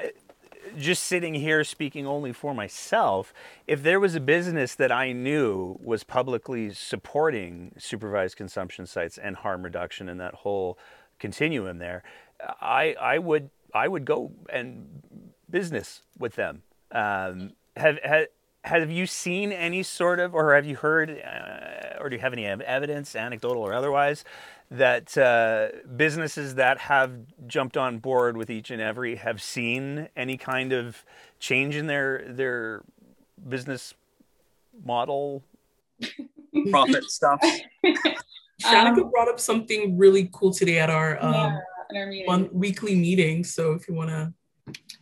just 0.78 1.04
sitting 1.04 1.34
here 1.34 1.64
speaking 1.64 2.06
only 2.06 2.34
for 2.34 2.54
myself, 2.54 3.34
if 3.68 3.84
there 3.84 4.00
was 4.00 4.16
a 4.16 4.20
business 4.20 4.76
that 4.76 4.92
I 4.92 5.12
knew 5.12 5.78
was 5.82 6.04
publicly 6.04 6.74
supporting 6.74 7.74
supervised 7.78 8.38
consumption 8.38 8.86
sites 8.86 9.18
and 9.18 9.36
harm 9.38 9.64
reduction 9.64 10.10
and 10.10 10.20
that 10.20 10.36
whole 10.36 10.78
continuum 11.20 11.78
there, 11.78 12.04
I 12.62 12.96
I 13.00 13.18
would 13.20 13.50
I 13.74 13.88
would 13.88 14.06
go 14.06 14.32
and 14.52 14.88
business 15.50 16.04
with 16.18 16.36
them. 16.36 16.64
Um, 16.92 17.54
have, 17.76 18.00
have 18.04 18.28
have 18.64 18.92
you 18.92 19.06
seen 19.06 19.52
any 19.52 19.84
sort 19.84 20.20
of, 20.20 20.36
or 20.36 20.54
have 20.54 20.66
you 20.66 20.76
heard, 20.76 21.10
uh, 21.10 21.98
or 22.00 22.10
do 22.10 22.16
you 22.16 22.22
have 22.22 22.34
any 22.34 22.46
evidence, 22.46 23.16
anecdotal 23.16 23.64
or 23.64 23.74
otherwise, 23.74 24.26
that 24.72 25.18
uh, 25.18 25.70
businesses 25.96 26.56
that 26.56 26.78
have 26.78 27.12
jumped 27.48 27.76
on 27.76 27.98
board 27.98 28.38
with 28.38 28.50
each 28.50 28.70
and 28.70 28.82
every 28.82 29.16
have 29.16 29.42
seen 29.42 30.10
any 30.16 30.38
kind 30.38 30.74
of 30.74 31.04
change 31.40 31.76
in 31.76 31.88
their 31.88 32.24
their 32.28 32.84
business 33.48 33.94
model? 34.84 35.44
Profit 36.72 37.04
stuff. 37.06 37.42
Shanika 38.64 39.04
um, 39.04 39.10
brought 39.10 39.30
up 39.30 39.40
something 39.40 39.98
really 39.98 40.30
cool 40.34 40.52
today 40.52 40.80
at 40.80 40.90
our, 40.90 41.22
um, 41.24 41.34
yeah, 41.92 42.02
our 42.02 42.14
one 42.26 42.50
weekly 42.52 42.96
meeting 42.96 43.44
so 43.44 43.72
if 43.74 43.88
you 43.88 43.96
want 43.96 44.10
to 44.10 44.32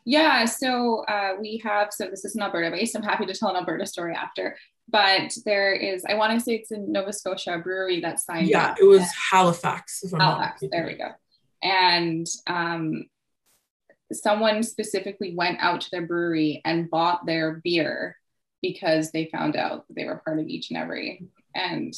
yeah 0.06 0.46
so 0.46 1.04
uh, 1.08 1.34
we 1.40 1.60
have 1.64 1.90
so 1.92 2.06
this 2.10 2.24
is 2.24 2.36
an 2.36 2.42
alberta 2.42 2.72
base 2.72 2.96
i'm 2.96 3.04
happy 3.04 3.26
to 3.26 3.34
tell 3.34 3.50
an 3.50 3.56
alberta 3.56 3.86
story 3.86 4.14
after 4.14 4.56
but 4.90 5.36
there 5.46 5.74
is 5.74 6.06
i 6.08 6.14
want 6.14 6.34
to 6.34 6.40
say 6.40 6.56
it's 6.56 6.72
in 6.72 6.92
nova 6.92 7.12
scotia 7.12 7.60
brewery 7.64 8.00
that 8.02 8.20
signed 8.20 8.48
yeah 8.48 8.76
it 8.80 8.86
was 8.86 9.04
halifax 9.32 10.04
halifax 10.18 10.64
there 10.72 10.86
we 10.86 10.96
go. 10.96 11.10
And 11.64 12.28
um, 12.46 13.06
someone 14.12 14.64
specifically 14.64 15.34
went 15.36 15.60
out 15.60 15.82
to 15.82 15.90
their 15.92 16.06
brewery 16.06 16.62
and 16.66 16.90
bought 16.90 17.26
their 17.26 17.62
beer 17.64 18.16
because 18.62 19.12
they 19.12 19.30
found 19.32 19.56
out 19.56 19.86
they 19.90 20.06
were 20.06 20.22
part 20.24 20.40
of 20.40 20.48
each 20.48 20.70
and 20.70 20.78
every 20.78 21.28
and 21.56 21.94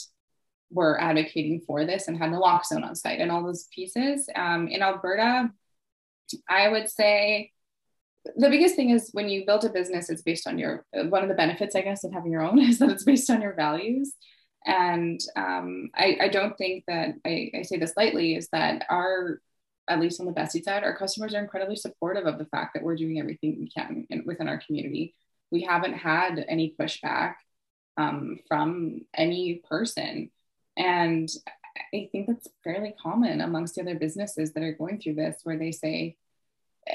were 0.72 1.00
advocating 1.02 1.62
for 1.66 1.86
this 1.86 2.08
and 2.08 2.18
had 2.18 2.32
naloxone 2.32 2.84
on 2.84 2.96
site 2.96 3.20
and 3.20 3.32
all 3.32 3.44
those 3.44 3.68
pieces. 3.74 4.30
Um, 4.36 4.68
in 4.68 4.82
alberta 4.82 5.52
i 6.48 6.70
would 6.70 6.88
say 6.88 7.52
the 8.36 8.50
biggest 8.50 8.76
thing 8.76 8.90
is 8.90 9.10
when 9.14 9.30
you 9.30 9.46
build 9.46 9.64
a 9.64 9.70
business 9.70 10.10
it's 10.10 10.22
based 10.22 10.48
on 10.48 10.58
your 10.58 10.86
one 10.92 11.24
of 11.24 11.30
the 11.30 11.36
benefits 11.36 11.76
i 11.76 11.82
guess 11.82 12.04
of 12.04 12.12
having 12.12 12.32
your 12.32 12.42
own 12.42 12.60
is 12.70 12.80
that 12.80 12.90
it's 12.90 13.04
based 13.04 13.30
on 13.30 13.42
your 13.42 13.54
values. 13.54 14.14
And 14.66 15.20
um, 15.36 15.90
I, 15.96 16.18
I, 16.22 16.28
don't 16.28 16.58
think 16.58 16.84
that 16.88 17.16
I, 17.26 17.50
I, 17.56 17.62
say 17.62 17.78
this 17.78 17.94
lightly 17.96 18.36
is 18.36 18.50
that 18.52 18.86
our 18.90 19.42
at 19.88 20.02
least 20.02 20.20
on 20.20 20.26
the 20.26 20.34
Bestie 20.34 20.62
side 20.62 20.84
our 20.84 20.96
customers 20.98 21.34
are 21.34 21.42
incredibly 21.42 21.78
supportive 21.78 22.26
of 22.26 22.38
the 22.38 22.46
fact 22.46 22.74
that 22.74 22.84
we're 22.84 22.98
doing 22.98 23.20
everything 23.20 23.58
we 23.58 23.70
can 23.70 24.06
in, 24.10 24.24
within 24.26 24.50
our 24.50 24.60
community. 24.60 25.16
We 25.50 25.62
haven't 25.62 25.94
had 25.94 26.46
any 26.48 26.76
pushback 26.80 27.36
um, 27.98 28.40
from 28.48 29.02
any 29.14 29.62
person. 29.68 30.30
And 30.78 31.30
i 31.94 32.10
think 32.12 32.28
that's 32.28 32.48
fairly 32.64 32.94
common 33.02 33.40
amongst 33.40 33.76
the 33.76 33.82
other 33.82 33.96
businesses 33.96 34.52
that 34.52 34.64
are 34.64 34.74
going 34.74 35.00
through 35.00 35.14
this 35.14 35.38
where 35.44 35.58
they 35.58 35.72
say 35.72 36.18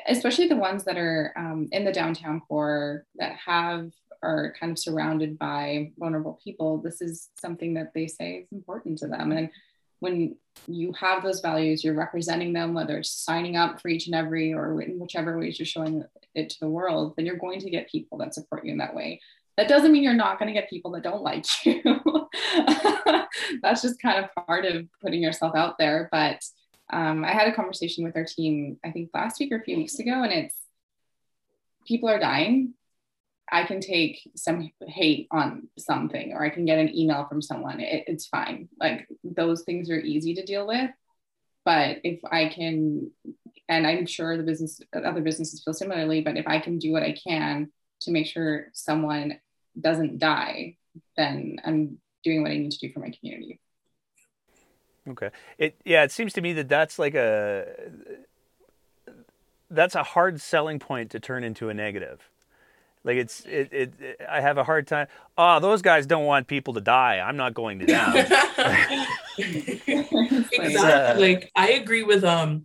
especially 0.06 0.48
the 0.48 0.56
ones 0.56 0.84
that 0.84 0.96
are 0.96 1.32
um, 1.36 1.68
in 1.72 1.84
the 1.84 1.92
downtown 1.92 2.40
core 2.40 3.06
that 3.16 3.36
have 3.36 3.90
are 4.22 4.54
kind 4.58 4.72
of 4.72 4.78
surrounded 4.78 5.38
by 5.38 5.92
vulnerable 5.98 6.38
people 6.42 6.78
this 6.78 7.00
is 7.00 7.28
something 7.38 7.74
that 7.74 7.92
they 7.94 8.06
say 8.06 8.36
is 8.36 8.52
important 8.52 8.98
to 8.98 9.06
them 9.06 9.32
and 9.32 9.50
when 10.00 10.36
you 10.66 10.92
have 10.92 11.22
those 11.22 11.40
values 11.40 11.84
you're 11.84 11.94
representing 11.94 12.52
them 12.52 12.74
whether 12.74 12.98
it's 12.98 13.10
signing 13.10 13.56
up 13.56 13.80
for 13.80 13.88
each 13.88 14.06
and 14.06 14.14
every 14.14 14.52
or 14.52 14.80
in 14.80 14.98
whichever 14.98 15.38
ways 15.38 15.58
you're 15.58 15.66
showing 15.66 16.02
it 16.34 16.48
to 16.48 16.60
the 16.60 16.68
world 16.68 17.14
then 17.16 17.26
you're 17.26 17.36
going 17.36 17.60
to 17.60 17.70
get 17.70 17.90
people 17.90 18.16
that 18.16 18.34
support 18.34 18.64
you 18.64 18.72
in 18.72 18.78
that 18.78 18.94
way 18.94 19.20
that 19.56 19.68
doesn't 19.68 19.92
mean 19.92 20.02
you're 20.02 20.14
not 20.14 20.38
going 20.38 20.52
to 20.52 20.58
get 20.58 20.70
people 20.70 20.90
that 20.92 21.02
don't 21.02 21.22
like 21.22 21.46
you. 21.64 21.82
That's 23.62 23.82
just 23.82 24.00
kind 24.00 24.24
of 24.24 24.46
part 24.46 24.64
of 24.64 24.86
putting 25.00 25.22
yourself 25.22 25.54
out 25.54 25.78
there. 25.78 26.08
But 26.10 26.44
um, 26.90 27.24
I 27.24 27.32
had 27.32 27.48
a 27.48 27.54
conversation 27.54 28.04
with 28.04 28.16
our 28.16 28.24
team, 28.24 28.78
I 28.84 28.90
think 28.90 29.10
last 29.14 29.40
week 29.40 29.52
or 29.52 29.56
a 29.56 29.62
few 29.62 29.76
weeks 29.76 29.98
ago, 29.98 30.22
and 30.22 30.32
it's 30.32 30.54
people 31.86 32.08
are 32.08 32.18
dying. 32.18 32.74
I 33.50 33.64
can 33.64 33.80
take 33.80 34.30
some 34.36 34.70
hate 34.86 35.28
on 35.30 35.68
something, 35.78 36.32
or 36.32 36.44
I 36.44 36.50
can 36.50 36.64
get 36.64 36.78
an 36.78 36.94
email 36.96 37.26
from 37.26 37.42
someone. 37.42 37.80
It, 37.80 38.04
it's 38.06 38.26
fine. 38.26 38.68
Like 38.78 39.06
those 39.22 39.62
things 39.62 39.90
are 39.90 39.98
easy 39.98 40.34
to 40.34 40.44
deal 40.44 40.66
with. 40.66 40.90
But 41.64 41.98
if 42.04 42.20
I 42.30 42.48
can, 42.48 43.10
and 43.68 43.86
I'm 43.86 44.06
sure 44.06 44.36
the 44.36 44.42
business, 44.42 44.80
other 44.92 45.22
businesses 45.22 45.62
feel 45.64 45.72
similarly, 45.72 46.20
but 46.20 46.36
if 46.36 46.46
I 46.46 46.58
can 46.58 46.78
do 46.78 46.92
what 46.92 47.02
I 47.02 47.12
can 47.12 47.70
to 48.02 48.10
make 48.10 48.26
sure 48.26 48.68
someone 48.72 49.40
doesn't 49.80 50.18
die, 50.18 50.76
then 51.16 51.56
I'm 51.64 51.98
doing 52.22 52.42
what 52.42 52.50
I 52.50 52.56
need 52.56 52.72
to 52.72 52.78
do 52.78 52.92
for 52.92 53.00
my 53.00 53.12
community. 53.18 53.60
Okay. 55.08 55.30
It 55.58 55.76
yeah, 55.84 56.02
it 56.04 56.10
seems 56.10 56.32
to 56.34 56.40
me 56.40 56.52
that 56.54 56.68
that's 56.68 56.98
like 56.98 57.14
a 57.14 57.66
that's 59.70 59.94
a 59.94 60.02
hard 60.02 60.40
selling 60.40 60.78
point 60.78 61.10
to 61.10 61.20
turn 61.20 61.44
into 61.44 61.68
a 61.68 61.74
negative. 61.74 62.28
Like 63.04 63.16
it's 63.16 63.44
it, 63.44 63.68
it, 63.70 63.92
it 64.00 64.20
I 64.28 64.40
have 64.40 64.56
a 64.56 64.64
hard 64.64 64.86
time. 64.86 65.08
Oh, 65.36 65.60
those 65.60 65.82
guys 65.82 66.06
don't 66.06 66.24
want 66.24 66.46
people 66.46 66.72
to 66.74 66.80
die. 66.80 67.20
I'm 67.20 67.36
not 67.36 67.52
going 67.52 67.80
to 67.80 67.86
die. 67.86 69.06
exactly. 69.38 71.34
Like 71.34 71.50
I 71.54 71.72
agree 71.72 72.02
with 72.02 72.24
um 72.24 72.64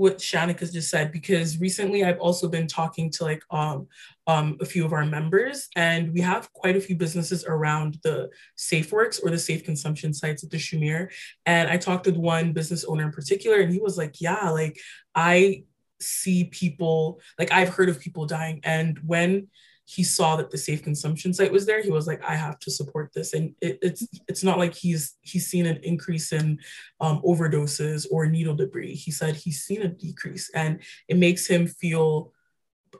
what 0.00 0.16
Shanika's 0.16 0.72
just 0.72 0.88
said 0.88 1.12
because 1.12 1.60
recently 1.60 2.04
I've 2.04 2.18
also 2.20 2.48
been 2.48 2.66
talking 2.66 3.10
to 3.10 3.24
like 3.24 3.42
um, 3.50 3.86
um, 4.26 4.56
a 4.58 4.64
few 4.64 4.86
of 4.86 4.94
our 4.94 5.04
members 5.04 5.68
and 5.76 6.10
we 6.14 6.22
have 6.22 6.50
quite 6.54 6.74
a 6.74 6.80
few 6.80 6.96
businesses 6.96 7.44
around 7.44 7.98
the 8.02 8.30
Safeworks 8.56 9.22
or 9.22 9.28
the 9.28 9.38
safe 9.38 9.62
consumption 9.62 10.14
sites 10.14 10.42
at 10.42 10.48
the 10.48 10.56
Chumir. 10.56 11.10
And 11.44 11.68
I 11.68 11.76
talked 11.76 12.06
with 12.06 12.16
one 12.16 12.54
business 12.54 12.82
owner 12.86 13.04
in 13.04 13.12
particular 13.12 13.60
and 13.60 13.70
he 13.70 13.78
was 13.78 13.98
like, 13.98 14.22
yeah, 14.22 14.48
like 14.48 14.80
I 15.14 15.64
see 16.00 16.44
people, 16.44 17.20
like 17.38 17.52
I've 17.52 17.68
heard 17.68 17.90
of 17.90 18.00
people 18.00 18.24
dying. 18.24 18.60
And 18.64 18.98
when 19.04 19.48
he 19.90 20.04
saw 20.04 20.36
that 20.36 20.50
the 20.50 20.58
safe 20.58 20.82
consumption 20.82 21.34
site 21.34 21.50
was 21.50 21.66
there 21.66 21.82
he 21.82 21.90
was 21.90 22.06
like 22.06 22.22
i 22.22 22.34
have 22.34 22.58
to 22.60 22.70
support 22.70 23.10
this. 23.14 23.34
And 23.34 23.54
it, 23.60 23.78
it's 23.82 24.06
it's 24.28 24.44
not 24.44 24.58
like 24.58 24.74
he's 24.74 25.16
he's 25.22 25.46
seen 25.46 25.66
an 25.66 25.78
increase 25.82 26.32
in 26.32 26.58
um, 27.00 27.20
overdoses 27.22 28.06
or 28.10 28.26
needle 28.26 28.54
debris. 28.54 28.94
He 28.94 29.10
said 29.10 29.36
he's 29.36 29.62
seen 29.62 29.82
a 29.82 29.88
decrease 29.88 30.50
and 30.54 30.80
it 31.08 31.16
makes 31.16 31.46
him 31.46 31.66
feel 31.66 32.32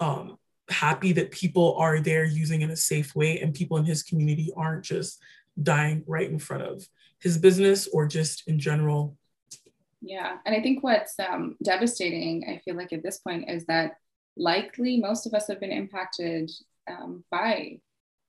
um, 0.00 0.38
happy 0.68 1.12
that 1.12 1.30
people 1.30 1.76
are 1.76 2.00
there 2.00 2.24
using 2.24 2.62
in 2.62 2.70
a 2.70 2.76
safe 2.76 3.14
way 3.14 3.40
and 3.40 3.54
people 3.54 3.76
in 3.76 3.84
his 3.84 4.02
community 4.02 4.52
aren't 4.56 4.84
just 4.84 5.20
dying 5.60 6.04
right 6.06 6.30
in 6.30 6.38
front 6.38 6.62
of 6.62 6.86
his 7.20 7.36
business 7.36 7.88
or 7.88 8.06
just 8.06 8.46
in 8.48 8.58
general. 8.58 9.16
Yeah. 10.02 10.38
And 10.46 10.54
i 10.54 10.62
think 10.62 10.82
what's 10.82 11.14
um, 11.18 11.56
devastating 11.62 12.46
i 12.48 12.58
feel 12.64 12.76
like 12.76 12.92
at 12.92 13.02
this 13.02 13.18
point 13.18 13.50
is 13.50 13.66
that 13.66 13.96
likely 14.36 14.98
most 14.98 15.26
of 15.26 15.34
us 15.34 15.48
have 15.48 15.60
been 15.60 15.72
impacted 15.72 16.50
um, 16.88 17.24
by 17.30 17.80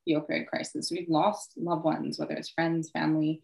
the 0.06 0.14
opioid 0.14 0.48
crisis. 0.48 0.92
We've 0.92 1.10
lost 1.10 1.54
loved 1.58 1.84
ones, 1.84 2.18
whether 2.18 2.34
it's 2.34 2.50
friends, 2.50 2.90
family, 2.90 3.42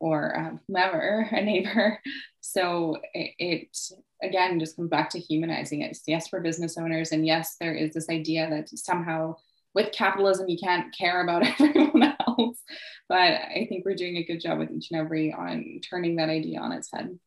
or 0.00 0.36
um, 0.36 0.60
whomever, 0.66 1.28
a 1.32 1.42
neighbor. 1.42 2.00
So 2.40 2.96
it, 3.14 3.34
it, 3.38 3.78
again 4.22 4.58
just 4.58 4.76
comes 4.76 4.90
back 4.90 5.10
to 5.10 5.18
humanizing 5.18 5.82
it. 5.82 5.96
Yes, 6.06 6.28
for 6.28 6.40
business 6.40 6.76
owners, 6.78 7.12
and 7.12 7.26
yes, 7.26 7.56
there 7.60 7.74
is 7.74 7.94
this 7.94 8.08
idea 8.08 8.48
that 8.50 8.68
somehow 8.70 9.36
with 9.74 9.92
capitalism 9.92 10.48
you 10.48 10.58
can't 10.58 10.96
care 10.96 11.22
about 11.22 11.44
everyone 11.60 12.14
else. 12.26 12.62
But 13.08 13.16
I 13.18 13.66
think 13.68 13.84
we're 13.84 13.94
doing 13.94 14.16
a 14.16 14.24
good 14.24 14.40
job 14.40 14.58
with 14.58 14.70
each 14.70 14.90
and 14.90 15.00
every 15.00 15.32
on 15.32 15.80
turning 15.88 16.16
that 16.16 16.28
idea 16.28 16.60
on 16.60 16.72
its 16.72 16.90
head. 16.92 17.18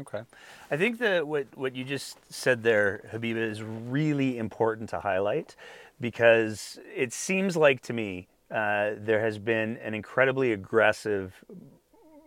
Okay. 0.00 0.22
I 0.70 0.76
think 0.76 0.98
that 0.98 1.26
what, 1.26 1.46
what 1.56 1.76
you 1.76 1.84
just 1.84 2.16
said 2.32 2.62
there, 2.62 3.02
Habiba, 3.12 3.36
is 3.36 3.62
really 3.62 4.38
important 4.38 4.88
to 4.90 5.00
highlight 5.00 5.56
because 6.00 6.78
it 6.94 7.12
seems 7.12 7.56
like 7.56 7.80
to 7.82 7.92
me 7.92 8.28
uh, 8.50 8.92
there 8.96 9.20
has 9.20 9.38
been 9.38 9.76
an 9.78 9.94
incredibly 9.94 10.52
aggressive 10.52 11.32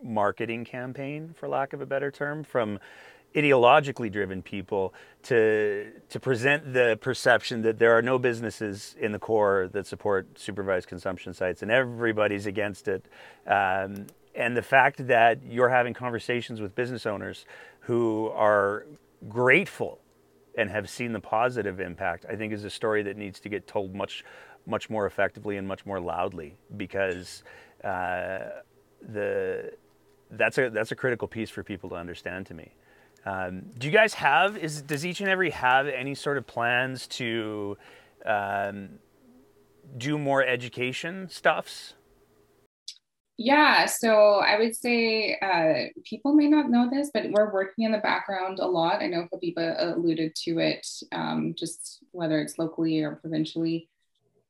marketing 0.02 0.64
campaign, 0.64 1.34
for 1.36 1.48
lack 1.48 1.72
of 1.72 1.80
a 1.80 1.86
better 1.86 2.10
term, 2.10 2.44
from 2.44 2.78
ideologically 3.34 4.10
driven 4.10 4.42
people 4.42 4.94
to 5.22 5.90
to 6.08 6.20
present 6.20 6.72
the 6.72 6.96
perception 7.00 7.62
that 7.62 7.78
there 7.78 7.96
are 7.96 8.02
no 8.02 8.18
businesses 8.18 8.94
in 9.00 9.12
the 9.12 9.18
core 9.18 9.68
that 9.72 9.86
support 9.86 10.38
supervised 10.38 10.86
consumption 10.86 11.34
sites 11.34 11.60
and 11.60 11.70
everybody's 11.70 12.46
against 12.46 12.86
it. 12.86 13.06
Um, 13.46 14.06
and 14.36 14.56
the 14.56 14.62
fact 14.62 15.06
that 15.08 15.42
you're 15.44 15.68
having 15.68 15.94
conversations 15.94 16.60
with 16.60 16.74
business 16.74 17.06
owners 17.06 17.44
who 17.80 18.28
are 18.28 18.86
grateful 19.28 19.98
and 20.56 20.70
have 20.70 20.88
seen 20.88 21.12
the 21.12 21.20
positive 21.20 21.80
impact, 21.80 22.26
I 22.28 22.36
think 22.36 22.52
is 22.52 22.64
a 22.64 22.70
story 22.70 23.02
that 23.02 23.16
needs 23.16 23.40
to 23.40 23.48
get 23.48 23.66
told 23.66 23.94
much, 23.94 24.24
much 24.66 24.88
more 24.88 25.06
effectively 25.06 25.56
and 25.56 25.66
much 25.66 25.84
more 25.84 26.00
loudly 26.00 26.56
because 26.76 27.42
uh, 27.82 28.38
the 29.02 29.72
that's 30.30 30.58
a 30.58 30.70
that's 30.70 30.90
a 30.92 30.96
critical 30.96 31.28
piece 31.28 31.50
for 31.50 31.62
people 31.62 31.90
to 31.90 31.96
understand 31.96 32.46
to 32.46 32.54
me. 32.54 32.72
Um, 33.26 33.62
do 33.78 33.86
you 33.86 33.92
guys 33.92 34.14
have 34.14 34.56
is 34.56 34.82
does 34.82 35.04
each 35.06 35.20
and 35.20 35.28
every 35.28 35.50
have 35.50 35.86
any 35.86 36.14
sort 36.14 36.38
of 36.38 36.46
plans 36.46 37.06
to 37.08 37.76
um, 38.24 38.90
do 39.96 40.18
more 40.18 40.44
education 40.44 41.28
stuffs? 41.28 41.94
Yeah, 43.36 43.86
so 43.86 44.36
I 44.36 44.58
would 44.58 44.76
say 44.76 45.36
uh, 45.40 45.90
people 46.04 46.34
may 46.34 46.46
not 46.46 46.70
know 46.70 46.88
this, 46.88 47.10
but 47.12 47.30
we're 47.30 47.52
working 47.52 47.84
in 47.84 47.92
the 47.92 47.98
background 47.98 48.60
a 48.60 48.66
lot. 48.66 49.02
I 49.02 49.08
know 49.08 49.26
Habiba 49.32 49.96
alluded 49.96 50.36
to 50.44 50.58
it, 50.60 50.86
um, 51.10 51.54
just 51.58 52.04
whether 52.12 52.40
it's 52.40 52.58
locally 52.58 53.02
or 53.02 53.16
provincially. 53.16 53.88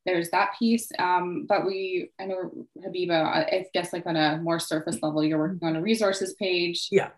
There's 0.05 0.29
that 0.31 0.51
piece, 0.59 0.93
um, 0.99 1.47
but 1.49 1.65
we, 1.65 2.11
I 2.21 2.27
know 2.27 2.67
Habiba, 2.79 3.25
I 3.25 3.67
guess 3.73 3.95
like 3.95 4.05
on 4.05 4.17
a 4.17 4.37
more 4.43 4.61
surface 4.61 5.03
level, 5.03 5.25
you're 5.25 5.39
working 5.39 5.67
on 5.67 5.77
a 5.77 5.81
resources 5.81 6.35
page. 6.35 6.89
Yeah 6.91 7.09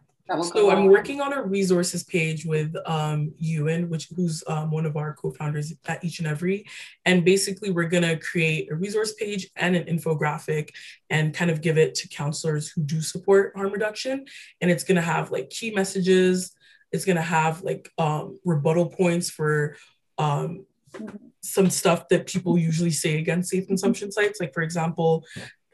so 0.42 0.70
I'm 0.70 0.86
working 0.86 1.20
on 1.20 1.32
a 1.32 1.42
resources 1.42 2.02
page 2.02 2.44
with 2.44 2.74
um, 2.86 3.32
Ewan, 3.38 3.88
which 3.88 4.08
who's 4.14 4.42
um, 4.48 4.70
one 4.70 4.84
of 4.84 4.96
our 4.96 5.14
co-founders 5.14 5.72
at 5.86 6.02
Each 6.04 6.18
and 6.18 6.26
Every, 6.26 6.66
and 7.04 7.24
basically 7.24 7.70
we're 7.70 7.88
gonna 7.88 8.16
create 8.18 8.70
a 8.70 8.74
resource 8.74 9.14
page 9.14 9.48
and 9.56 9.76
an 9.76 9.84
infographic, 9.84 10.70
and 11.10 11.32
kind 11.32 11.50
of 11.50 11.60
give 11.60 11.78
it 11.78 11.94
to 11.96 12.08
counselors 12.08 12.68
who 12.68 12.82
do 12.82 13.00
support 13.00 13.52
harm 13.54 13.72
reduction, 13.72 14.26
and 14.60 14.70
it's 14.70 14.84
gonna 14.84 15.00
have 15.00 15.30
like 15.30 15.50
key 15.50 15.70
messages. 15.70 16.52
It's 16.92 17.04
gonna 17.04 17.22
have 17.22 17.62
like 17.62 17.90
um, 17.98 18.38
rebuttal 18.44 18.86
points 18.86 19.30
for 19.30 19.76
um, 20.18 20.66
some 21.40 21.70
stuff 21.70 22.08
that 22.08 22.26
people 22.26 22.58
usually 22.58 22.90
say 22.90 23.18
against 23.18 23.50
safe 23.50 23.66
consumption 23.66 24.10
sites. 24.10 24.40
Like 24.40 24.54
for 24.54 24.62
example, 24.62 25.24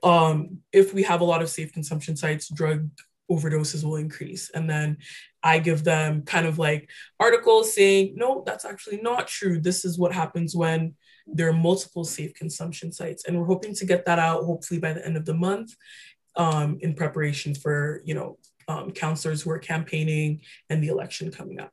um, 0.02 0.58
if 0.72 0.92
we 0.92 1.04
have 1.04 1.20
a 1.20 1.24
lot 1.24 1.42
of 1.42 1.48
safe 1.48 1.72
consumption 1.72 2.16
sites, 2.16 2.48
drug 2.48 2.90
overdoses 3.32 3.84
will 3.84 3.96
increase. 3.96 4.50
And 4.50 4.68
then 4.68 4.98
I 5.42 5.58
give 5.58 5.84
them 5.84 6.22
kind 6.22 6.46
of 6.46 6.58
like 6.58 6.90
articles 7.18 7.74
saying, 7.74 8.14
no, 8.16 8.42
that's 8.46 8.64
actually 8.64 9.00
not 9.00 9.26
true. 9.26 9.60
This 9.60 9.84
is 9.84 9.98
what 9.98 10.12
happens 10.12 10.54
when 10.54 10.94
there 11.26 11.48
are 11.48 11.52
multiple 11.52 12.04
safe 12.04 12.34
consumption 12.34 12.92
sites. 12.92 13.24
And 13.24 13.38
we're 13.38 13.46
hoping 13.46 13.74
to 13.74 13.86
get 13.86 14.04
that 14.06 14.18
out 14.18 14.44
hopefully 14.44 14.80
by 14.80 14.92
the 14.92 15.04
end 15.04 15.16
of 15.16 15.24
the 15.24 15.34
month 15.34 15.74
um, 16.36 16.78
in 16.80 16.94
preparation 16.94 17.54
for, 17.54 18.02
you 18.04 18.14
know, 18.14 18.38
um, 18.68 18.92
counselors 18.92 19.42
who 19.42 19.50
are 19.50 19.58
campaigning 19.58 20.40
and 20.70 20.82
the 20.82 20.88
election 20.88 21.30
coming 21.30 21.60
up. 21.60 21.72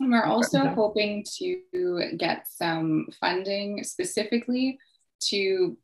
And 0.00 0.10
we're 0.10 0.24
also 0.24 0.66
hoping 0.68 1.24
to 1.38 2.16
get 2.16 2.48
some 2.48 3.06
funding 3.20 3.84
specifically 3.84 4.78
to 5.28 5.76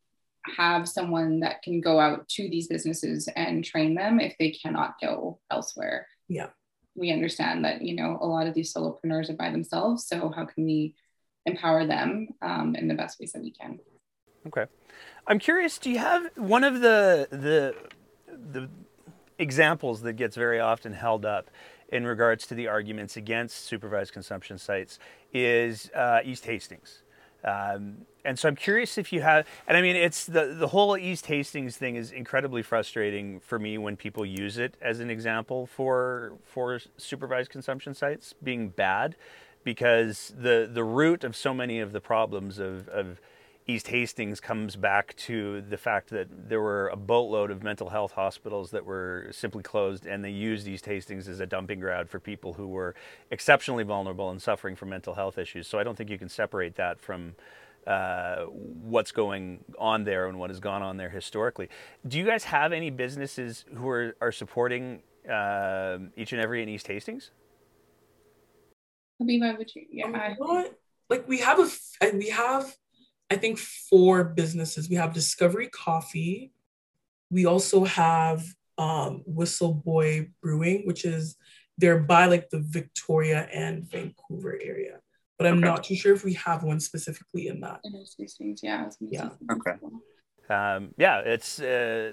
have 0.57 0.89
someone 0.89 1.41
that 1.41 1.63
can 1.63 1.81
go 1.81 2.01
out 2.01 2.29
to 2.29 2.49
these 2.49 2.67
businesses 2.69 3.29
and 3.37 3.65
train 3.65 3.95
them 3.95 4.21
if 4.21 4.35
they 4.39 4.51
cannot 4.51 4.95
go 5.01 5.39
elsewhere. 5.51 6.07
Yeah. 6.29 6.49
We 6.95 7.13
understand 7.13 7.65
that, 7.65 7.83
you 7.83 7.95
know, 7.95 8.19
a 8.21 8.27
lot 8.27 8.47
of 8.47 8.55
these 8.55 8.73
solopreneurs 8.73 9.31
are 9.31 9.35
by 9.35 9.51
themselves. 9.51 10.07
So 10.07 10.31
how 10.31 10.47
can 10.47 10.65
we 10.65 10.95
empower 11.47 11.87
them 11.87 12.29
um, 12.43 12.75
in 12.75 12.89
the 12.89 12.95
best 12.95 13.21
ways 13.21 13.33
that 13.33 13.43
we 13.43 13.53
can? 13.53 13.79
Okay. 14.47 14.67
I'm 15.27 15.39
curious, 15.39 15.79
do 15.79 15.91
you 15.91 15.99
have 15.99 16.31
one 16.37 16.65
of 16.65 16.81
the 16.81 17.29
the 17.31 17.75
the 18.53 18.69
examples 19.39 20.03
that 20.03 20.15
gets 20.15 20.37
very 20.37 20.61
often 20.61 20.93
held 20.93 21.25
up 21.25 21.51
in 21.89 22.07
regards 22.07 22.47
to 22.47 22.55
the 22.55 22.69
arguments 22.69 23.17
against 23.17 23.67
supervised 23.67 24.13
consumption 24.13 24.59
sites 24.59 24.99
is 25.33 25.91
uh, 25.95 26.21
East 26.25 26.45
Hastings. 26.45 27.03
Um, 27.45 28.07
and 28.25 28.39
so 28.39 28.49
I'm 28.49 28.57
curious 28.57 28.99
if 28.99 29.13
you 29.13 29.23
have, 29.23 29.47
and 29.67 29.77
I 29.77 29.83
mean, 29.83 29.97
it's 29.97 30.27
the, 30.27 30.55
the 30.59 30.69
whole 30.69 30.97
East 30.97 31.27
Hastings 31.27 31.77
thing 31.77 31.97
is 31.97 32.13
incredibly 32.13 32.63
frustrating 32.63 33.41
for 33.41 33.59
me 33.59 33.79
when 33.79 33.97
people 33.97 34.27
use 34.27 34.59
it 34.59 34.77
as 34.81 35.01
an 35.01 35.11
example 35.11 35.67
for, 35.67 36.35
for 36.45 36.81
supervised 36.99 37.51
consumption 37.51 37.95
sites 37.95 38.35
being 38.43 38.69
bad 38.69 39.17
because 39.65 40.35
the, 40.37 40.69
the 40.71 40.85
root 40.85 41.25
of 41.25 41.35
so 41.35 41.55
many 41.55 41.81
of 41.81 41.93
the 41.93 42.01
problems 42.01 42.59
of, 42.59 42.89
of 42.89 43.21
East 43.67 43.89
Hastings 43.89 44.41
comes 44.41 44.75
back 44.75 45.15
to 45.17 45.61
the 45.61 45.77
fact 45.77 46.11
that 46.11 46.49
there 46.49 46.61
were 46.61 46.89
a 46.89 46.97
boatload 46.97 47.51
of 47.51 47.63
mental 47.63 47.91
health 47.91 48.13
hospitals 48.13 48.71
that 48.73 48.85
were 48.85 49.29
simply 49.31 49.63
closed, 49.63 50.07
and 50.07 50.25
they 50.25 50.31
used 50.31 50.67
East 50.67 50.87
Hastings 50.87 51.29
as 51.29 51.41
a 51.41 51.47
dumping 51.47 51.79
ground 51.79 52.09
for 52.09 52.19
people 52.19 52.55
who 52.55 52.67
were 52.67 52.95
exceptionally 53.31 53.85
vulnerable 53.85 54.31
and 54.31 54.43
suffering 54.43 54.75
from 54.77 54.89
mental 54.89 55.15
health 55.15 55.39
issues. 55.39 55.69
So 55.69 55.79
I 55.79 55.85
don't 55.85 55.97
think 55.97 56.11
you 56.11 56.19
can 56.19 56.29
separate 56.29 56.77
that 56.77 57.01
from 57.01 57.35
uh, 57.87 58.45
what's 58.45 59.13
going 59.13 59.65
on 59.79 60.05
there 60.05 60.27
and 60.27 60.39
what 60.39 60.51
has 60.51 60.59
gone 60.59 60.83
on 60.83 60.97
there 60.97 61.11
historically. 61.11 61.69
Do 62.07 62.19
you 62.19 62.25
guys 62.25 62.45
have 62.45 62.73
any 62.73 62.91
businesses 62.91 63.65
who 63.75 63.89
are, 63.89 64.17
are 64.21 64.33
supporting 64.33 65.03
uh, 65.31 65.99
each 66.17 66.33
and 66.33 66.41
every 66.41 66.63
in 66.63 66.69
East 66.69 66.89
Hastings? 66.89 67.31
Habiba, 69.23 69.57
would 69.59 69.75
you? 69.75 69.87
Yeah. 69.91 70.07
You 70.07 70.37
know 70.41 70.71
like 71.11 71.29
we 71.29 71.39
have 71.41 71.59
a 71.59 71.69
we 72.15 72.31
have 72.31 72.75
I 73.31 73.37
think 73.37 73.59
four 73.59 74.25
businesses. 74.25 74.89
We 74.89 74.97
have 74.97 75.13
Discovery 75.13 75.69
Coffee. 75.69 76.53
We 77.31 77.47
also 77.47 77.85
have 77.85 78.45
um, 78.77 79.23
Whistle 79.25 79.75
Buoy 79.75 80.31
Brewing, 80.43 80.83
which 80.85 81.05
is 81.05 81.37
they're 81.79 82.01
by 82.01 82.27
like 82.27 82.51
the 82.51 82.61
Victoria 82.61 83.49
and 83.53 83.89
Vancouver 83.89 84.59
area 84.61 85.01
but 85.41 85.47
I'm 85.47 85.55
okay. 85.55 85.69
not 85.69 85.85
too 85.85 85.95
sure 85.95 86.13
if 86.13 86.23
we 86.23 86.35
have 86.35 86.65
one 86.65 86.81
specifically 86.81 87.49
in 87.49 87.61
that. 87.61 87.81
yeah. 88.63 88.89
Yeah. 89.01 89.31
Okay. 89.51 89.73
Um, 90.51 90.91
yeah, 90.99 91.21
it's 91.21 91.61
uh, 91.61 92.13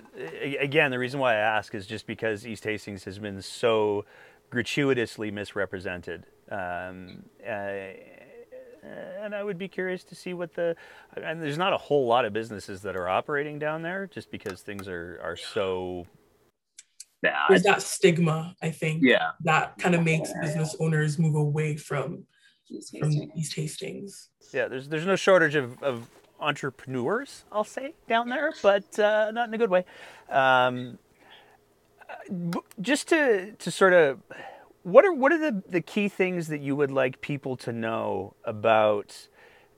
again 0.61 0.91
the 0.91 0.97
reason 0.97 1.19
why 1.19 1.33
I 1.33 1.39
ask 1.39 1.75
is 1.75 1.85
just 1.85 2.07
because 2.07 2.47
East 2.47 2.63
Hastings 2.63 3.03
has 3.03 3.19
been 3.19 3.41
so 3.41 4.05
gratuitously 4.49 5.31
misrepresented, 5.31 6.25
um, 6.49 7.23
uh, 7.45 7.77
and 9.21 9.35
I 9.35 9.43
would 9.43 9.57
be 9.57 9.67
curious 9.67 10.03
to 10.05 10.15
see 10.15 10.33
what 10.33 10.53
the 10.53 10.75
and 11.15 11.41
there's 11.41 11.57
not 11.57 11.73
a 11.73 11.77
whole 11.77 12.07
lot 12.07 12.25
of 12.25 12.33
businesses 12.33 12.81
that 12.83 12.95
are 12.95 13.07
operating 13.07 13.59
down 13.59 13.81
there 13.81 14.07
just 14.07 14.31
because 14.31 14.61
things 14.61 14.87
are 14.87 15.19
are 15.23 15.35
so 15.35 16.05
bad. 17.21 17.45
There's 17.49 17.63
that 17.63 17.81
stigma, 17.81 18.55
I 18.61 18.71
think. 18.71 19.03
Yeah. 19.03 19.31
That 19.43 19.77
kind 19.77 19.95
of 19.95 20.03
makes 20.03 20.31
business 20.41 20.75
owners 20.79 21.19
move 21.19 21.35
away 21.35 21.75
from 21.75 22.25
East 22.69 22.93
Hastings. 22.93 23.15
From 23.15 23.31
East 23.39 23.55
Hastings. 23.55 24.29
Yeah, 24.53 24.67
there's 24.67 24.87
there's 24.87 25.05
no 25.05 25.15
shortage 25.15 25.55
of, 25.55 25.81
of 25.83 26.09
entrepreneurs, 26.39 27.45
I'll 27.51 27.63
say, 27.63 27.93
down 28.07 28.29
there, 28.29 28.53
but 28.61 28.97
uh, 28.99 29.31
not 29.31 29.47
in 29.47 29.53
a 29.53 29.57
good 29.57 29.69
way. 29.69 29.85
Um, 30.29 30.99
just 32.81 33.09
to 33.09 33.53
to 33.53 33.71
sort 33.71 33.93
of 33.93 34.19
what 34.87 35.03
are 35.03 35.13
what 35.13 35.33
are 35.33 35.37
the, 35.37 35.61
the 35.67 35.81
key 35.81 36.07
things 36.07 36.47
that 36.47 36.61
you 36.61 36.73
would 36.73 36.91
like 36.91 37.19
people 37.19 37.57
to 37.57 37.73
know 37.73 38.33
about 38.45 39.27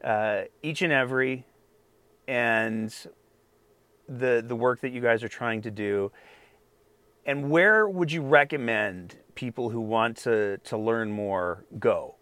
uh, 0.03 0.41
each 0.61 0.83
and 0.83 0.93
every 0.93 1.45
and 2.27 2.95
the 4.07 4.43
the 4.45 4.55
work 4.55 4.81
that 4.81 4.91
you 4.91 5.01
guys 5.01 5.23
are 5.23 5.29
trying 5.29 5.61
to 5.63 5.71
do 5.71 6.11
and 7.25 7.49
where 7.49 7.89
would 7.89 8.11
you 8.11 8.21
recommend 8.21 9.17
people 9.33 9.71
who 9.71 9.81
want 9.81 10.15
to 10.15 10.57
to 10.59 10.77
learn 10.77 11.11
more 11.11 11.65
go 11.79 12.15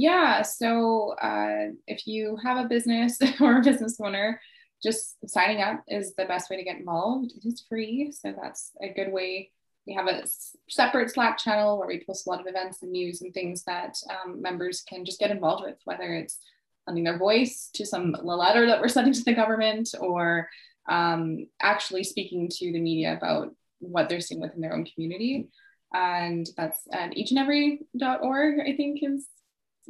yeah, 0.00 0.42
so 0.42 1.16
uh, 1.20 1.72
if 1.88 2.06
you 2.06 2.38
have 2.44 2.64
a 2.64 2.68
business 2.68 3.18
or 3.40 3.58
a 3.58 3.62
business 3.62 3.98
owner, 4.00 4.40
just 4.80 5.16
signing 5.26 5.60
up 5.60 5.82
is 5.88 6.14
the 6.14 6.24
best 6.24 6.48
way 6.48 6.56
to 6.56 6.62
get 6.62 6.76
involved. 6.76 7.32
It 7.36 7.48
is 7.48 7.64
free, 7.68 8.12
so 8.12 8.32
that's 8.40 8.70
a 8.80 8.94
good 8.94 9.12
way. 9.12 9.50
We 9.88 9.94
have 9.94 10.06
a 10.06 10.24
separate 10.68 11.10
Slack 11.10 11.38
channel 11.38 11.78
where 11.78 11.88
we 11.88 12.04
post 12.04 12.26
a 12.26 12.30
lot 12.30 12.40
of 12.40 12.46
events 12.46 12.82
and 12.82 12.92
news 12.92 13.22
and 13.22 13.32
things 13.32 13.64
that 13.64 13.96
um, 14.10 14.42
members 14.42 14.82
can 14.82 15.02
just 15.02 15.18
get 15.18 15.30
involved 15.30 15.64
with, 15.64 15.76
whether 15.84 16.12
it's 16.12 16.38
lending 16.86 17.04
their 17.04 17.18
voice 17.18 17.70
to 17.72 17.86
some 17.86 18.14
letter 18.22 18.66
that 18.66 18.82
we're 18.82 18.88
sending 18.96 19.14
to 19.14 19.24
the 19.24 19.34
government 19.34 19.88
or 19.98 20.50
um, 20.90 21.46
actually 21.62 22.04
speaking 22.04 22.50
to 22.50 22.70
the 22.70 22.80
media 22.80 23.16
about 23.16 23.54
what 23.78 24.10
they're 24.10 24.20
seeing 24.20 24.42
within 24.42 24.60
their 24.60 24.74
own 24.74 24.84
community. 24.84 25.48
And 25.94 26.46
that's 26.58 26.80
at 26.92 27.12
eachandevery.org, 27.12 28.60
I 28.60 28.76
think 28.76 29.00
is 29.02 29.26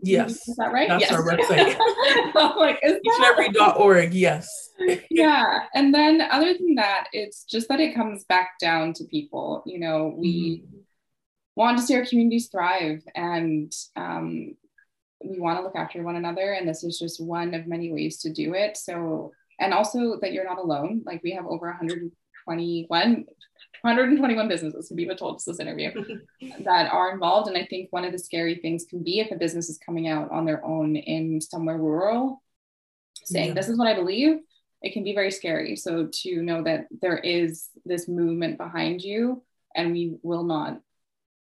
Yes. 0.02 0.48
Is 0.48 0.56
that 0.56 0.72
right? 0.72 0.88
That's 0.88 1.02
yes. 1.02 1.12
our 1.12 1.24
website. 1.24 1.76
like, 2.56 2.80
Eachandevery.org. 2.82 4.14
Yes. 4.14 4.70
yeah. 5.11 5.64
And 5.74 5.92
then 5.94 6.20
other 6.20 6.54
than 6.54 6.76
that, 6.76 7.08
it's 7.12 7.44
just 7.44 7.68
that 7.68 7.80
it 7.80 7.94
comes 7.94 8.24
back 8.24 8.58
down 8.61 8.92
to 8.94 9.04
people. 9.04 9.62
You 9.66 9.80
know, 9.80 10.14
we 10.16 10.62
mm-hmm. 10.64 10.78
want 11.56 11.78
to 11.78 11.84
see 11.84 11.96
our 11.96 12.06
communities 12.06 12.48
thrive 12.48 13.02
and 13.14 13.72
um, 13.96 14.54
we 15.24 15.40
want 15.40 15.58
to 15.58 15.64
look 15.64 15.76
after 15.76 16.02
one 16.02 16.16
another. 16.16 16.52
And 16.52 16.68
this 16.68 16.84
is 16.84 16.98
just 16.98 17.22
one 17.22 17.54
of 17.54 17.66
many 17.66 17.92
ways 17.92 18.18
to 18.18 18.32
do 18.32 18.54
it. 18.54 18.76
So, 18.76 19.32
and 19.58 19.74
also 19.74 20.18
that 20.20 20.32
you're 20.32 20.44
not 20.44 20.58
alone. 20.58 21.02
Like 21.04 21.22
we 21.22 21.32
have 21.32 21.46
over 21.46 21.66
121 21.66 23.24
121 23.82 24.48
businesses, 24.48 24.90
Habiba 24.90 25.16
told 25.16 25.36
us 25.36 25.44
this 25.44 25.60
interview, 25.60 25.92
that 26.60 26.92
are 26.92 27.12
involved. 27.12 27.48
And 27.48 27.56
I 27.56 27.66
think 27.66 27.88
one 27.90 28.04
of 28.04 28.12
the 28.12 28.18
scary 28.18 28.56
things 28.56 28.84
can 28.88 29.02
be 29.02 29.20
if 29.20 29.30
a 29.30 29.36
business 29.36 29.68
is 29.68 29.78
coming 29.78 30.08
out 30.08 30.30
on 30.30 30.44
their 30.44 30.64
own 30.64 30.96
in 30.96 31.40
somewhere 31.40 31.78
rural, 31.78 32.42
saying, 33.24 33.48
yeah. 33.48 33.54
This 33.54 33.68
is 33.68 33.78
what 33.78 33.88
I 33.88 33.94
believe, 33.94 34.38
it 34.82 34.92
can 34.92 35.04
be 35.04 35.14
very 35.14 35.30
scary. 35.30 35.76
So 35.76 36.08
to 36.22 36.42
know 36.42 36.62
that 36.62 36.86
there 37.02 37.18
is 37.18 37.68
this 37.84 38.08
movement 38.08 38.58
behind 38.58 39.02
you 39.02 39.42
and 39.74 39.92
we 39.92 40.16
will 40.22 40.44
not 40.44 40.80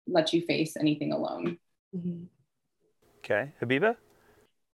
let 0.07 0.34
you 0.34 0.41
face 0.41 0.75
anything 0.77 1.12
alone. 1.12 1.57
Mm-hmm. 1.95 2.23
Okay. 3.19 3.51
Habiba? 3.62 3.95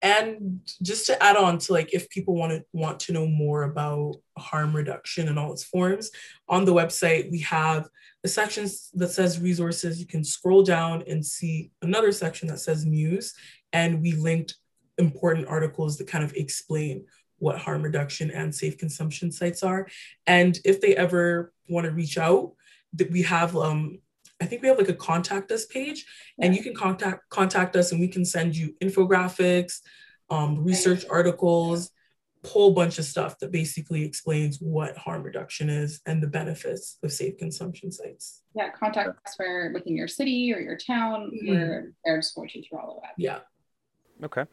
And 0.06 0.60
just 0.82 1.06
to 1.06 1.20
add 1.20 1.36
on 1.36 1.58
to 1.58 1.72
like 1.72 1.92
if 1.92 2.08
people 2.10 2.34
want 2.34 2.52
to 2.52 2.64
want 2.72 3.00
to 3.00 3.12
know 3.12 3.26
more 3.26 3.64
about 3.64 4.14
harm 4.38 4.74
reduction 4.74 5.28
and 5.28 5.38
all 5.38 5.52
its 5.52 5.64
forms 5.64 6.10
on 6.48 6.64
the 6.64 6.72
website 6.72 7.30
we 7.30 7.40
have 7.40 7.88
the 8.26 8.32
sections 8.32 8.90
that 8.94 9.12
says 9.12 9.40
resources. 9.40 10.00
You 10.00 10.06
can 10.06 10.24
scroll 10.24 10.64
down 10.64 11.04
and 11.06 11.24
see 11.24 11.70
another 11.80 12.10
section 12.10 12.48
that 12.48 12.58
says 12.58 12.84
muse 12.84 13.34
and 13.72 14.02
we 14.02 14.14
linked 14.14 14.56
important 14.98 15.46
articles 15.46 15.96
that 15.96 16.08
kind 16.08 16.24
of 16.24 16.32
explain 16.34 17.04
what 17.38 17.58
harm 17.58 17.82
reduction 17.82 18.32
and 18.32 18.52
safe 18.52 18.78
consumption 18.78 19.30
sites 19.30 19.62
are. 19.62 19.86
And 20.26 20.58
if 20.64 20.80
they 20.80 20.96
ever 20.96 21.52
want 21.68 21.84
to 21.84 21.92
reach 21.92 22.18
out 22.18 22.54
that 22.94 23.12
we 23.12 23.22
have 23.22 23.56
um, 23.56 24.00
I 24.40 24.46
think 24.46 24.62
we 24.62 24.68
have 24.68 24.78
like 24.78 24.88
a 24.88 24.94
contact 24.94 25.50
us 25.50 25.64
page 25.66 26.04
and 26.40 26.54
you 26.54 26.62
can 26.62 26.74
contact 26.74 27.28
contact 27.30 27.74
us 27.76 27.92
and 27.92 28.00
we 28.00 28.08
can 28.08 28.24
send 28.24 28.56
you 28.56 28.74
infographics, 28.82 29.80
um, 30.30 30.62
research 30.62 31.04
articles, 31.10 31.90
whole 32.46 32.72
bunch 32.72 32.98
of 32.98 33.04
stuff 33.04 33.38
that 33.40 33.50
basically 33.50 34.04
explains 34.04 34.58
what 34.58 34.96
harm 34.96 35.22
reduction 35.22 35.68
is 35.68 36.00
and 36.06 36.22
the 36.22 36.26
benefits 36.26 36.98
of 37.02 37.12
safe 37.12 37.36
consumption 37.36 37.90
sites. 37.90 38.42
Yeah, 38.54 38.70
contact 38.70 39.10
us 39.26 39.34
for 39.36 39.70
within 39.74 39.96
your 39.96 40.08
city 40.08 40.52
or 40.54 40.60
your 40.60 40.76
town. 40.76 41.30
Mm-hmm. 41.34 41.48
We're 41.48 41.92
there 42.04 42.16
to 42.16 42.22
support 42.22 42.54
you 42.54 42.62
through 42.62 42.78
all 42.78 42.96
of 42.96 43.02
that. 43.02 43.12
Yeah. 43.18 43.40
Okay. 44.22 44.44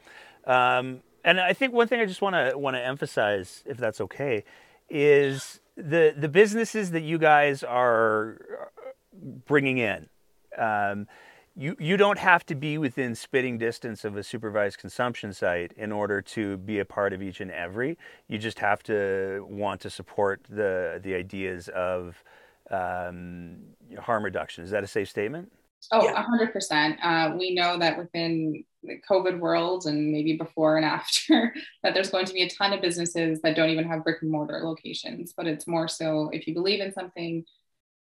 Um, 0.46 1.02
and 1.24 1.40
I 1.40 1.54
think 1.54 1.74
one 1.74 1.88
thing 1.88 2.02
I 2.02 2.06
just 2.06 2.22
want 2.22 2.36
to 2.36 2.58
want 2.58 2.76
to 2.76 2.86
emphasize, 2.86 3.64
if 3.66 3.78
that's 3.78 4.02
okay, 4.02 4.44
is 4.90 5.62
the 5.78 6.14
the 6.18 6.28
businesses 6.28 6.92
that 6.92 7.04
you 7.04 7.18
guys 7.18 7.64
are 7.64 8.82
bringing 9.14 9.78
in. 9.78 10.10
Um, 10.58 11.08
you, 11.56 11.76
you 11.80 11.98
don't 11.98 12.18
have 12.18 12.46
to 12.48 12.56
be 12.56 12.78
within 12.80 13.14
spitting 13.14 13.60
distance 13.60 14.04
of 14.04 14.18
a 14.18 14.24
supervised 14.24 14.80
consumption 14.80 15.34
site 15.34 15.72
in 15.78 15.92
order 15.92 16.22
to 16.22 16.58
be 16.58 16.80
a 16.80 16.86
part 16.86 17.14
of 17.14 17.22
each 17.22 17.42
and 17.42 17.52
every. 17.52 17.98
You 18.28 18.40
just 18.40 18.58
have 18.60 18.82
to 18.84 19.46
want 19.48 19.82
to 19.82 19.90
support 19.90 20.42
the, 20.50 21.00
the 21.04 21.14
ideas 21.14 21.70
of 21.70 22.24
um, 22.72 23.58
harm 24.00 24.24
reduction. 24.24 24.64
Is 24.64 24.72
that 24.72 24.84
a 24.84 24.88
safe 24.88 25.10
statement? 25.10 25.52
Oh, 25.92 26.04
yeah. 26.06 26.24
100%. 26.24 26.98
Uh, 27.04 27.36
we 27.38 27.54
know 27.54 27.78
that 27.78 27.98
within 27.98 28.64
the 28.84 29.00
COVID 29.10 29.40
world 29.40 29.86
and 29.86 30.12
maybe 30.12 30.36
before 30.38 30.78
and 30.78 30.86
after, 30.88 31.54
that 31.84 31.94
there's 31.94 32.10
going 32.10 32.26
to 32.26 32.34
be 32.34 32.42
a 32.42 32.50
ton 32.50 32.74
of 32.74 32.82
businesses 32.82 33.42
that 33.42 33.56
don't 33.56 33.70
even 33.70 33.88
have 33.88 34.04
brick 34.04 34.22
and 34.22 34.32
mortar 34.32 34.62
locations. 34.64 35.34
But 35.36 35.46
it's 35.46 35.68
more 35.68 35.88
so 35.88 36.30
if 36.34 36.48
you 36.48 36.54
believe 36.54 36.82
in 36.82 36.94
something, 36.94 37.46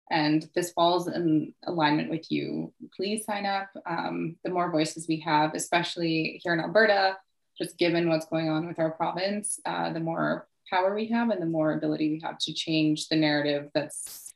and 0.09 0.47
this 0.55 0.71
falls 0.71 1.07
in 1.07 1.53
alignment 1.65 2.09
with 2.09 2.31
you, 2.31 2.73
please 2.95 3.25
sign 3.25 3.45
up. 3.45 3.69
Um, 3.85 4.37
the 4.43 4.49
more 4.49 4.71
voices 4.71 5.07
we 5.07 5.19
have, 5.21 5.53
especially 5.53 6.39
here 6.43 6.53
in 6.53 6.59
Alberta, 6.59 7.17
just 7.57 7.77
given 7.77 8.09
what's 8.09 8.25
going 8.25 8.49
on 8.49 8.67
with 8.67 8.79
our 8.79 8.91
province, 8.91 9.59
uh, 9.65 9.91
the 9.91 9.99
more 9.99 10.47
power 10.69 10.93
we 10.93 11.07
have 11.07 11.29
and 11.29 11.41
the 11.41 11.47
more 11.47 11.73
ability 11.73 12.09
we 12.11 12.21
have 12.21 12.37
to 12.37 12.53
change 12.53 13.07
the 13.07 13.15
narrative 13.15 13.69
that's 13.73 14.33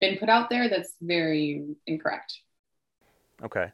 been 0.00 0.18
put 0.18 0.28
out 0.28 0.48
there 0.50 0.68
that's 0.68 0.94
very 1.00 1.64
incorrect. 1.86 2.40
Okay. 3.42 3.72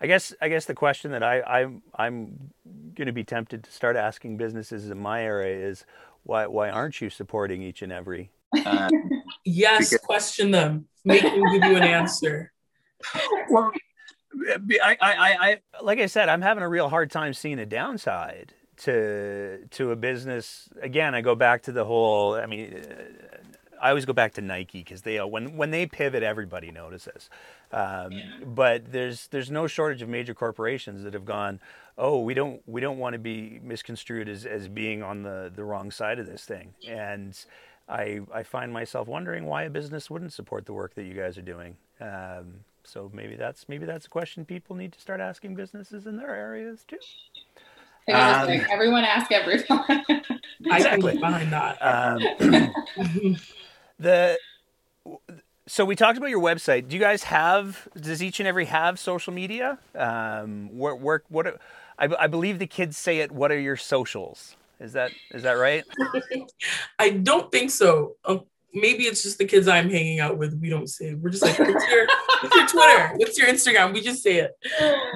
I 0.00 0.06
guess 0.06 0.34
I 0.42 0.48
guess 0.48 0.66
the 0.66 0.74
question 0.74 1.10
that 1.12 1.22
I, 1.22 1.40
I 1.40 1.66
I'm 1.94 2.50
going 2.94 3.06
to 3.06 3.12
be 3.12 3.24
tempted 3.24 3.64
to 3.64 3.72
start 3.72 3.96
asking 3.96 4.36
businesses 4.36 4.90
in 4.90 4.98
my 4.98 5.22
area 5.22 5.66
is 5.66 5.84
why 6.22 6.46
why 6.46 6.68
aren't 6.68 7.00
you 7.00 7.08
supporting 7.08 7.62
each 7.62 7.80
and 7.80 7.92
every 7.92 8.30
uh, 8.64 8.90
yes, 9.44 9.90
because... 9.90 10.04
question 10.04 10.50
them. 10.50 10.86
Make 11.04 11.22
them 11.22 11.42
give 11.52 11.64
you 11.64 11.76
an 11.76 11.82
answer. 11.82 12.52
Well, 13.48 13.70
I, 14.82 14.96
I, 15.00 15.36
I, 15.40 15.60
like 15.80 16.00
I 16.00 16.06
said, 16.06 16.28
I'm 16.28 16.42
having 16.42 16.64
a 16.64 16.68
real 16.68 16.88
hard 16.88 17.10
time 17.10 17.34
seeing 17.34 17.60
a 17.60 17.66
downside 17.66 18.54
to 18.78 19.66
to 19.70 19.90
a 19.90 19.96
business 19.96 20.68
again 20.82 21.14
i 21.14 21.20
go 21.20 21.34
back 21.34 21.62
to 21.62 21.72
the 21.72 21.84
whole 21.84 22.34
i 22.34 22.46
mean 22.46 22.74
uh, 22.74 23.78
i 23.80 23.88
always 23.88 24.04
go 24.04 24.12
back 24.12 24.34
to 24.34 24.40
nike 24.42 24.78
because 24.78 25.02
they 25.02 25.18
uh, 25.18 25.26
when 25.26 25.56
when 25.56 25.70
they 25.70 25.86
pivot 25.86 26.22
everybody 26.22 26.70
notices 26.70 27.30
um, 27.72 28.12
yeah. 28.12 28.24
but 28.44 28.92
there's 28.92 29.28
there's 29.28 29.50
no 29.50 29.66
shortage 29.66 30.02
of 30.02 30.08
major 30.08 30.34
corporations 30.34 31.02
that 31.04 31.14
have 31.14 31.24
gone 31.24 31.58
oh 31.96 32.20
we 32.20 32.34
don't 32.34 32.60
we 32.66 32.80
don't 32.80 32.98
want 32.98 33.14
to 33.14 33.18
be 33.18 33.60
misconstrued 33.62 34.28
as, 34.28 34.44
as 34.44 34.68
being 34.68 35.02
on 35.02 35.22
the 35.22 35.50
the 35.54 35.64
wrong 35.64 35.90
side 35.90 36.18
of 36.18 36.26
this 36.26 36.44
thing 36.44 36.74
and 36.86 37.46
I, 37.88 38.20
I 38.32 38.42
find 38.42 38.72
myself 38.72 39.06
wondering 39.08 39.46
why 39.46 39.64
a 39.64 39.70
business 39.70 40.10
wouldn't 40.10 40.32
support 40.32 40.66
the 40.66 40.72
work 40.72 40.94
that 40.94 41.04
you 41.04 41.14
guys 41.14 41.38
are 41.38 41.42
doing. 41.42 41.76
Um, 42.00 42.64
so 42.84 43.10
maybe 43.12 43.36
that's 43.36 43.68
maybe 43.68 43.84
that's 43.84 44.06
a 44.06 44.08
question 44.08 44.44
people 44.44 44.76
need 44.76 44.92
to 44.92 45.00
start 45.00 45.20
asking 45.20 45.54
businesses 45.54 46.06
in 46.06 46.16
their 46.16 46.34
areas 46.34 46.84
too. 46.86 46.98
Um, 48.12 48.46
like 48.46 48.68
everyone 48.70 49.04
ask 49.04 49.32
everyone. 49.32 50.04
exactly. 50.64 51.18
behind 51.18 51.52
that. 51.52 51.78
Um, 51.80 53.36
the 53.98 54.38
so 55.66 55.84
we 55.84 55.96
talked 55.96 56.16
about 56.16 56.30
your 56.30 56.40
website. 56.40 56.88
Do 56.88 56.96
you 56.96 57.02
guys 57.02 57.24
have? 57.24 57.88
Does 57.96 58.22
each 58.22 58.38
and 58.38 58.46
every 58.46 58.66
have 58.66 58.98
social 58.98 59.32
media? 59.32 59.78
Um, 59.94 60.68
what 60.76 61.00
work? 61.00 61.24
What? 61.28 61.60
I, 61.98 62.08
I 62.18 62.26
believe 62.28 62.58
the 62.58 62.66
kids 62.66 62.96
say 62.96 63.18
it. 63.18 63.32
What 63.32 63.50
are 63.50 63.58
your 63.58 63.76
socials? 63.76 64.56
Is 64.80 64.92
that 64.92 65.10
is 65.32 65.42
that 65.44 65.52
right? 65.52 65.84
I 66.98 67.10
don't 67.10 67.50
think 67.50 67.70
so. 67.70 68.16
Um, 68.24 68.42
maybe 68.76 69.04
it's 69.04 69.22
just 69.22 69.38
the 69.38 69.44
kids 69.44 69.66
I'm 69.68 69.90
hanging 69.90 70.20
out 70.20 70.36
with. 70.36 70.54
We 70.60 70.68
don't 70.68 70.88
say. 70.88 71.06
it. 71.08 71.18
We're 71.18 71.30
just 71.30 71.42
like, 71.42 71.58
what's 71.58 71.90
your, 71.90 72.06
what's 72.42 72.54
your 72.54 72.66
Twitter? 72.66 73.12
What's 73.16 73.38
your 73.38 73.48
Instagram? 73.48 73.94
We 73.94 74.02
just 74.02 74.22
say 74.22 74.36
it. 74.36 74.52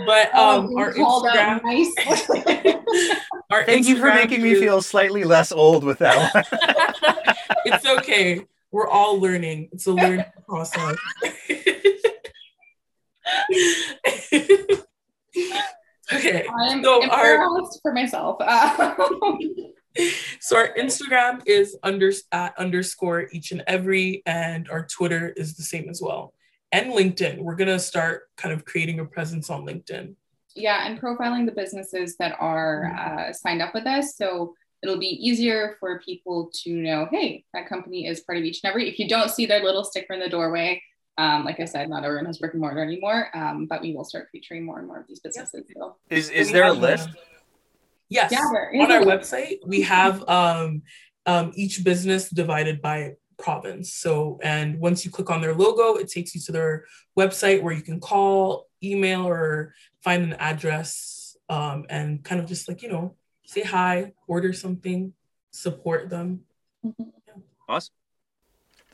But 0.07 0.31
oh, 0.35 0.61
um, 0.61 0.71
oh, 0.73 0.79
our 0.79 0.93
Instagram. 0.95 1.63
Nice. 1.63 1.95
our 3.51 3.65
Thank 3.65 3.87
Instagram 3.87 3.89
you 3.89 3.97
for 3.99 4.15
making 4.15 4.39
is, 4.39 4.45
me 4.45 4.55
feel 4.55 4.83
slightly 4.83 5.25
less 5.25 5.53
old 5.53 5.85
with 5.85 5.99
that 5.99 6.35
one. 6.35 6.45
it's 7.67 7.87
okay. 7.87 8.47
We're 8.71 8.89
all 8.89 9.21
learning. 9.21 9.69
It's 9.73 9.87
a 9.87 9.93
learning 9.93 10.25
process. 10.49 10.97
Okay. 16.13 16.47
I'm 16.49 16.83
so 16.83 17.03
embarrassed 17.03 17.51
our, 17.51 17.81
for 17.83 17.93
myself. 17.93 18.39
so 20.41 20.57
our 20.57 20.75
Instagram 20.75 21.43
is 21.47 21.77
under 21.83 22.13
at 22.33 22.59
underscore 22.59 23.29
each 23.33 23.53
and 23.53 23.63
every, 23.67 24.23
and 24.27 24.69
our 24.71 24.87
Twitter 24.87 25.33
is 25.37 25.57
the 25.57 25.63
same 25.63 25.89
as 25.89 26.01
well. 26.03 26.35
And 26.73 26.93
LinkedIn. 26.93 27.41
We're 27.41 27.57
gonna 27.57 27.79
start 27.79 28.23
kind 28.37 28.55
of 28.55 28.65
creating 28.65 29.01
a 29.01 29.05
presence 29.05 29.51
on 29.51 29.67
LinkedIn. 29.67 30.15
Yeah, 30.55 30.87
and 30.87 31.01
profiling 31.01 31.47
the 31.47 31.53
businesses 31.53 32.17
that 32.17 32.37
are 32.39 32.93
mm-hmm. 32.93 33.31
uh, 33.31 33.33
signed 33.33 33.63
up 33.63 33.75
with 33.75 33.87
us. 33.87 34.17
So 34.17 34.55
it'll 34.83 34.99
be 34.99 35.07
easier 35.07 35.77
for 35.79 36.01
people 36.01 36.51
to 36.63 36.71
know, 36.71 37.07
hey, 37.11 37.45
that 37.53 37.69
company 37.69 38.07
is 38.07 38.21
part 38.21 38.39
of 38.39 38.45
each 38.45 38.61
and 38.63 38.71
every. 38.71 38.89
If 38.89 38.99
you 38.99 39.09
don't 39.09 39.31
see 39.31 39.47
their 39.47 39.63
little 39.63 39.85
sticker 39.85 40.15
in 40.15 40.21
the 40.21 40.29
doorway, 40.29 40.83
um, 41.19 41.45
like 41.45 41.61
I 41.61 41.65
said, 41.65 41.89
not 41.89 42.05
everyone 42.05 42.27
has 42.27 42.39
brick 42.39 42.53
and 42.53 42.61
mortar 42.61 42.83
anymore, 42.83 43.29
um, 43.35 43.67
but 43.67 43.83
we 43.83 43.95
will 43.95 44.05
start 44.05 44.29
featuring 44.33 44.65
more 44.65 44.79
and 44.79 44.87
more 44.87 45.01
of 45.01 45.07
these 45.07 45.21
businesses. 45.21 45.65
So. 45.77 45.97
Is 46.09 46.31
is 46.31 46.51
there 46.51 46.65
a 46.65 46.73
list? 46.73 47.09
Yes. 48.09 48.33
Yeah, 48.33 48.41
on 48.83 48.91
our 48.91 49.03
website, 49.03 49.59
we 49.67 49.83
have 49.83 50.29
um, 50.29 50.83
um, 51.27 51.53
each 51.55 51.85
business 51.85 52.29
divided 52.29 52.83
by 52.83 53.15
province. 53.39 53.95
So, 53.95 54.39
and 54.43 54.81
once 54.81 55.05
you 55.05 55.11
click 55.11 55.31
on 55.31 55.41
their 55.41 55.55
logo, 55.55 55.95
it 55.95 56.09
takes 56.09 56.35
you 56.35 56.41
to 56.43 56.53
their 56.53 56.85
website 57.19 57.63
where 57.63 57.73
you 57.73 57.83
can 57.83 58.01
call, 58.01 58.67
email, 58.83 59.27
or 59.27 59.75
find 60.03 60.25
an 60.25 60.33
address 60.35 61.37
um, 61.49 61.87
and 61.89 62.23
kind 62.25 62.41
of 62.41 62.47
just 62.47 62.69
like, 62.69 62.83
you 62.83 62.89
know, 62.89 63.15
say 63.45 63.63
hi, 63.63 64.13
order 64.27 64.53
something, 64.53 65.13
support 65.51 66.11
them. 66.11 66.41
Mm-hmm. 66.85 67.11
Awesome. 67.69 67.95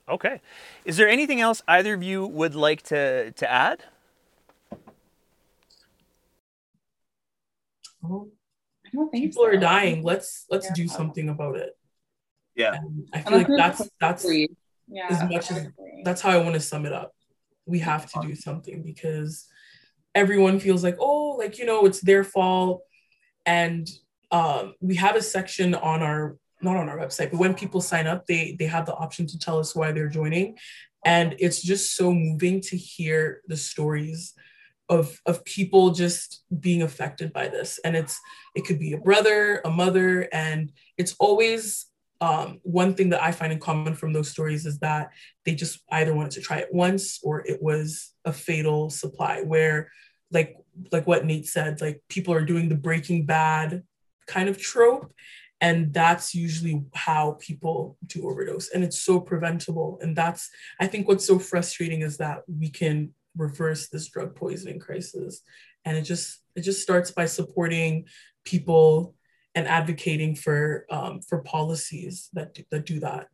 Okay. 0.08 0.40
Is 0.84 0.96
there 0.96 1.08
anything 1.08 1.40
else 1.40 1.62
either 1.66 1.94
of 1.94 2.02
you 2.02 2.26
would 2.26 2.54
like 2.54 2.82
to, 2.82 3.32
to 3.32 3.50
add? 3.50 3.84
Oh 8.04 8.30
people 9.12 9.42
so. 9.42 9.46
are 9.46 9.56
dying. 9.56 10.02
Let's 10.02 10.46
let's 10.50 10.66
yeah. 10.66 10.74
do 10.74 10.88
something 10.88 11.28
about 11.28 11.56
it. 11.56 11.76
Yeah, 12.54 12.74
and 12.74 13.08
I 13.12 13.20
feel 13.20 13.38
like 13.38 13.48
that's 13.48 13.88
that's 14.00 14.26
yeah, 14.88 15.06
as 15.10 15.22
much 15.24 15.50
as 15.50 15.68
that's 16.04 16.20
how 16.20 16.30
I 16.30 16.38
want 16.38 16.54
to 16.54 16.60
sum 16.60 16.86
it 16.86 16.92
up. 16.92 17.14
We 17.66 17.80
have 17.80 18.10
to 18.12 18.20
do 18.22 18.34
something 18.34 18.82
because 18.82 19.46
everyone 20.14 20.60
feels 20.60 20.82
like 20.82 20.96
oh 20.98 21.36
like 21.38 21.58
you 21.58 21.66
know 21.66 21.84
it's 21.84 22.00
their 22.00 22.24
fault 22.24 22.82
and 23.44 23.88
um, 24.30 24.74
we 24.80 24.96
have 24.96 25.14
a 25.14 25.22
section 25.22 25.74
on 25.74 26.02
our 26.02 26.36
not 26.62 26.76
on 26.76 26.88
our 26.88 26.98
website 26.98 27.30
but 27.30 27.38
when 27.38 27.54
people 27.54 27.80
sign 27.80 28.06
up 28.06 28.26
they 28.26 28.56
they 28.58 28.66
have 28.66 28.86
the 28.86 28.94
option 28.94 29.26
to 29.26 29.38
tell 29.38 29.58
us 29.58 29.74
why 29.74 29.92
they're 29.92 30.08
joining. 30.08 30.56
And 31.04 31.36
it's 31.38 31.62
just 31.62 31.94
so 31.94 32.12
moving 32.12 32.60
to 32.62 32.76
hear 32.76 33.42
the 33.46 33.56
stories 33.56 34.34
of 34.88 35.20
of 35.26 35.44
people 35.44 35.90
just 35.90 36.44
being 36.60 36.82
affected 36.82 37.32
by 37.32 37.48
this. 37.48 37.78
And 37.84 37.96
it's 37.96 38.18
it 38.54 38.64
could 38.64 38.78
be 38.78 38.92
a 38.92 38.98
brother 38.98 39.60
a 39.64 39.70
mother 39.70 40.28
and 40.32 40.72
it's 40.96 41.14
always 41.18 41.86
um, 42.22 42.60
one 42.62 42.94
thing 42.94 43.10
that 43.10 43.22
i 43.22 43.30
find 43.30 43.52
in 43.52 43.58
common 43.58 43.94
from 43.94 44.14
those 44.14 44.30
stories 44.30 44.64
is 44.64 44.78
that 44.78 45.10
they 45.44 45.54
just 45.54 45.80
either 45.92 46.14
wanted 46.14 46.32
to 46.32 46.40
try 46.40 46.56
it 46.56 46.72
once 46.72 47.20
or 47.22 47.46
it 47.46 47.62
was 47.62 48.14
a 48.24 48.32
fatal 48.32 48.88
supply 48.88 49.42
where 49.42 49.90
like 50.30 50.56
like 50.92 51.06
what 51.06 51.26
nate 51.26 51.46
said 51.46 51.78
like 51.82 52.02
people 52.08 52.32
are 52.32 52.46
doing 52.46 52.70
the 52.70 52.74
breaking 52.74 53.26
bad 53.26 53.82
kind 54.26 54.48
of 54.48 54.56
trope 54.56 55.12
and 55.60 55.92
that's 55.92 56.34
usually 56.34 56.84
how 56.94 57.38
people 57.40 57.96
do 58.06 58.28
overdose. 58.28 58.70
And 58.70 58.84
it's 58.84 59.00
so 59.00 59.20
preventable. 59.20 59.98
And 60.02 60.16
that's 60.16 60.50
i 60.80 60.86
think 60.86 61.08
what's 61.08 61.26
so 61.26 61.38
frustrating 61.38 62.02
is 62.02 62.18
that 62.18 62.42
we 62.46 62.68
can 62.68 63.12
reverse 63.36 63.88
this 63.88 64.08
drug 64.08 64.34
poisoning 64.34 64.78
crisis. 64.78 65.42
And 65.84 65.96
it 65.96 66.02
just 66.02 66.42
it 66.54 66.62
just 66.62 66.82
starts 66.82 67.10
by 67.10 67.26
supporting 67.26 68.06
people 68.44 69.14
and 69.54 69.66
advocating 69.66 70.34
for 70.34 70.86
um, 70.90 71.20
for 71.20 71.40
policies 71.42 72.28
that 72.34 72.54
do, 72.54 72.62
that 72.70 72.86
do 72.86 73.00
that. 73.00 73.28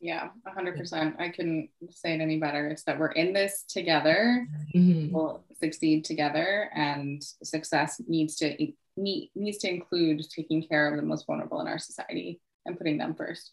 Yeah 0.00 0.28
100% 0.46 1.18
i 1.18 1.30
couldn't 1.30 1.70
say 1.90 2.14
it 2.14 2.20
any 2.20 2.38
better. 2.38 2.68
It's 2.68 2.84
that 2.84 2.98
we're 2.98 3.12
in 3.12 3.32
this 3.32 3.64
together. 3.68 4.46
Mm-hmm. 4.74 5.12
we'll 5.12 5.44
succeed 5.58 6.04
together 6.04 6.70
and 6.74 7.22
success 7.42 8.00
needs 8.06 8.36
to 8.36 8.72
need, 8.96 9.30
needs 9.34 9.58
to 9.58 9.68
include 9.68 10.22
taking 10.28 10.66
care 10.66 10.92
of 10.92 10.96
the 10.96 11.06
most 11.06 11.26
vulnerable 11.26 11.60
in 11.60 11.66
our 11.66 11.78
society 11.78 12.40
and 12.66 12.78
putting 12.78 12.98
them 12.98 13.14
first 13.14 13.52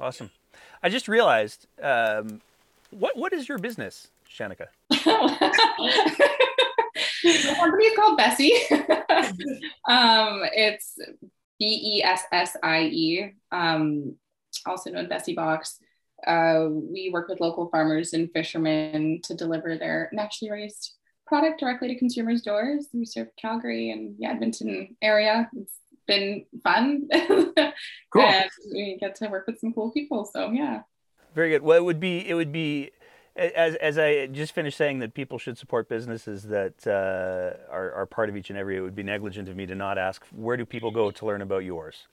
awesome 0.00 0.30
i 0.82 0.88
just 0.88 1.08
realized 1.08 1.66
um, 1.82 2.40
what 2.90 3.16
what 3.16 3.32
is 3.32 3.48
your 3.48 3.58
business 3.58 4.08
Shanika? 4.30 4.66
the 4.90 5.04
company 7.56 7.84
is 7.84 7.96
called 7.96 8.16
Bessie. 8.16 8.54
um, 9.88 10.42
it's 10.54 10.98
B 11.58 11.98
E 11.98 12.02
S 12.02 12.22
S 12.32 12.56
I 12.62 12.82
E, 12.84 13.32
um, 13.50 14.16
also 14.66 14.90
known 14.90 15.04
as 15.04 15.08
Bessie 15.08 15.34
Box. 15.34 15.78
Uh, 16.26 16.68
we 16.70 17.10
work 17.12 17.28
with 17.28 17.40
local 17.40 17.68
farmers 17.70 18.12
and 18.12 18.30
fishermen 18.32 19.20
to 19.24 19.34
deliver 19.34 19.76
their 19.76 20.10
naturally 20.12 20.50
raised 20.50 20.94
product 21.30 21.60
directly 21.60 21.86
to 21.88 21.94
consumers' 21.96 22.42
doors. 22.42 22.88
We 22.92 23.06
serve 23.06 23.28
Calgary 23.40 23.90
and 23.90 24.18
the 24.18 24.26
Edmonton 24.26 24.96
area. 25.00 25.48
It's 25.56 25.74
been 26.08 26.44
fun. 26.64 27.08
cool. 28.10 28.22
and 28.22 28.50
we 28.72 28.98
get 29.00 29.14
to 29.14 29.28
work 29.28 29.46
with 29.46 29.60
some 29.60 29.72
cool 29.72 29.92
people. 29.92 30.28
So 30.30 30.50
yeah. 30.50 30.82
Very 31.34 31.50
good. 31.50 31.62
Well, 31.62 31.78
it 31.78 31.84
would 31.84 32.00
be 32.00 32.28
it 32.28 32.34
would 32.34 32.50
be 32.50 32.90
as, 33.36 33.76
as 33.76 33.96
I 33.96 34.26
just 34.26 34.52
finished 34.52 34.76
saying 34.76 34.98
that 34.98 35.14
people 35.14 35.38
should 35.38 35.56
support 35.56 35.88
businesses 35.88 36.42
that 36.44 36.84
uh, 36.84 37.72
are, 37.72 37.92
are 37.92 38.06
part 38.06 38.28
of 38.28 38.36
each 38.36 38.50
and 38.50 38.58
every, 38.58 38.76
it 38.76 38.80
would 38.80 38.96
be 38.96 39.04
negligent 39.04 39.48
of 39.48 39.54
me 39.54 39.66
to 39.66 39.76
not 39.76 39.98
ask 39.98 40.26
where 40.34 40.56
do 40.56 40.66
people 40.66 40.90
go 40.90 41.12
to 41.12 41.26
learn 41.26 41.40
about 41.40 41.62
yours? 41.64 42.08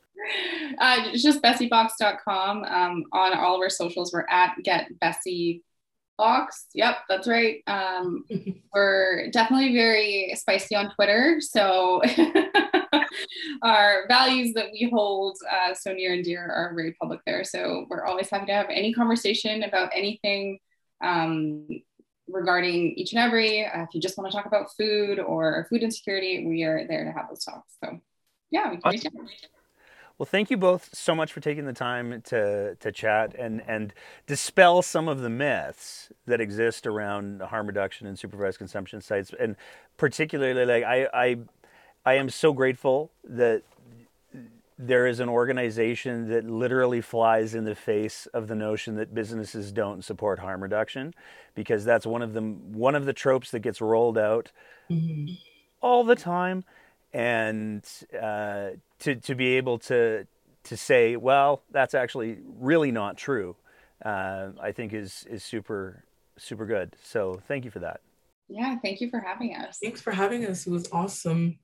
Uh, 0.78 0.98
it's 1.06 1.24
just 1.24 1.42
bessiebox.com. 1.42 2.64
Um, 2.64 3.04
on 3.14 3.34
all 3.36 3.56
of 3.56 3.62
our 3.62 3.70
socials, 3.70 4.14
we're 4.14 4.26
at 4.30 4.54
Get 4.64 4.88
Bessie 5.00 5.64
Box. 6.18 6.68
Yep, 6.74 6.98
that's 7.08 7.28
right. 7.28 7.62
Um, 7.68 8.26
we're 8.74 9.30
definitely 9.32 9.74
very 9.74 10.34
spicy 10.36 10.76
on 10.76 10.94
Twitter. 10.96 11.40
So 11.40 12.02
our 13.62 14.06
values 14.08 14.54
that 14.54 14.68
we 14.72 14.90
hold 14.92 15.38
uh, 15.50 15.74
so 15.74 15.94
near 15.94 16.14
and 16.14 16.24
dear 16.24 16.42
are 16.52 16.74
very 16.76 16.94
public 16.94 17.22
there. 17.26 17.44
So 17.44 17.86
we're 17.90 18.06
always 18.06 18.30
happy 18.30 18.48
to 18.48 18.54
have 18.54 18.68
any 18.70 18.94
conversation 18.94 19.64
about 19.64 19.92
anything 19.94 20.60
um, 21.02 21.68
regarding 22.28 22.94
each 22.94 23.14
and 23.14 23.20
every. 23.20 23.66
Uh, 23.66 23.84
if 23.84 23.90
you 23.94 24.02
just 24.02 24.18
want 24.18 24.30
to 24.30 24.36
talk 24.36 24.46
about 24.46 24.76
food 24.78 25.20
or 25.20 25.68
food 25.70 25.84
insecurity, 25.84 26.46
we 26.48 26.64
are 26.64 26.88
there 26.88 27.06
to 27.06 27.12
have 27.12 27.30
those 27.30 27.44
talks. 27.44 27.76
So, 27.84 28.00
yeah, 28.52 28.70
we 28.72 28.78
can 28.78 28.96
awesome. 28.96 29.28
Well, 30.18 30.26
thank 30.26 30.50
you 30.50 30.58
both 30.58 30.90
so 30.94 31.14
much 31.14 31.32
for 31.32 31.42
taking 31.42 31.66
the 31.66 31.74
time 31.74 32.22
to, 32.24 32.76
to 32.76 32.92
chat 32.92 33.36
and, 33.38 33.62
and 33.68 33.94
dispel 34.26 34.82
some 34.82 35.08
of 35.08 35.22
the 35.22 35.30
myths 35.30 36.12
that 36.26 36.42
exist 36.42 36.88
around 36.88 37.42
harm 37.42 37.68
reduction 37.68 38.08
and 38.08 38.18
supervised 38.18 38.58
consumption 38.58 39.00
sites. 39.00 39.32
And 39.40 39.56
particularly, 39.98 40.66
like 40.66 40.84
I, 40.84 41.08
I, 41.14 41.38
I 42.04 42.14
am 42.16 42.30
so 42.30 42.52
grateful 42.52 43.12
that 43.26 43.62
there 44.80 45.08
is 45.08 45.20
an 45.20 45.30
organization 45.30 46.30
that 46.30 46.46
literally 46.50 47.02
flies 47.02 47.56
in 47.56 47.66
the 47.66 47.76
face 47.76 48.28
of 48.28 48.48
the 48.48 48.56
notion 48.56 48.96
that 48.96 49.14
businesses 49.14 49.72
don't 49.72 50.04
support 50.04 50.40
harm 50.40 50.62
reduction 50.62 51.14
because 51.56 51.84
that's 51.84 52.06
one 52.06 52.22
of 52.22 52.34
the 52.34 52.42
one 52.42 52.94
of 52.94 53.06
the 53.06 53.14
tropes 53.14 53.50
that 53.52 53.60
gets 53.60 53.82
rolled 53.82 54.18
out 54.20 54.52
mm-hmm. 54.90 55.34
all 55.82 56.04
the 56.04 56.16
time 56.16 56.64
and 57.12 57.84
uh, 58.22 58.70
to 59.00 59.16
to 59.16 59.36
be 59.36 59.56
able 59.56 59.80
to 59.80 60.26
to 60.64 60.78
say 60.78 61.16
well 61.16 61.62
that's 61.72 61.94
actually 61.94 62.38
really 62.60 62.92
not 62.92 63.18
true 63.18 63.56
uh, 64.04 64.50
I 64.62 64.72
think 64.72 64.94
is 64.94 65.26
is 65.30 65.44
super 65.44 66.04
super 66.38 66.66
good. 66.66 66.96
So 67.04 67.42
thank 67.48 67.66
you 67.66 67.72
for 67.72 67.80
that. 67.80 68.02
Yeah 68.48 68.76
thank 68.84 69.02
you 69.02 69.10
for 69.10 69.20
having 69.20 69.56
us. 69.56 69.80
Thanks 69.82 70.02
for 70.02 70.12
having 70.12 70.46
us. 70.46 70.68
It 70.68 70.72
was 70.72 70.90
awesome 70.92 71.60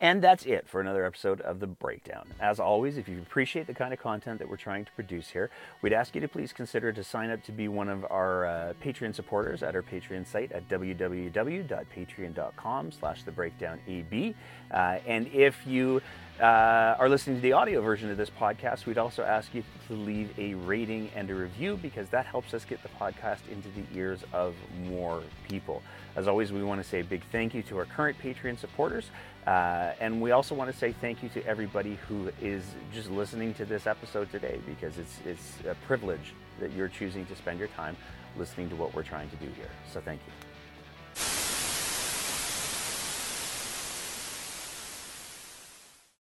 and 0.00 0.22
that's 0.22 0.46
it 0.46 0.68
for 0.68 0.80
another 0.80 1.04
episode 1.04 1.40
of 1.40 1.58
The 1.58 1.66
Breakdown. 1.66 2.28
As 2.40 2.60
always, 2.60 2.98
if 2.98 3.08
you 3.08 3.18
appreciate 3.18 3.66
the 3.66 3.74
kind 3.74 3.92
of 3.92 3.98
content 3.98 4.38
that 4.38 4.48
we're 4.48 4.56
trying 4.56 4.84
to 4.84 4.92
produce 4.92 5.30
here, 5.30 5.50
we'd 5.82 5.92
ask 5.92 6.14
you 6.14 6.20
to 6.20 6.28
please 6.28 6.52
consider 6.52 6.92
to 6.92 7.02
sign 7.02 7.30
up 7.30 7.42
to 7.44 7.52
be 7.52 7.66
one 7.66 7.88
of 7.88 8.06
our 8.08 8.46
uh, 8.46 8.74
Patreon 8.84 9.12
supporters 9.14 9.62
at 9.62 9.74
our 9.74 9.82
Patreon 9.82 10.26
site 10.26 10.52
at 10.52 10.68
www.patreon.com 10.68 12.92
slash 12.92 13.24
thebreakdownab. 13.24 14.34
Uh, 14.70 14.98
and 15.06 15.26
if 15.28 15.66
you 15.66 16.02
uh, 16.40 16.94
are 16.98 17.08
listening 17.08 17.36
to 17.36 17.42
the 17.42 17.52
audio 17.52 17.80
version 17.80 18.10
of 18.10 18.16
this 18.16 18.30
podcast, 18.30 18.86
we'd 18.86 18.98
also 18.98 19.24
ask 19.24 19.52
you 19.52 19.64
to 19.88 19.94
leave 19.94 20.30
a 20.38 20.54
rating 20.54 21.10
and 21.16 21.28
a 21.30 21.34
review 21.34 21.76
because 21.82 22.08
that 22.10 22.26
helps 22.26 22.54
us 22.54 22.64
get 22.64 22.80
the 22.84 22.88
podcast 23.00 23.40
into 23.50 23.68
the 23.70 23.98
ears 23.98 24.20
of 24.32 24.54
more 24.84 25.22
people. 25.48 25.82
As 26.14 26.28
always, 26.28 26.52
we 26.52 26.62
want 26.62 26.80
to 26.82 26.88
say 26.88 27.00
a 27.00 27.04
big 27.04 27.22
thank 27.32 27.54
you 27.54 27.62
to 27.64 27.78
our 27.78 27.86
current 27.86 28.16
Patreon 28.22 28.58
supporters. 28.58 29.10
Uh, 29.48 29.94
and 29.98 30.20
we 30.20 30.30
also 30.30 30.54
want 30.54 30.70
to 30.70 30.76
say 30.76 30.92
thank 30.92 31.22
you 31.22 31.28
to 31.30 31.42
everybody 31.46 31.98
who 32.06 32.30
is 32.42 32.62
just 32.92 33.10
listening 33.10 33.54
to 33.54 33.64
this 33.64 33.86
episode 33.86 34.30
today 34.30 34.60
because 34.66 34.98
it's, 34.98 35.20
it's 35.24 35.54
a 35.66 35.74
privilege 35.86 36.34
that 36.60 36.70
you're 36.72 36.88
choosing 36.88 37.24
to 37.24 37.34
spend 37.34 37.58
your 37.58 37.68
time 37.68 37.96
listening 38.36 38.68
to 38.68 38.76
what 38.76 38.92
we're 38.94 39.02
trying 39.02 39.30
to 39.30 39.36
do 39.36 39.46
here. 39.56 39.70
So 39.90 40.02
thank 40.02 40.20
you. 40.26 40.47